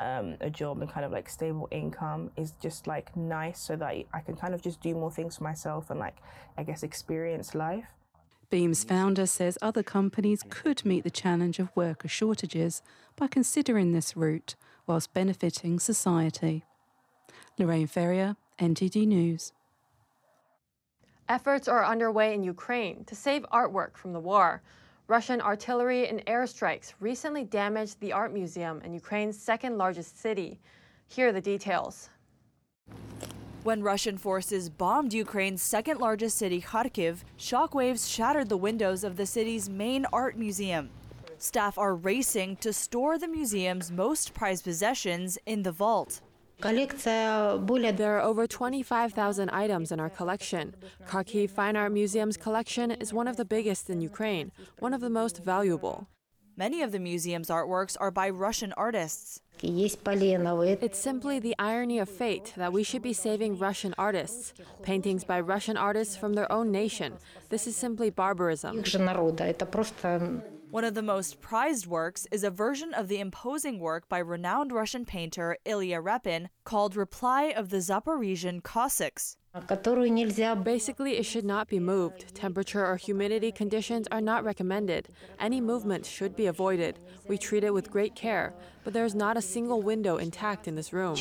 um, 0.00 0.36
a 0.40 0.50
job 0.50 0.80
and 0.80 0.90
kind 0.90 1.04
of 1.04 1.12
like 1.12 1.28
stable 1.28 1.68
income 1.70 2.30
is 2.36 2.52
just 2.62 2.86
like 2.86 3.14
nice 3.16 3.60
so 3.60 3.76
that 3.76 3.86
I 4.12 4.20
can 4.24 4.34
kind 4.34 4.54
of 4.54 4.62
just 4.62 4.80
do 4.80 4.94
more 4.94 5.10
things 5.10 5.36
for 5.36 5.44
myself 5.44 5.90
and 5.90 6.00
like 6.00 6.16
I 6.56 6.62
guess 6.62 6.82
experience 6.82 7.54
life. 7.54 7.84
Beam's 8.48 8.82
founder 8.82 9.26
says 9.26 9.56
other 9.62 9.84
companies 9.84 10.42
could 10.48 10.84
meet 10.84 11.04
the 11.04 11.10
challenge 11.10 11.60
of 11.60 11.70
worker 11.76 12.08
shortages 12.08 12.82
by 13.14 13.28
considering 13.28 13.92
this 13.92 14.16
route 14.16 14.56
whilst 14.86 15.14
benefiting 15.14 15.78
society. 15.78 16.64
Lorraine 17.58 17.86
Ferrier, 17.86 18.36
NTD 18.58 19.06
News. 19.06 19.52
Efforts 21.28 21.68
are 21.68 21.84
underway 21.84 22.34
in 22.34 22.42
Ukraine 22.42 23.04
to 23.04 23.14
save 23.14 23.42
artwork 23.52 23.96
from 23.96 24.12
the 24.12 24.18
war. 24.18 24.62
Russian 25.10 25.40
artillery 25.40 26.06
and 26.06 26.24
airstrikes 26.26 26.92
recently 27.00 27.42
damaged 27.42 27.98
the 27.98 28.12
art 28.12 28.32
museum 28.32 28.80
in 28.84 28.94
Ukraine's 28.94 29.36
second 29.36 29.76
largest 29.76 30.20
city. 30.22 30.60
Here 31.08 31.26
are 31.26 31.32
the 31.32 31.40
details. 31.40 32.10
When 33.64 33.82
Russian 33.82 34.16
forces 34.16 34.70
bombed 34.70 35.12
Ukraine's 35.12 35.62
second 35.62 35.98
largest 35.98 36.38
city, 36.38 36.62
Kharkiv, 36.62 37.24
shockwaves 37.36 38.08
shattered 38.08 38.48
the 38.48 38.56
windows 38.56 39.02
of 39.02 39.16
the 39.16 39.26
city's 39.26 39.68
main 39.68 40.06
art 40.12 40.38
museum. 40.38 40.90
Staff 41.38 41.76
are 41.76 41.96
racing 41.96 42.54
to 42.58 42.72
store 42.72 43.18
the 43.18 43.26
museum's 43.26 43.90
most 43.90 44.32
prized 44.32 44.62
possessions 44.62 45.36
in 45.44 45.64
the 45.64 45.72
vault. 45.72 46.20
There 46.62 48.18
are 48.18 48.20
over 48.20 48.46
25,000 48.46 49.48
items 49.50 49.92
in 49.92 50.00
our 50.00 50.10
collection. 50.10 50.74
Kharkiv 51.06 51.50
Fine 51.50 51.76
Art 51.76 51.92
Museum's 51.92 52.36
collection 52.36 52.90
is 52.90 53.12
one 53.12 53.28
of 53.28 53.36
the 53.36 53.44
biggest 53.44 53.88
in 53.88 54.00
Ukraine, 54.00 54.52
one 54.78 54.92
of 54.92 55.00
the 55.00 55.10
most 55.10 55.42
valuable. 55.42 56.06
Many 56.60 56.82
of 56.82 56.92
the 56.92 56.98
museum's 56.98 57.48
artworks 57.48 57.96
are 57.98 58.10
by 58.10 58.28
Russian 58.28 58.74
artists. 58.74 59.40
It's 59.62 60.98
simply 60.98 61.38
the 61.38 61.54
irony 61.58 61.98
of 61.98 62.10
fate 62.10 62.52
that 62.54 62.70
we 62.70 62.82
should 62.82 63.00
be 63.00 63.14
saving 63.14 63.56
Russian 63.56 63.94
artists, 63.96 64.52
paintings 64.82 65.24
by 65.24 65.40
Russian 65.40 65.78
artists 65.78 66.18
from 66.18 66.34
their 66.34 66.52
own 66.52 66.70
nation. 66.70 67.14
This 67.48 67.66
is 67.66 67.76
simply 67.76 68.10
barbarism. 68.10 68.84
One 70.70 70.84
of 70.84 70.92
the 70.92 71.02
most 71.02 71.40
prized 71.40 71.86
works 71.86 72.26
is 72.30 72.44
a 72.44 72.50
version 72.50 72.92
of 72.92 73.08
the 73.08 73.20
imposing 73.20 73.80
work 73.80 74.06
by 74.10 74.18
renowned 74.18 74.70
Russian 74.70 75.06
painter 75.06 75.56
Ilya 75.64 76.02
Repin 76.02 76.48
called 76.64 76.94
Reply 76.94 77.54
of 77.56 77.70
the 77.70 77.78
Zaporizhian 77.78 78.62
Cossacks. 78.62 79.38
Basically, 80.62 81.16
it 81.16 81.26
should 81.26 81.44
not 81.44 81.68
be 81.68 81.80
moved. 81.80 82.32
Temperature 82.36 82.86
or 82.86 82.96
humidity 82.96 83.50
conditions 83.50 84.06
are 84.12 84.20
not 84.20 84.44
recommended. 84.44 85.08
Any 85.40 85.60
movement 85.60 86.06
should 86.06 86.36
be 86.36 86.46
avoided. 86.46 87.00
We 87.26 87.36
treat 87.36 87.64
it 87.64 87.74
with 87.74 87.90
great 87.90 88.14
care, 88.14 88.54
but 88.84 88.92
there 88.92 89.04
is 89.04 89.16
not 89.16 89.36
a 89.36 89.42
single 89.42 89.82
window 89.82 90.18
intact 90.18 90.68
in 90.68 90.76
this 90.76 90.92
room. 90.92 91.16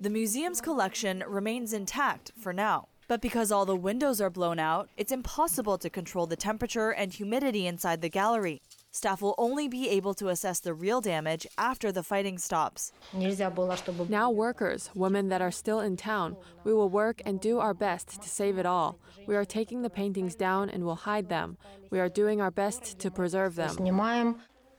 The 0.00 0.10
museum's 0.10 0.60
collection 0.60 1.22
remains 1.26 1.72
intact 1.72 2.32
for 2.36 2.52
now. 2.52 2.88
But 3.06 3.22
because 3.22 3.52
all 3.52 3.64
the 3.64 3.76
windows 3.76 4.20
are 4.20 4.28
blown 4.28 4.58
out, 4.58 4.90
it's 4.96 5.12
impossible 5.12 5.78
to 5.78 5.88
control 5.88 6.26
the 6.26 6.36
temperature 6.36 6.90
and 6.90 7.12
humidity 7.12 7.66
inside 7.66 8.02
the 8.02 8.10
gallery. 8.10 8.60
Staff 8.90 9.20
will 9.22 9.34
only 9.38 9.68
be 9.68 9.88
able 9.90 10.14
to 10.14 10.28
assess 10.28 10.60
the 10.60 10.74
real 10.74 11.00
damage 11.00 11.46
after 11.56 11.92
the 11.92 12.02
fighting 12.02 12.38
stops. 12.38 12.92
Now, 14.08 14.30
workers, 14.30 14.90
women 14.94 15.28
that 15.28 15.42
are 15.42 15.50
still 15.50 15.80
in 15.80 15.96
town, 15.96 16.36
we 16.64 16.72
will 16.72 16.88
work 16.88 17.20
and 17.26 17.40
do 17.40 17.58
our 17.58 17.74
best 17.74 18.22
to 18.22 18.28
save 18.28 18.58
it 18.58 18.66
all. 18.66 18.98
We 19.26 19.36
are 19.36 19.44
taking 19.44 19.82
the 19.82 19.90
paintings 19.90 20.34
down 20.34 20.70
and 20.70 20.84
will 20.84 20.94
hide 20.94 21.28
them. 21.28 21.58
We 21.90 22.00
are 22.00 22.08
doing 22.08 22.40
our 22.40 22.50
best 22.50 22.98
to 22.98 23.10
preserve 23.10 23.54
them. 23.56 23.76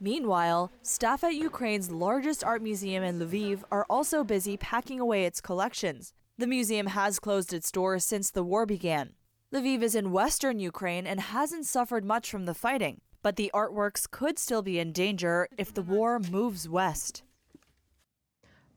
Meanwhile, 0.02 0.72
staff 0.82 1.24
at 1.24 1.36
Ukraine's 1.36 1.92
largest 1.92 2.44
art 2.44 2.62
museum 2.62 3.04
in 3.04 3.20
Lviv 3.20 3.64
are 3.70 3.86
also 3.90 4.24
busy 4.24 4.56
packing 4.58 5.00
away 5.00 5.26
its 5.26 5.42
collections. 5.42 6.14
The 6.38 6.48
museum 6.48 6.88
has 6.88 7.20
closed 7.20 7.52
its 7.54 7.70
doors 7.70 8.06
since 8.06 8.32
the 8.32 8.44
war 8.44 8.66
began. 8.66 9.14
Lviv 9.54 9.82
is 9.82 9.96
in 9.96 10.12
western 10.14 10.58
Ukraine 10.60 11.06
and 11.06 11.20
hasn't 11.20 11.66
suffered 11.66 12.06
much 12.06 12.32
from 12.32 12.46
the 12.46 12.54
fighting, 12.54 13.02
but 13.22 13.36
the 13.36 13.52
artworks 13.54 14.10
could 14.10 14.40
still 14.40 14.62
be 14.62 14.80
in 14.80 14.92
danger 14.92 15.48
if 15.58 15.74
the 15.74 15.82
war 15.82 16.20
moves 16.20 16.68
west. 16.68 17.24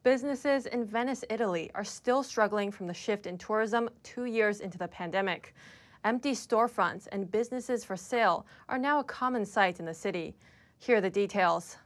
Businesses 0.03 0.66
in 0.66 0.84
Venice, 0.84 1.24
Italy 1.30 1.70
are 1.74 1.84
still 1.84 2.24
struggling 2.24 2.72
from 2.72 2.88
the 2.88 2.95
shift 2.95 3.26
in 3.26 3.38
tourism 3.38 3.88
two 4.03 4.24
years 4.24 4.61
into 4.61 4.76
the 4.76 4.88
pandemic. 4.88 5.55
Empty 6.05 6.32
storefronts 6.32 7.07
and 7.12 7.30
businesses 7.30 7.84
for 7.84 7.97
sale 7.97 8.45
are 8.68 8.78
now 8.78 8.99
a 8.99 9.05
common 9.05 9.47
sight 9.47 9.78
in 9.78 9.86
the 9.86 9.95
city. 9.95 10.34
Here 10.78 10.97
are 10.97 11.01
the 11.01 11.09
details. 11.09 11.76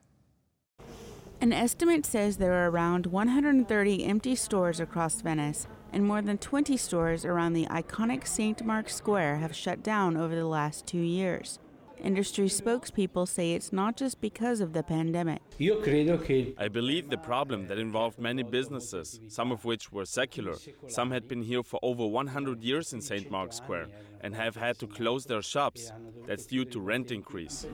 An 1.43 1.53
estimate 1.53 2.07
says 2.07 2.39
there 2.39 2.55
are 2.55 2.71
around 2.71 3.05
130 3.05 4.05
empty 4.07 4.35
stores 4.35 4.81
across 4.81 5.21
Venice, 5.21 5.67
and 5.93 6.03
more 6.03 6.23
than 6.23 6.39
20 6.39 6.79
stores 6.79 7.27
around 7.27 7.53
the 7.53 7.67
iconic 7.67 8.27
St. 8.27 8.65
Mark's 8.65 8.95
Square 8.95 9.37
have 9.37 9.55
shut 9.55 9.83
down 9.83 10.17
over 10.17 10.35
the 10.35 10.47
last 10.47 10.87
two 10.87 11.03
years. 11.03 11.59
Industry 12.03 12.47
spokespeople 12.47 13.27
say 13.27 13.53
it's 13.53 13.73
not 13.73 13.97
just 13.97 14.21
because 14.21 14.61
of 14.61 14.73
the 14.73 14.83
pandemic. 14.83 15.41
I 15.59 16.69
believe 16.69 17.11
the 17.11 17.19
problem 17.19 17.67
that 17.67 17.79
involved 17.79 18.19
many 18.19 18.43
businesses, 18.43 19.21
some 19.29 19.51
of 19.51 19.65
which 19.65 19.91
were 19.91 20.05
secular. 20.05 20.57
Some 20.89 21.11
had 21.11 21.27
been 21.27 21.43
here 21.43 21.63
for 21.63 21.81
over 21.83 22.07
100 22.07 22.63
years 22.63 22.93
in 22.93 23.01
St. 23.01 23.31
Mark's 23.31 23.57
Square 23.57 23.89
and 24.21 24.35
have 24.35 24.57
had 24.57 24.79
to 24.79 24.87
close 24.87 25.25
their 25.25 25.43
shops. 25.43 25.93
That's 26.27 26.47
due 26.47 26.65
to 26.67 26.81
rent 26.81 27.11
increase. 27.11 27.67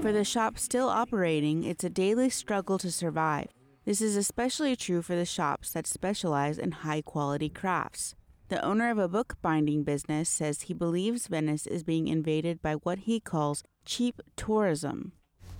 For 0.00 0.12
the 0.12 0.24
shops 0.24 0.62
still 0.62 0.88
operating, 0.88 1.64
it's 1.64 1.84
a 1.84 1.90
daily 1.90 2.30
struggle 2.30 2.78
to 2.78 2.90
survive. 2.90 3.48
This 3.84 4.00
is 4.00 4.16
especially 4.16 4.76
true 4.76 5.02
for 5.02 5.16
the 5.16 5.24
shops 5.24 5.72
that 5.72 5.86
specialize 5.86 6.58
in 6.58 6.70
high 6.70 7.02
quality 7.02 7.48
crafts. 7.48 8.14
The 8.50 8.64
owner 8.64 8.90
of 8.90 8.98
a 8.98 9.06
bookbinding 9.06 9.84
business 9.84 10.28
says 10.28 10.62
he 10.62 10.74
believes 10.74 11.28
Venice 11.28 11.68
is 11.68 11.84
being 11.84 12.08
invaded 12.08 12.60
by 12.60 12.74
what 12.74 12.98
he 13.06 13.20
calls 13.20 13.62
cheap 13.84 14.20
tourism. 14.34 15.12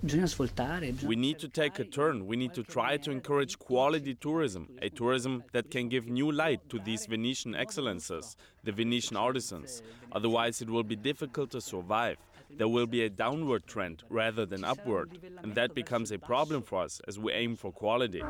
We 0.03 1.15
need 1.15 1.39
to 1.39 1.47
take 1.47 1.79
a 1.79 1.85
turn. 1.85 2.27
We 2.27 2.35
need 2.35 2.53
to 2.55 2.63
try 2.63 2.97
to 2.97 3.11
encourage 3.11 3.57
quality 3.57 4.13
tourism, 4.15 4.67
a 4.81 4.89
tourism 4.89 5.45
that 5.53 5.71
can 5.71 5.87
give 5.87 6.07
new 6.09 6.33
light 6.33 6.67
to 6.67 6.79
these 6.79 7.05
Venetian 7.05 7.55
excellences, 7.55 8.35
the 8.65 8.73
Venetian 8.73 9.15
artisans. 9.15 9.81
Otherwise, 10.11 10.61
it 10.61 10.69
will 10.69 10.83
be 10.83 10.97
difficult 10.97 11.51
to 11.51 11.61
survive. 11.61 12.17
There 12.49 12.67
will 12.67 12.87
be 12.87 13.03
a 13.03 13.09
downward 13.09 13.67
trend 13.67 14.03
rather 14.09 14.45
than 14.45 14.65
upward, 14.65 15.17
and 15.41 15.55
that 15.55 15.73
becomes 15.73 16.11
a 16.11 16.19
problem 16.19 16.61
for 16.61 16.81
us 16.81 16.99
as 17.07 17.17
we 17.17 17.31
aim 17.31 17.55
for 17.55 17.71
quality. 17.71 18.21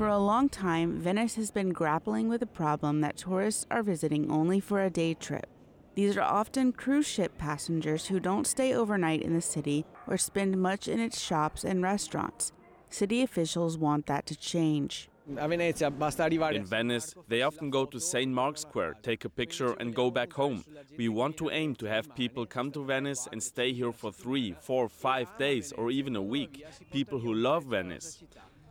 For 0.00 0.08
a 0.08 0.16
long 0.16 0.48
time, 0.48 0.98
Venice 0.98 1.34
has 1.34 1.50
been 1.50 1.74
grappling 1.74 2.30
with 2.30 2.40
the 2.40 2.46
problem 2.46 3.02
that 3.02 3.18
tourists 3.18 3.66
are 3.70 3.82
visiting 3.82 4.30
only 4.30 4.58
for 4.58 4.82
a 4.82 4.88
day 4.88 5.12
trip. 5.12 5.46
These 5.94 6.16
are 6.16 6.22
often 6.22 6.72
cruise 6.72 7.06
ship 7.06 7.36
passengers 7.36 8.06
who 8.06 8.18
don't 8.18 8.46
stay 8.46 8.72
overnight 8.72 9.20
in 9.20 9.34
the 9.34 9.42
city 9.42 9.84
or 10.06 10.16
spend 10.16 10.56
much 10.56 10.88
in 10.88 11.00
its 11.00 11.20
shops 11.20 11.64
and 11.64 11.82
restaurants. 11.82 12.50
City 12.88 13.20
officials 13.20 13.76
want 13.76 14.06
that 14.06 14.24
to 14.24 14.34
change. 14.34 15.10
In 15.28 16.64
Venice, 16.64 17.14
they 17.28 17.42
often 17.42 17.68
go 17.68 17.84
to 17.84 18.00
St. 18.00 18.32
Mark's 18.32 18.62
Square, 18.62 18.94
take 19.02 19.26
a 19.26 19.28
picture, 19.28 19.74
and 19.74 19.94
go 19.94 20.10
back 20.10 20.32
home. 20.32 20.64
We 20.96 21.10
want 21.10 21.36
to 21.36 21.50
aim 21.50 21.74
to 21.74 21.84
have 21.84 22.14
people 22.14 22.46
come 22.46 22.72
to 22.72 22.82
Venice 22.82 23.28
and 23.30 23.42
stay 23.42 23.74
here 23.74 23.92
for 23.92 24.10
three, 24.10 24.56
four, 24.62 24.88
five 24.88 25.28
days, 25.38 25.72
or 25.72 25.90
even 25.90 26.16
a 26.16 26.22
week. 26.22 26.64
People 26.90 27.18
who 27.18 27.34
love 27.34 27.64
Venice. 27.64 28.24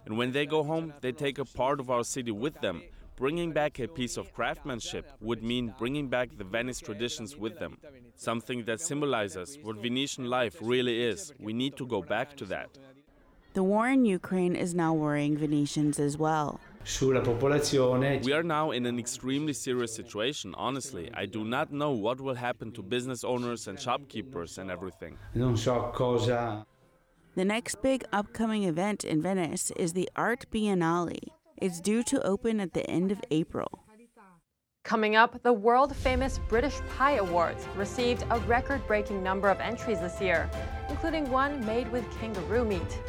And 0.10 0.18
when 0.18 0.32
they 0.32 0.48
go 0.48 0.64
home, 0.64 0.92
they 1.02 1.12
take 1.12 1.38
a 1.38 1.46
part 1.46 1.80
of 1.80 1.92
our 1.92 2.04
city 2.04 2.32
with 2.32 2.60
them. 2.62 2.82
Bringing 3.16 3.52
back 3.52 3.78
a 3.80 3.88
piece 3.88 4.18
of 4.18 4.34
craftsmanship 4.34 5.06
would 5.22 5.44
mean 5.44 5.76
bringing 5.78 6.08
back 6.08 6.36
the 6.36 6.44
Venice 6.44 6.80
traditions 6.80 7.38
with 7.38 7.60
them. 7.60 7.78
Something 8.16 8.64
that 8.64 8.82
symbolizes 8.82 9.60
what 9.62 9.76
Venetian 9.76 10.26
life 10.26 10.56
really 10.62 11.04
is. 11.04 11.32
We 11.40 11.54
need 11.54 11.78
to 11.78 11.86
go 11.86 12.02
back 12.02 12.36
to 12.38 12.46
that. 12.46 12.70
The 13.54 13.62
war 13.62 13.88
in 13.88 14.04
Ukraine 14.04 14.56
is 14.56 14.74
now 14.74 14.94
worrying 14.94 15.38
Venetians 15.38 16.00
as 16.00 16.18
well. 16.18 16.60
We 18.24 18.34
are 18.34 18.44
now 18.44 18.72
in 18.72 18.88
an 18.88 18.98
extremely 18.98 19.54
serious 19.54 19.94
situation, 19.94 20.56
honestly. 20.58 21.12
I 21.14 21.28
do 21.28 21.44
not 21.44 21.72
know 21.72 21.92
what 21.92 22.20
will 22.20 22.34
happen 22.34 22.72
to 22.72 22.82
business 22.82 23.24
owners 23.24 23.68
and 23.68 23.80
shopkeepers 23.80 24.58
and 24.58 24.72
everything. 24.72 25.20
The 27.40 27.46
next 27.46 27.82
big 27.82 28.04
upcoming 28.12 28.66
event 28.66 29.06
in 29.06 29.22
Venice 29.22 29.72
is 29.78 29.94
the 29.94 30.10
Art 30.14 30.46
Biennale. 30.52 31.30
It's 31.56 31.80
due 31.80 32.04
to 32.04 32.22
open 32.22 32.60
at 32.60 32.74
the 32.74 32.86
end 32.90 33.14
of 33.14 33.22
April. 33.32 33.86
Coming 34.84 35.16
up, 35.16 35.42
the 35.42 35.54
world 35.54 35.96
famous 35.96 36.38
British 36.50 36.82
Pie 36.98 37.14
Awards 37.16 37.66
received 37.78 38.26
a 38.30 38.40
record 38.40 38.86
breaking 38.88 39.24
number 39.24 39.48
of 39.48 39.62
entries 39.62 40.02
this 40.02 40.20
year, 40.20 40.50
including 40.90 41.32
one 41.32 41.66
made 41.66 41.90
with 41.94 42.04
kangaroo 42.20 42.66
meat. 42.66 43.00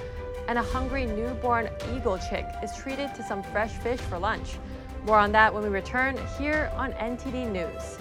And 0.47 0.61
a 0.61 0.63
hungry 0.63 1.07
newborn 1.07 1.69
eagle 1.93 2.17
chick 2.17 2.47
is 2.63 2.77
treated 2.77 3.13
to 3.17 3.25
some 3.25 3.43
fresh 3.43 3.73
fish 3.79 3.99
for 3.99 4.17
lunch. 4.17 4.59
More 5.03 5.19
on 5.19 5.33
that 5.33 5.53
when 5.53 5.65
we 5.65 5.71
return 5.71 6.17
here 6.39 6.71
on 6.77 6.93
NTD 6.93 7.51
News. 7.51 7.99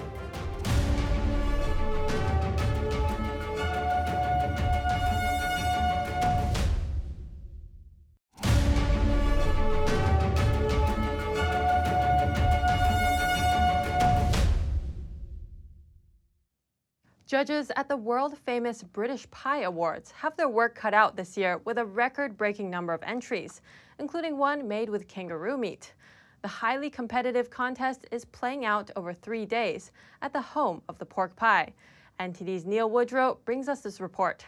Judges 17.29 17.71
at 17.75 17.87
the 17.87 17.95
world 17.95 18.35
famous 18.39 18.81
British 18.81 19.29
Pie 19.29 19.61
Awards 19.61 20.09
have 20.09 20.35
their 20.35 20.49
work 20.49 20.73
cut 20.73 20.95
out 20.95 21.15
this 21.15 21.37
year 21.37 21.59
with 21.63 21.77
a 21.77 21.85
record 21.85 22.35
breaking 22.35 22.71
number 22.71 22.91
of 22.91 23.03
entries, 23.03 23.61
including 23.99 24.35
one 24.35 24.67
made 24.67 24.89
with 24.89 25.07
kangaroo 25.07 25.55
meat. 25.55 25.93
The 26.41 26.47
highly 26.47 26.89
competitive 26.89 27.51
contest 27.51 28.07
is 28.11 28.25
playing 28.25 28.65
out 28.65 28.89
over 28.95 29.13
three 29.13 29.45
days 29.45 29.91
at 30.23 30.33
the 30.33 30.41
home 30.41 30.81
of 30.89 30.97
the 30.97 31.05
pork 31.05 31.35
pie. 31.35 31.71
NTD's 32.19 32.65
Neil 32.65 32.89
Woodrow 32.89 33.37
brings 33.45 33.69
us 33.69 33.81
this 33.81 34.01
report. 34.01 34.43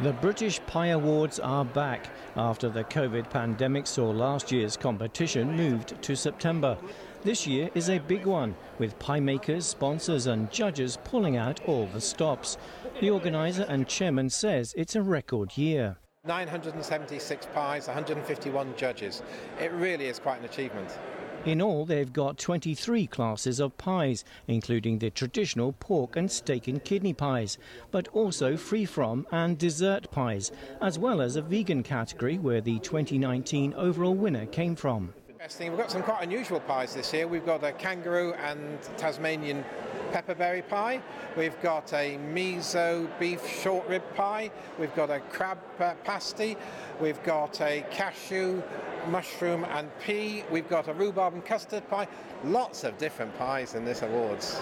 The 0.00 0.12
British 0.14 0.58
Pie 0.66 0.88
Awards 0.88 1.38
are 1.38 1.64
back 1.64 2.08
after 2.34 2.68
the 2.68 2.82
COVID 2.82 3.30
pandemic 3.30 3.86
saw 3.86 4.10
last 4.10 4.50
year's 4.50 4.76
competition 4.76 5.56
moved 5.56 6.02
to 6.02 6.16
September. 6.16 6.76
This 7.24 7.46
year 7.46 7.70
is 7.74 7.88
a 7.88 8.00
big 8.00 8.26
one, 8.26 8.54
with 8.78 8.98
pie 8.98 9.18
makers, 9.18 9.64
sponsors, 9.64 10.26
and 10.26 10.50
judges 10.50 10.98
pulling 11.04 11.38
out 11.38 11.58
all 11.66 11.86
the 11.86 12.00
stops. 12.02 12.58
The 13.00 13.08
organizer 13.08 13.64
and 13.66 13.88
chairman 13.88 14.28
says 14.28 14.74
it's 14.76 14.94
a 14.94 15.00
record 15.00 15.56
year. 15.56 15.96
976 16.26 17.46
pies, 17.54 17.86
151 17.86 18.74
judges. 18.76 19.22
It 19.58 19.72
really 19.72 20.04
is 20.04 20.18
quite 20.18 20.40
an 20.40 20.44
achievement. 20.44 20.98
In 21.46 21.62
all, 21.62 21.86
they've 21.86 22.12
got 22.12 22.36
23 22.36 23.06
classes 23.06 23.58
of 23.58 23.78
pies, 23.78 24.22
including 24.46 24.98
the 24.98 25.08
traditional 25.08 25.72
pork 25.72 26.16
and 26.16 26.30
steak 26.30 26.68
and 26.68 26.84
kidney 26.84 27.14
pies, 27.14 27.56
but 27.90 28.06
also 28.08 28.54
free 28.54 28.84
from 28.84 29.26
and 29.32 29.56
dessert 29.56 30.10
pies, 30.10 30.52
as 30.82 30.98
well 30.98 31.22
as 31.22 31.36
a 31.36 31.42
vegan 31.42 31.82
category 31.82 32.36
where 32.36 32.60
the 32.60 32.78
2019 32.80 33.72
overall 33.78 34.14
winner 34.14 34.44
came 34.44 34.76
from. 34.76 35.14
We've 35.44 35.76
got 35.76 35.90
some 35.90 36.02
quite 36.02 36.22
unusual 36.22 36.58
pies 36.58 36.94
this 36.94 37.12
year. 37.12 37.28
We've 37.28 37.44
got 37.44 37.62
a 37.62 37.72
kangaroo 37.72 38.32
and 38.32 38.80
Tasmanian 38.96 39.62
pepperberry 40.10 40.66
pie. 40.66 41.02
We've 41.36 41.60
got 41.60 41.92
a 41.92 42.16
miso 42.32 43.06
beef 43.18 43.46
short 43.46 43.86
rib 43.86 44.02
pie. 44.14 44.50
We've 44.80 44.94
got 44.94 45.10
a 45.10 45.20
crab 45.20 45.58
uh, 45.78 45.96
pasty. 46.02 46.56
We've 46.98 47.22
got 47.24 47.60
a 47.60 47.84
cashew, 47.90 48.62
mushroom 49.08 49.64
and 49.64 49.88
pea. 50.00 50.44
We've 50.50 50.68
got 50.68 50.88
a 50.88 50.92
rhubarb 50.92 51.34
and 51.34 51.44
custard 51.44 51.88
pie. 51.88 52.08
Lots 52.44 52.84
of 52.84 52.98
different 52.98 53.36
pies 53.38 53.74
in 53.74 53.84
this 53.84 54.02
awards. 54.02 54.60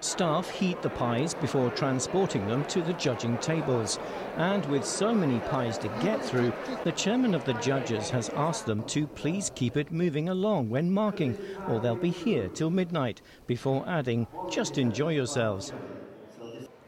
Staff 0.00 0.48
heat 0.48 0.80
the 0.82 0.90
pies 0.90 1.34
before 1.34 1.70
transporting 1.70 2.46
them 2.46 2.64
to 2.66 2.80
the 2.82 2.92
judging 2.92 3.36
tables. 3.38 3.98
And 4.36 4.64
with 4.66 4.84
so 4.84 5.12
many 5.14 5.40
pies 5.40 5.76
to 5.78 5.88
get 6.00 6.24
through, 6.24 6.52
the 6.84 6.92
chairman 6.92 7.34
of 7.34 7.44
the 7.44 7.54
judges 7.54 8.08
has 8.10 8.28
asked 8.30 8.66
them 8.66 8.84
to 8.84 9.06
please 9.06 9.50
keep 9.54 9.76
it 9.76 9.90
moving 9.90 10.28
along 10.28 10.70
when 10.70 10.90
marking, 10.90 11.36
or 11.68 11.80
they'll 11.80 11.96
be 11.96 12.10
here 12.10 12.48
till 12.48 12.70
midnight, 12.70 13.22
before 13.46 13.84
adding, 13.88 14.26
just 14.50 14.78
enjoy 14.78 15.12
yourselves. 15.12 15.72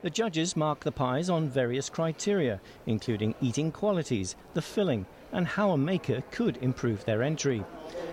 The 0.03 0.11
judges 0.11 0.57
mark 0.57 0.81
the 0.81 0.93
pies 0.93 1.29
on 1.29 1.51
various 1.51 1.91
criteria, 1.91 2.61
including 2.87 3.35
eating 3.43 3.71
qualities, 3.71 4.35
the 4.55 4.63
filling, 4.63 5.05
and 5.33 5.47
how 5.47 5.71
a 5.71 5.79
maker 5.79 6.23
could 6.31 6.57
improve 6.59 7.05
their 7.05 7.23
entry. 7.23 7.65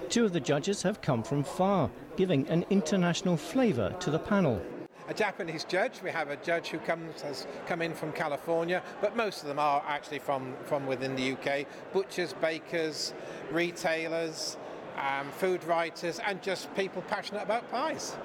Two 0.09 0.25
of 0.25 0.33
the 0.33 0.39
judges 0.39 0.81
have 0.83 1.01
come 1.01 1.23
from 1.23 1.43
far, 1.43 1.89
giving 2.15 2.47
an 2.47 2.65
international 2.69 3.37
flavour 3.37 3.95
to 3.99 4.09
the 4.09 4.19
panel. 4.19 4.61
A 5.09 5.13
Japanese 5.13 5.63
judge, 5.63 6.01
we 6.03 6.11
have 6.11 6.29
a 6.29 6.35
judge 6.37 6.67
who 6.67 6.79
comes, 6.79 7.21
has 7.21 7.47
come 7.65 7.81
in 7.81 7.93
from 7.93 8.11
California, 8.11 8.83
but 8.99 9.15
most 9.15 9.41
of 9.41 9.47
them 9.47 9.59
are 9.59 9.81
actually 9.87 10.19
from, 10.19 10.53
from 10.65 10.85
within 10.85 11.15
the 11.15 11.31
UK. 11.31 11.65
Butchers, 11.93 12.33
bakers, 12.33 13.13
retailers, 13.49 14.57
um, 14.97 15.31
food 15.31 15.63
writers, 15.63 16.19
and 16.19 16.41
just 16.41 16.73
people 16.75 17.01
passionate 17.03 17.43
about 17.43 17.71
pies. 17.71 18.17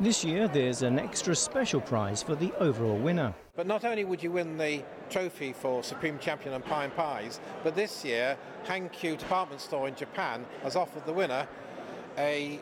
This 0.00 0.22
year, 0.22 0.46
there's 0.46 0.82
an 0.82 0.96
extra 0.96 1.34
special 1.34 1.80
prize 1.80 2.22
for 2.22 2.36
the 2.36 2.52
overall 2.60 2.96
winner. 2.96 3.34
But 3.56 3.66
not 3.66 3.84
only 3.84 4.04
would 4.04 4.22
you 4.22 4.30
win 4.30 4.56
the 4.56 4.84
trophy 5.10 5.52
for 5.52 5.82
Supreme 5.82 6.20
Champion 6.20 6.54
and 6.54 6.64
Pies, 6.64 7.40
but 7.64 7.74
this 7.74 8.04
year, 8.04 8.36
Hankyu 8.64 9.18
Department 9.18 9.60
Store 9.60 9.88
in 9.88 9.96
Japan 9.96 10.46
has 10.62 10.76
offered 10.76 11.04
the 11.04 11.12
winner 11.12 11.48
a 12.16 12.60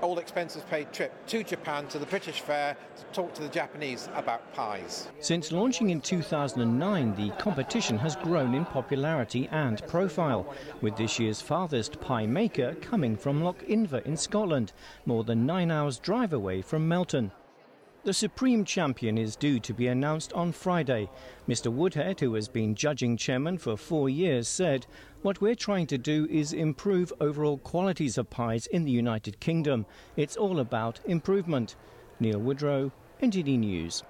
all 0.00 0.18
expenses 0.18 0.62
paid 0.70 0.92
trip 0.92 1.12
to 1.26 1.42
Japan 1.42 1.86
to 1.88 1.98
the 1.98 2.06
British 2.06 2.40
Fair 2.40 2.76
to 2.96 3.04
talk 3.12 3.34
to 3.34 3.42
the 3.42 3.48
Japanese 3.48 4.08
about 4.14 4.52
pies. 4.54 5.08
Since 5.20 5.52
launching 5.52 5.90
in 5.90 6.00
2009, 6.00 7.14
the 7.14 7.30
competition 7.36 7.98
has 7.98 8.16
grown 8.16 8.54
in 8.54 8.64
popularity 8.64 9.48
and 9.50 9.86
profile, 9.88 10.54
with 10.80 10.96
this 10.96 11.18
year's 11.18 11.40
farthest 11.40 12.00
pie 12.00 12.26
maker 12.26 12.74
coming 12.80 13.16
from 13.16 13.42
Lochinver 13.42 14.04
in 14.04 14.16
Scotland, 14.16 14.72
more 15.06 15.24
than 15.24 15.46
nine 15.46 15.70
hours 15.70 15.98
drive 15.98 16.32
away 16.32 16.62
from 16.62 16.86
Melton. 16.86 17.32
The 18.04 18.14
Supreme 18.14 18.64
Champion 18.64 19.18
is 19.18 19.36
due 19.36 19.58
to 19.60 19.74
be 19.74 19.88
announced 19.88 20.32
on 20.32 20.52
Friday. 20.52 21.10
Mr. 21.48 21.70
Woodhead, 21.70 22.20
who 22.20 22.32
has 22.34 22.48
been 22.48 22.74
judging 22.74 23.16
chairman 23.16 23.58
for 23.58 23.76
four 23.76 24.08
years, 24.08 24.48
said, 24.48 24.86
What 25.22 25.40
we're 25.40 25.56
trying 25.56 25.88
to 25.88 25.98
do 25.98 26.28
is 26.30 26.52
improve 26.52 27.12
overall 27.20 27.58
qualities 27.58 28.18
of 28.18 28.30
pies 28.30 28.68
in 28.68 28.84
the 28.84 28.92
United 28.92 29.40
Kingdom. 29.40 29.84
It's 30.16 30.36
all 30.36 30.60
about 30.60 31.00
improvement. 31.06 31.74
Neil 32.20 32.38
Woodrow, 32.38 32.92
NTD 33.20 33.58
News. 33.58 34.04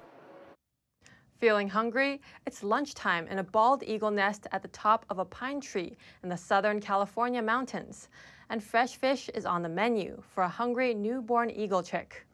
Feeling 1.39 1.71
hungry? 1.71 2.21
It's 2.47 2.63
lunchtime 2.63 3.27
in 3.29 3.39
a 3.39 3.43
bald 3.43 3.83
eagle 3.85 4.11
nest 4.11 4.47
at 4.53 4.61
the 4.61 4.69
top 4.69 5.07
of 5.09 5.19
a 5.19 5.25
pine 5.25 5.63
tree 5.63 5.97
in 6.23 6.29
the 6.29 6.37
Southern 6.37 6.79
California 6.79 7.41
mountains. 7.41 8.11
And 8.51 8.63
fresh 8.63 8.97
fish 8.97 9.31
is 9.31 9.47
on 9.47 9.63
the 9.63 9.69
menu 9.71 10.23
for 10.35 10.43
a 10.43 10.49
hungry 10.49 10.93
newborn 10.93 11.51
eagle 11.51 11.83
chick. 11.83 12.27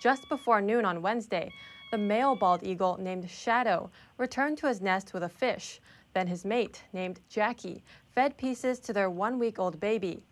Just 0.00 0.28
before 0.28 0.60
noon 0.60 0.84
on 0.84 1.02
Wednesday, 1.02 1.52
the 1.92 1.98
male 1.98 2.34
bald 2.34 2.64
eagle 2.64 2.96
named 2.98 3.30
Shadow 3.30 3.90
returned 4.18 4.58
to 4.58 4.66
his 4.66 4.80
nest 4.80 5.12
with 5.14 5.22
a 5.22 5.28
fish. 5.28 5.78
Then 6.14 6.26
his 6.26 6.44
mate, 6.44 6.84
named 6.92 7.20
Jackie, 7.28 7.82
fed 8.14 8.36
pieces 8.36 8.78
to 8.80 8.92
their 8.92 9.08
one 9.08 9.38
week 9.38 9.58
old 9.58 9.80
baby. 9.80 10.24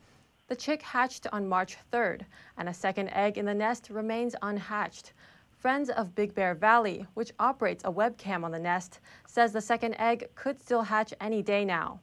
The 0.49 0.57
chick 0.57 0.83
hatched 0.83 1.27
on 1.33 1.49
March 1.49 1.79
3rd, 1.93 2.23
and 2.59 2.69
a 2.69 2.75
second 2.75 3.09
egg 3.11 3.39
in 3.39 3.47
the 3.47 3.55
nest 3.55 3.89
remains 3.89 4.35
unhatched. 4.43 5.13
Friends 5.61 5.91
of 5.91 6.15
Big 6.15 6.35
Bear 6.35 6.55
Valley, 6.55 7.07
which 7.15 7.33
operates 7.39 7.85
a 7.85 7.93
webcam 7.93 8.45
on 8.45 8.51
the 8.51 8.59
nest, 8.59 9.01
says 9.27 9.53
the 9.53 9.61
second 9.61 9.95
egg 9.95 10.29
could 10.35 10.59
still 10.59 10.83
hatch 10.83 11.15
any 11.21 11.43
day 11.43 11.65
now. 11.65 12.01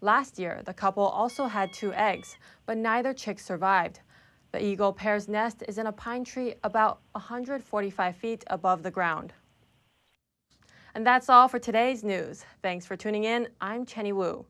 Last 0.00 0.38
year, 0.38 0.62
the 0.64 0.74
couple 0.74 1.04
also 1.04 1.46
had 1.46 1.72
two 1.72 1.92
eggs, 1.92 2.36
but 2.66 2.76
neither 2.76 3.14
chick 3.14 3.38
survived. 3.38 4.00
The 4.52 4.64
eagle 4.64 4.92
pair's 4.92 5.28
nest 5.28 5.62
is 5.68 5.78
in 5.78 5.86
a 5.86 5.92
pine 5.92 6.24
tree 6.24 6.54
about 6.64 7.00
145 7.12 8.16
feet 8.16 8.44
above 8.48 8.82
the 8.82 8.90
ground. 8.90 9.32
And 10.96 11.06
that's 11.06 11.28
all 11.28 11.46
for 11.46 11.58
today's 11.58 12.02
news. 12.02 12.46
Thanks 12.62 12.86
for 12.86 12.96
tuning 12.96 13.24
in. 13.24 13.48
I'm 13.60 13.84
Chenny 13.84 14.14
Wu. 14.14 14.46